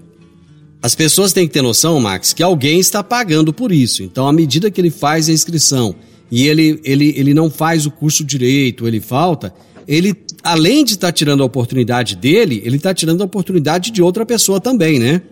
As 0.83 0.95
pessoas 0.95 1.33
têm 1.33 1.47
que 1.47 1.53
ter 1.53 1.63
noção, 1.63 2.01
Max, 2.01 2.33
que 2.33 2.43
alguém 2.43 2.81
está 2.81 3.03
pagando 3.03 3.53
por 3.53 3.71
isso. 3.71 4.03
Então, 4.03 4.27
à 4.27 4.33
medida 4.33 4.71
que 4.71 4.81
ele 4.81 4.91
faz 4.91 5.29
a 5.29 5.33
inscrição 5.33 5.95
e 6.31 6.47
ele, 6.47 6.81
ele, 6.85 7.15
ele 7.17 7.35
não 7.35 7.51
faz 7.51 7.87
o 7.87 7.91
curso 7.91 8.25
direito, 8.25 8.87
ele 8.87 9.01
falta, 9.01 9.53
ele, 9.87 10.15
além 10.43 10.85
de 10.85 10.93
estar 10.93 11.13
tirando 11.13 11.43
a 11.43 11.47
oportunidade 11.47 12.15
dele, 12.17 12.61
ele 12.65 12.77
está 12.77 12.93
tirando 12.93 13.23
a 13.23 13.25
oportunidade 13.25 13.91
de 13.91 14.03
outra 14.03 14.27
pessoa 14.27 14.61
também, 14.61 14.99
né? 14.99 15.23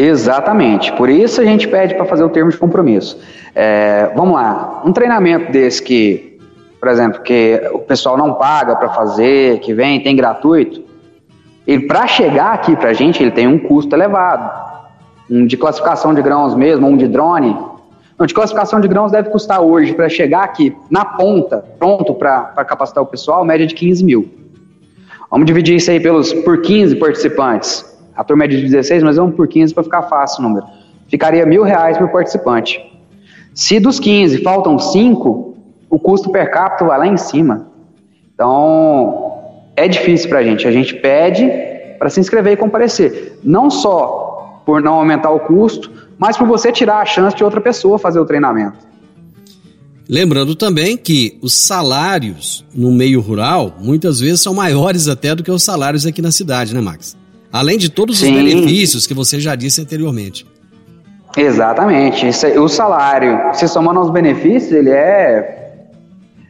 Exatamente. 0.00 0.92
Por 0.92 1.10
isso 1.10 1.40
a 1.40 1.44
gente 1.44 1.66
pede 1.66 1.94
para 1.94 2.04
fazer 2.04 2.22
o 2.22 2.28
termo 2.28 2.50
de 2.50 2.56
compromisso. 2.56 3.18
É, 3.54 4.12
vamos 4.14 4.34
lá, 4.34 4.82
um 4.84 4.92
treinamento 4.92 5.50
desse 5.50 5.82
que 5.82 6.28
por 6.80 6.88
exemplo, 6.88 7.22
que 7.22 7.60
o 7.72 7.80
pessoal 7.80 8.16
não 8.16 8.34
paga 8.34 8.76
para 8.76 8.90
fazer, 8.90 9.58
que 9.60 9.74
vem, 9.74 10.00
tem 10.00 10.14
gratuito, 10.14 10.84
ele 11.66 11.86
para 11.86 12.06
chegar 12.06 12.54
aqui 12.54 12.74
para 12.76 12.90
a 12.90 12.92
gente, 12.92 13.22
ele 13.22 13.30
tem 13.30 13.46
um 13.46 13.58
custo 13.58 13.94
elevado. 13.94 14.68
Um 15.30 15.46
de 15.46 15.56
classificação 15.56 16.14
de 16.14 16.22
grãos 16.22 16.54
mesmo, 16.54 16.86
um 16.86 16.96
de 16.96 17.06
drone. 17.06 17.54
Não, 18.18 18.26
de 18.26 18.32
classificação 18.32 18.80
de 18.80 18.88
grãos 18.88 19.12
deve 19.12 19.28
custar 19.28 19.60
hoje, 19.60 19.92
para 19.92 20.08
chegar 20.08 20.44
aqui 20.44 20.74
na 20.90 21.04
ponta, 21.04 21.64
pronto 21.78 22.14
para 22.14 22.64
capacitar 22.64 23.02
o 23.02 23.06
pessoal, 23.06 23.44
média 23.44 23.66
de 23.66 23.74
15 23.74 24.04
mil. 24.04 24.28
Vamos 25.30 25.46
dividir 25.46 25.76
isso 25.76 25.90
aí 25.90 26.00
pelos, 26.00 26.32
por 26.32 26.62
15 26.62 26.96
participantes. 26.96 27.97
A 28.18 28.24
turma 28.24 28.46
é 28.46 28.48
de 28.48 28.60
16, 28.60 29.04
mas 29.04 29.16
vamos 29.16 29.36
por 29.36 29.46
15 29.46 29.72
para 29.72 29.84
ficar 29.84 30.02
fácil 30.02 30.40
o 30.40 30.48
número. 30.48 30.66
Ficaria 31.06 31.46
mil 31.46 31.62
reais 31.62 31.96
por 31.96 32.08
participante. 32.08 32.84
Se 33.54 33.78
dos 33.78 34.00
15 34.00 34.42
faltam 34.42 34.76
5, 34.76 35.56
o 35.88 36.00
custo 36.00 36.28
per 36.32 36.50
capita 36.50 36.84
vai 36.84 36.98
lá 36.98 37.06
em 37.06 37.16
cima. 37.16 37.68
Então, 38.34 39.34
é 39.76 39.86
difícil 39.86 40.28
para 40.28 40.40
a 40.40 40.42
gente. 40.42 40.66
A 40.66 40.72
gente 40.72 40.96
pede 40.96 41.48
para 41.96 42.10
se 42.10 42.18
inscrever 42.18 42.54
e 42.54 42.56
comparecer. 42.56 43.38
Não 43.44 43.70
só 43.70 44.62
por 44.66 44.82
não 44.82 44.94
aumentar 44.94 45.30
o 45.30 45.38
custo, 45.38 45.92
mas 46.18 46.36
por 46.36 46.48
você 46.48 46.72
tirar 46.72 47.00
a 47.00 47.06
chance 47.06 47.36
de 47.36 47.44
outra 47.44 47.60
pessoa 47.60 48.00
fazer 48.00 48.18
o 48.18 48.26
treinamento. 48.26 48.78
Lembrando 50.08 50.56
também 50.56 50.96
que 50.96 51.38
os 51.40 51.54
salários 51.54 52.64
no 52.74 52.90
meio 52.90 53.20
rural 53.20 53.76
muitas 53.78 54.18
vezes 54.18 54.42
são 54.42 54.54
maiores 54.54 55.06
até 55.06 55.36
do 55.36 55.44
que 55.44 55.52
os 55.52 55.62
salários 55.62 56.04
aqui 56.04 56.20
na 56.20 56.32
cidade, 56.32 56.74
né, 56.74 56.80
Max? 56.80 57.16
Além 57.52 57.78
de 57.78 57.88
todos 57.88 58.18
Sim. 58.18 58.30
os 58.30 58.42
benefícios 58.42 59.06
que 59.06 59.14
você 59.14 59.40
já 59.40 59.54
disse 59.54 59.80
anteriormente. 59.80 60.46
Exatamente. 61.36 62.26
O 62.58 62.68
salário, 62.68 63.54
se 63.54 63.68
somando 63.68 64.00
aos 64.00 64.10
benefícios, 64.10 64.72
ele 64.72 64.90
é 64.90 65.56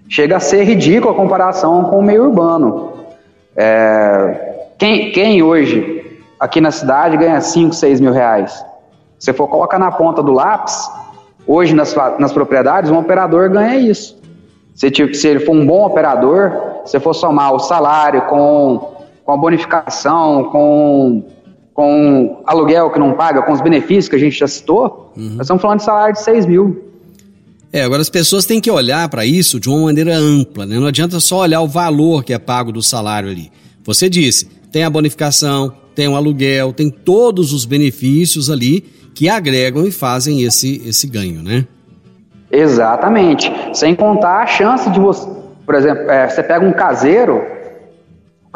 chega 0.09 0.36
a 0.36 0.40
ser 0.40 0.64
ridículo 0.64 1.12
a 1.12 1.14
comparação 1.14 1.84
com 1.84 1.99
o 1.99 2.03
meio 2.03 2.24
urbano. 2.24 2.92
É, 3.55 4.64
quem, 4.78 5.12
quem 5.12 5.42
hoje 5.42 6.20
aqui 6.40 6.61
na 6.61 6.70
cidade 6.70 7.16
ganha 7.16 7.40
5, 7.40 7.74
6 7.74 8.01
mil 8.01 8.12
reais? 8.12 8.64
Se 9.18 9.32
for 9.32 9.49
colocar 9.49 9.78
na 9.78 9.92
ponta 9.92 10.22
do 10.22 10.32
lápis, 10.32 10.88
hoje 11.46 11.74
nas, 11.74 11.94
nas 12.18 12.32
propriedades, 12.32 12.90
um 12.90 12.99
operador 12.99 13.51
ganha 13.51 13.76
isso. 13.76 14.16
Se, 14.74 14.90
se 15.14 15.28
ele 15.28 15.40
for 15.40 15.55
um 15.55 15.66
bom 15.66 15.84
operador, 15.84 16.53
se 16.86 16.99
for 17.01 17.12
somar 17.12 17.53
o 17.53 17.59
salário 17.59 18.22
com, 18.22 18.97
com 19.29 19.35
a 19.35 19.37
bonificação, 19.37 20.45
com, 20.45 21.22
com 21.74 22.43
aluguel 22.47 22.89
que 22.89 22.99
não 22.99 23.12
paga, 23.12 23.43
com 23.43 23.53
os 23.53 23.61
benefícios 23.61 24.09
que 24.09 24.16
a 24.16 24.18
gente 24.18 24.39
já 24.39 24.49
citou, 24.49 25.12
uhum. 25.14 25.33
nós 25.33 25.43
estamos 25.43 25.61
falando 25.61 25.81
de 25.81 25.85
salário 25.85 26.14
de 26.14 26.22
6 26.22 26.47
mil. 26.47 26.83
É, 27.70 27.83
agora 27.83 28.01
as 28.01 28.09
pessoas 28.09 28.47
têm 28.47 28.59
que 28.59 28.70
olhar 28.70 29.07
para 29.11 29.26
isso 29.26 29.61
de 29.61 29.68
uma 29.68 29.81
maneira 29.81 30.16
ampla, 30.16 30.64
né? 30.64 30.79
Não 30.79 30.87
adianta 30.87 31.20
só 31.20 31.41
olhar 31.41 31.61
o 31.61 31.68
valor 31.68 32.24
que 32.24 32.33
é 32.33 32.39
pago 32.39 32.72
do 32.72 32.83
salário 32.83 33.29
ali. 33.29 33.53
Você 33.85 34.09
disse, 34.09 34.49
tem 34.72 34.83
a 34.83 34.89
bonificação, 34.89 35.74
tem 35.95 36.09
o 36.09 36.16
aluguel, 36.16 36.72
tem 36.72 36.89
todos 36.89 37.53
os 37.53 37.66
benefícios 37.66 38.49
ali 38.49 38.81
que 39.14 39.29
agregam 39.29 39.87
e 39.87 39.91
fazem 39.91 40.43
esse, 40.43 40.81
esse 40.87 41.07
ganho, 41.07 41.43
né? 41.43 41.66
Exatamente. 42.51 43.53
Sem 43.74 43.95
contar 43.95 44.45
a 44.45 44.47
chance 44.47 44.89
de 44.89 44.99
você, 44.99 45.29
por 45.66 45.74
exemplo, 45.74 46.11
é, 46.11 46.26
você 46.26 46.43
pega 46.43 46.64
um 46.64 46.72
caseiro, 46.72 47.57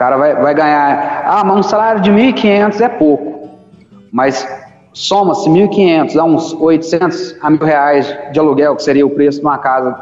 cara 0.02 0.16
vai, 0.16 0.34
vai 0.34 0.52
ganhar, 0.52 1.22
ah, 1.24 1.44
mas 1.44 1.58
um 1.58 1.62
salário 1.62 2.02
de 2.02 2.10
1.500 2.10 2.80
é 2.80 2.88
pouco. 2.88 3.50
Mas 4.10 4.44
soma-se 4.92 5.48
1.500 5.48 6.16
a 6.16 6.24
uns 6.24 6.52
800 6.54 7.36
a 7.40 7.48
mil 7.48 7.60
reais 7.60 8.12
de 8.32 8.40
aluguel, 8.40 8.74
que 8.74 8.82
seria 8.82 9.06
o 9.06 9.10
preço 9.10 9.38
de 9.38 9.46
uma 9.46 9.58
casa 9.58 9.96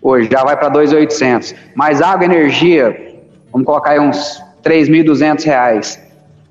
hoje, 0.00 0.30
já 0.32 0.42
vai 0.42 0.56
para 0.56 0.70
2.800. 0.70 1.54
Mais 1.74 2.00
água, 2.00 2.24
energia, 2.24 3.18
vamos 3.52 3.66
colocar 3.66 3.90
aí 3.90 4.00
uns 4.00 4.42
R$ 4.64 5.44
reais. 5.44 6.02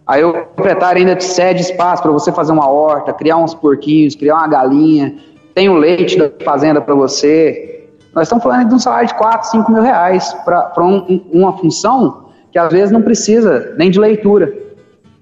Aí 0.06 0.24
o 0.24 0.46
proprietário 0.56 1.00
ainda 1.00 1.16
te 1.16 1.24
cede 1.24 1.62
espaço 1.62 2.04
para 2.04 2.12
você 2.12 2.32
fazer 2.32 2.52
uma 2.52 2.70
horta, 2.70 3.12
criar 3.14 3.38
uns 3.38 3.56
porquinhos, 3.56 4.14
criar 4.14 4.36
uma 4.36 4.48
galinha, 4.48 5.16
tem 5.56 5.70
o 5.70 5.74
leite 5.74 6.20
da 6.20 6.30
fazenda 6.46 6.80
para 6.80 6.94
você. 6.94 7.90
Nós 8.14 8.28
estamos 8.28 8.44
falando 8.44 8.70
de 8.70 8.76
um 8.76 8.80
salário 8.80 9.08
de 9.08 9.16
4, 9.16 9.50
5 9.50 9.72
mil 9.72 9.82
reais 9.82 10.32
para 10.46 10.84
um, 10.84 11.20
uma 11.34 11.58
função 11.58 12.25
que 12.56 12.60
às 12.60 12.72
vezes 12.72 12.90
não 12.90 13.02
precisa 13.02 13.76
nem 13.78 13.92
de 13.92 14.00
leitura. 14.00 14.58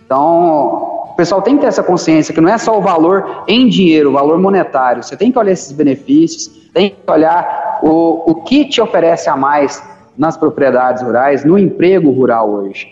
Então, 0.05 1.07
o 1.09 1.15
pessoal 1.17 1.41
tem 1.41 1.55
que 1.55 1.61
ter 1.61 1.67
essa 1.67 1.81
consciência 1.81 2.31
que 2.31 2.39
não 2.39 2.47
é 2.47 2.59
só 2.59 2.77
o 2.77 2.81
valor 2.81 3.43
em 3.47 3.67
dinheiro, 3.67 4.11
o 4.11 4.13
valor 4.13 4.37
monetário. 4.37 5.01
Você 5.01 5.17
tem 5.17 5.31
que 5.31 5.39
olhar 5.39 5.51
esses 5.51 5.71
benefícios, 5.71 6.51
tem 6.71 6.91
que 6.91 7.11
olhar 7.11 7.79
o, 7.81 8.29
o 8.29 8.35
que 8.35 8.65
te 8.65 8.79
oferece 8.79 9.31
a 9.31 9.35
mais 9.35 9.81
nas 10.15 10.37
propriedades 10.37 11.01
rurais, 11.01 11.43
no 11.43 11.57
emprego 11.57 12.11
rural 12.11 12.51
hoje. 12.51 12.87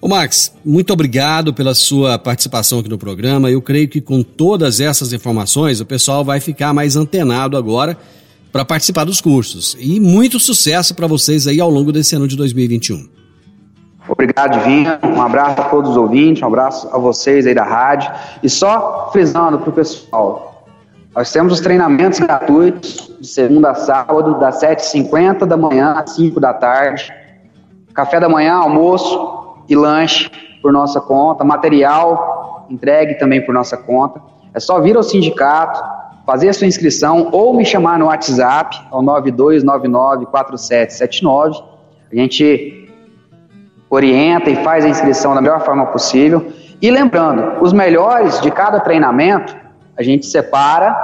Ô 0.00 0.06
Max, 0.06 0.54
muito 0.64 0.92
obrigado 0.92 1.52
pela 1.52 1.74
sua 1.74 2.20
participação 2.20 2.78
aqui 2.78 2.88
no 2.88 2.96
programa. 2.96 3.50
Eu 3.50 3.60
creio 3.60 3.88
que 3.88 4.00
com 4.00 4.22
todas 4.22 4.78
essas 4.78 5.12
informações 5.12 5.80
o 5.80 5.84
pessoal 5.84 6.24
vai 6.24 6.38
ficar 6.38 6.72
mais 6.72 6.94
antenado 6.94 7.56
agora 7.56 7.98
para 8.52 8.64
participar 8.64 9.02
dos 9.02 9.20
cursos. 9.20 9.76
E 9.80 9.98
muito 9.98 10.38
sucesso 10.38 10.94
para 10.94 11.08
vocês 11.08 11.48
aí 11.48 11.60
ao 11.60 11.68
longo 11.68 11.90
desse 11.90 12.14
ano 12.14 12.28
de 12.28 12.36
2021. 12.36 13.15
Obrigado, 14.08 14.60
Vinha. 14.60 14.98
Um 15.02 15.20
abraço 15.20 15.60
a 15.60 15.64
todos 15.64 15.90
os 15.90 15.96
ouvintes, 15.96 16.42
um 16.42 16.46
abraço 16.46 16.88
a 16.92 16.98
vocês 16.98 17.46
aí 17.46 17.54
da 17.54 17.64
rádio. 17.64 18.10
E 18.42 18.48
só 18.48 19.10
frisando 19.12 19.58
para 19.58 19.70
o 19.70 19.72
pessoal, 19.72 20.64
nós 21.14 21.32
temos 21.32 21.54
os 21.54 21.60
treinamentos 21.60 22.20
gratuitos 22.20 23.16
de 23.20 23.26
segunda 23.26 23.70
a 23.70 23.74
sábado, 23.74 24.38
das 24.38 24.60
7h50 24.60 25.46
da 25.46 25.56
manhã 25.56 25.92
às 25.92 26.12
5 26.12 26.38
da 26.38 26.52
tarde. 26.52 27.12
Café 27.94 28.20
da 28.20 28.28
manhã, 28.28 28.54
almoço, 28.54 29.36
e 29.68 29.74
lanche 29.74 30.30
por 30.62 30.72
nossa 30.72 31.00
conta, 31.00 31.42
material 31.44 32.66
entregue 32.70 33.14
também 33.14 33.44
por 33.44 33.52
nossa 33.54 33.76
conta. 33.76 34.20
É 34.52 34.60
só 34.60 34.80
vir 34.80 34.96
ao 34.96 35.02
sindicato, 35.02 35.82
fazer 36.24 36.48
a 36.48 36.52
sua 36.52 36.66
inscrição 36.66 37.28
ou 37.32 37.54
me 37.54 37.64
chamar 37.64 37.98
no 37.98 38.06
WhatsApp 38.06 38.80
ao 38.90 39.02
92994779. 39.02 41.62
A 42.10 42.16
gente 42.16 42.85
orienta 43.96 44.50
e 44.50 44.56
faz 44.62 44.84
a 44.84 44.88
inscrição 44.88 45.34
da 45.34 45.40
melhor 45.40 45.64
forma 45.64 45.86
possível. 45.86 46.52
E 46.80 46.90
lembrando, 46.90 47.62
os 47.62 47.72
melhores 47.72 48.40
de 48.40 48.50
cada 48.50 48.80
treinamento, 48.80 49.56
a 49.98 50.02
gente 50.02 50.26
separa 50.26 50.96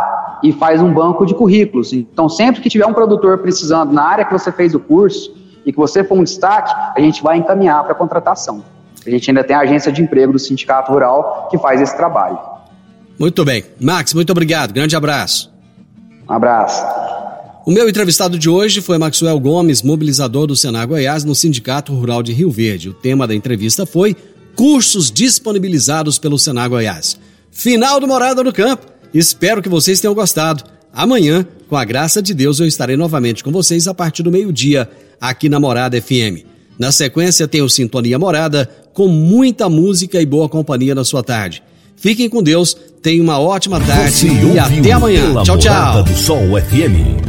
e 0.43 0.53
faz 0.53 0.81
um 0.81 0.93
banco 0.93 1.27
de 1.27 1.35
currículos. 1.35 1.93
Então, 1.93 2.29
sempre 2.29 2.61
que 2.61 2.69
tiver 2.69 2.87
um 2.87 2.93
produtor 2.93 3.39
precisando 3.39 3.93
na 3.93 4.03
área 4.05 4.25
que 4.25 4.33
você 4.33 4.53
fez 4.53 4.75
o 4.75 4.81
curso, 4.81 5.43
e 5.65 5.73
que 5.73 5.79
você 5.79 6.03
for 6.05 6.19
um 6.19 6.25
destaque, 6.25 6.73
a 6.97 7.01
gente 7.01 7.23
vai 7.23 7.39
encaminhar 7.39 7.83
para 7.85 7.95
contratação. 7.95 8.65
A 9.05 9.11
gente 9.11 9.31
ainda 9.31 9.43
tem 9.43 9.57
a 9.57 9.61
agência 9.61 9.91
de 9.91 10.03
emprego 10.03 10.33
do 10.33 10.39
Sindicato 10.39 10.93
Rural 10.93 11.49
que 11.51 11.59
faz 11.59 11.81
esse 11.81 11.97
trabalho. 11.97 12.39
Muito 13.19 13.45
bem. 13.45 13.65
Max, 13.81 14.15
muito 14.15 14.31
obrigado. 14.31 14.73
Grande 14.73 14.97
abraço. 14.97 15.53
Um 16.29 16.33
abraço. 16.33 16.85
O 17.65 17.71
meu 17.71 17.89
entrevistado 17.89 18.37
de 18.37 18.51
hoje 18.51 18.81
foi 18.81 18.99
Maxwell 18.99 19.39
Gomes, 19.39 19.83
mobilizador 19.83 20.49
do 20.49 20.57
Senar 20.57 20.89
Goiás 20.89 21.23
no 21.23 21.33
Sindicato 21.33 21.95
Rural 21.95 22.21
de 22.21 22.33
Rio 22.33 22.51
Verde. 22.51 22.89
O 22.89 22.93
tema 22.93 23.25
da 23.25 23.37
entrevista 23.37 23.87
foi 23.87 24.17
cursos 24.57 25.13
disponibilizados 25.13 26.19
pelo 26.19 26.41
Senar 26.41 26.69
Goiás. 26.69 27.17
Final 27.53 28.01
do 28.01 28.09
Morada 28.09 28.43
no 28.43 28.53
Campo. 28.53 28.89
Espero 29.15 29.63
que 29.63 29.69
vocês 29.69 30.01
tenham 30.01 30.13
gostado. 30.13 30.65
Amanhã, 30.93 31.47
com 31.69 31.77
a 31.77 31.85
graça 31.85 32.21
de 32.21 32.35
Deus, 32.35 32.59
eu 32.59 32.67
estarei 32.67 32.97
novamente 32.97 33.45
com 33.45 33.53
vocês 33.53 33.87
a 33.87 33.95
partir 33.95 34.25
do 34.25 34.33
meio-dia 34.33 34.91
aqui 35.21 35.49
na 35.49 35.61
Morada 35.61 36.03
FM. 36.03 36.45
Na 36.77 36.91
sequência 36.91 37.47
tem 37.47 37.63
o 37.63 37.69
Sintonia 37.69 38.19
Morada, 38.19 38.69
com 38.93 39.07
muita 39.07 39.69
música 39.69 40.21
e 40.21 40.27
boa 40.27 40.49
companhia 40.49 40.97
na 40.97 41.05
sua 41.05 41.23
tarde. 41.23 41.63
Fiquem 41.97 42.29
com 42.29 42.43
Deus, 42.43 42.77
tenham 43.03 43.25
uma 43.25 43.39
ótima 43.39 43.81
tarde 43.81 44.27
e 44.27 44.59
até 44.59 44.93
amanhã. 44.93 45.43
Tchau, 45.45 45.59
tchau. 45.59 45.75
Morada 45.75 46.03
do 46.03 46.17
Sol 46.17 46.61
FM. 46.61 47.23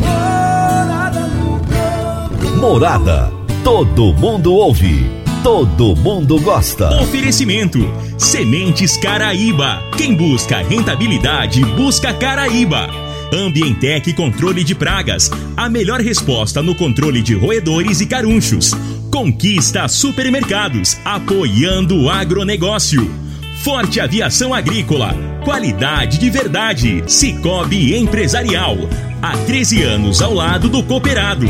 Morada. 2.59 3.31
Todo 3.63 4.13
mundo 4.13 4.53
ouve. 4.53 5.05
Todo 5.43 5.95
mundo 5.95 6.39
gosta. 6.39 7.01
Oferecimento: 7.01 7.79
Sementes 8.17 8.95
Caraíba. 8.97 9.83
Quem 9.97 10.15
busca 10.15 10.57
rentabilidade, 10.63 11.63
busca 11.75 12.13
Caraíba. 12.13 12.89
Ambientec 13.33 14.13
Controle 14.13 14.63
de 14.63 14.75
Pragas. 14.75 15.29
A 15.57 15.67
melhor 15.67 15.99
resposta 15.99 16.61
no 16.61 16.75
controle 16.75 17.21
de 17.21 17.33
roedores 17.33 17.99
e 17.99 18.05
carunchos. 18.05 18.71
Conquista 19.11 19.87
Supermercados. 19.87 20.97
Apoiando 21.03 22.03
o 22.03 22.09
agronegócio. 22.09 23.22
Forte 23.63 24.01
Aviação 24.01 24.53
Agrícola. 24.53 25.15
Qualidade 25.45 26.17
de 26.17 26.29
verdade. 26.29 27.01
Cicobi 27.07 27.95
Empresarial. 27.95 28.75
Há 29.21 29.37
13 29.37 29.83
anos 29.83 30.21
ao 30.21 30.33
lado 30.33 30.67
do 30.67 30.83
cooperado. 30.83 31.45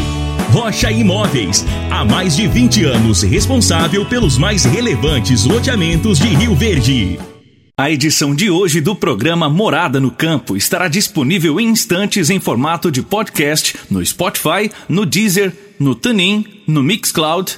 Rocha 0.51 0.91
Imóveis. 0.91 1.65
Há 1.89 2.05
mais 2.05 2.35
de 2.35 2.47
20 2.47 2.85
anos 2.85 3.23
responsável 3.23 4.05
pelos 4.05 4.37
mais 4.37 4.63
relevantes 4.63 5.43
loteamentos 5.43 6.19
de 6.19 6.27
Rio 6.27 6.53
Verde. 6.53 7.17
A 7.75 7.89
edição 7.89 8.35
de 8.35 8.51
hoje 8.51 8.79
do 8.79 8.95
programa 8.95 9.49
Morada 9.49 9.99
no 9.99 10.11
Campo 10.11 10.55
estará 10.55 10.87
disponível 10.87 11.59
em 11.59 11.67
instantes 11.67 12.29
em 12.29 12.39
formato 12.39 12.91
de 12.91 13.01
podcast 13.01 13.75
no 13.89 14.05
Spotify, 14.05 14.69
no 14.87 15.03
Deezer, 15.03 15.51
no 15.79 15.95
TuneIn, 15.95 16.45
no 16.67 16.83
Mixcloud, 16.83 17.57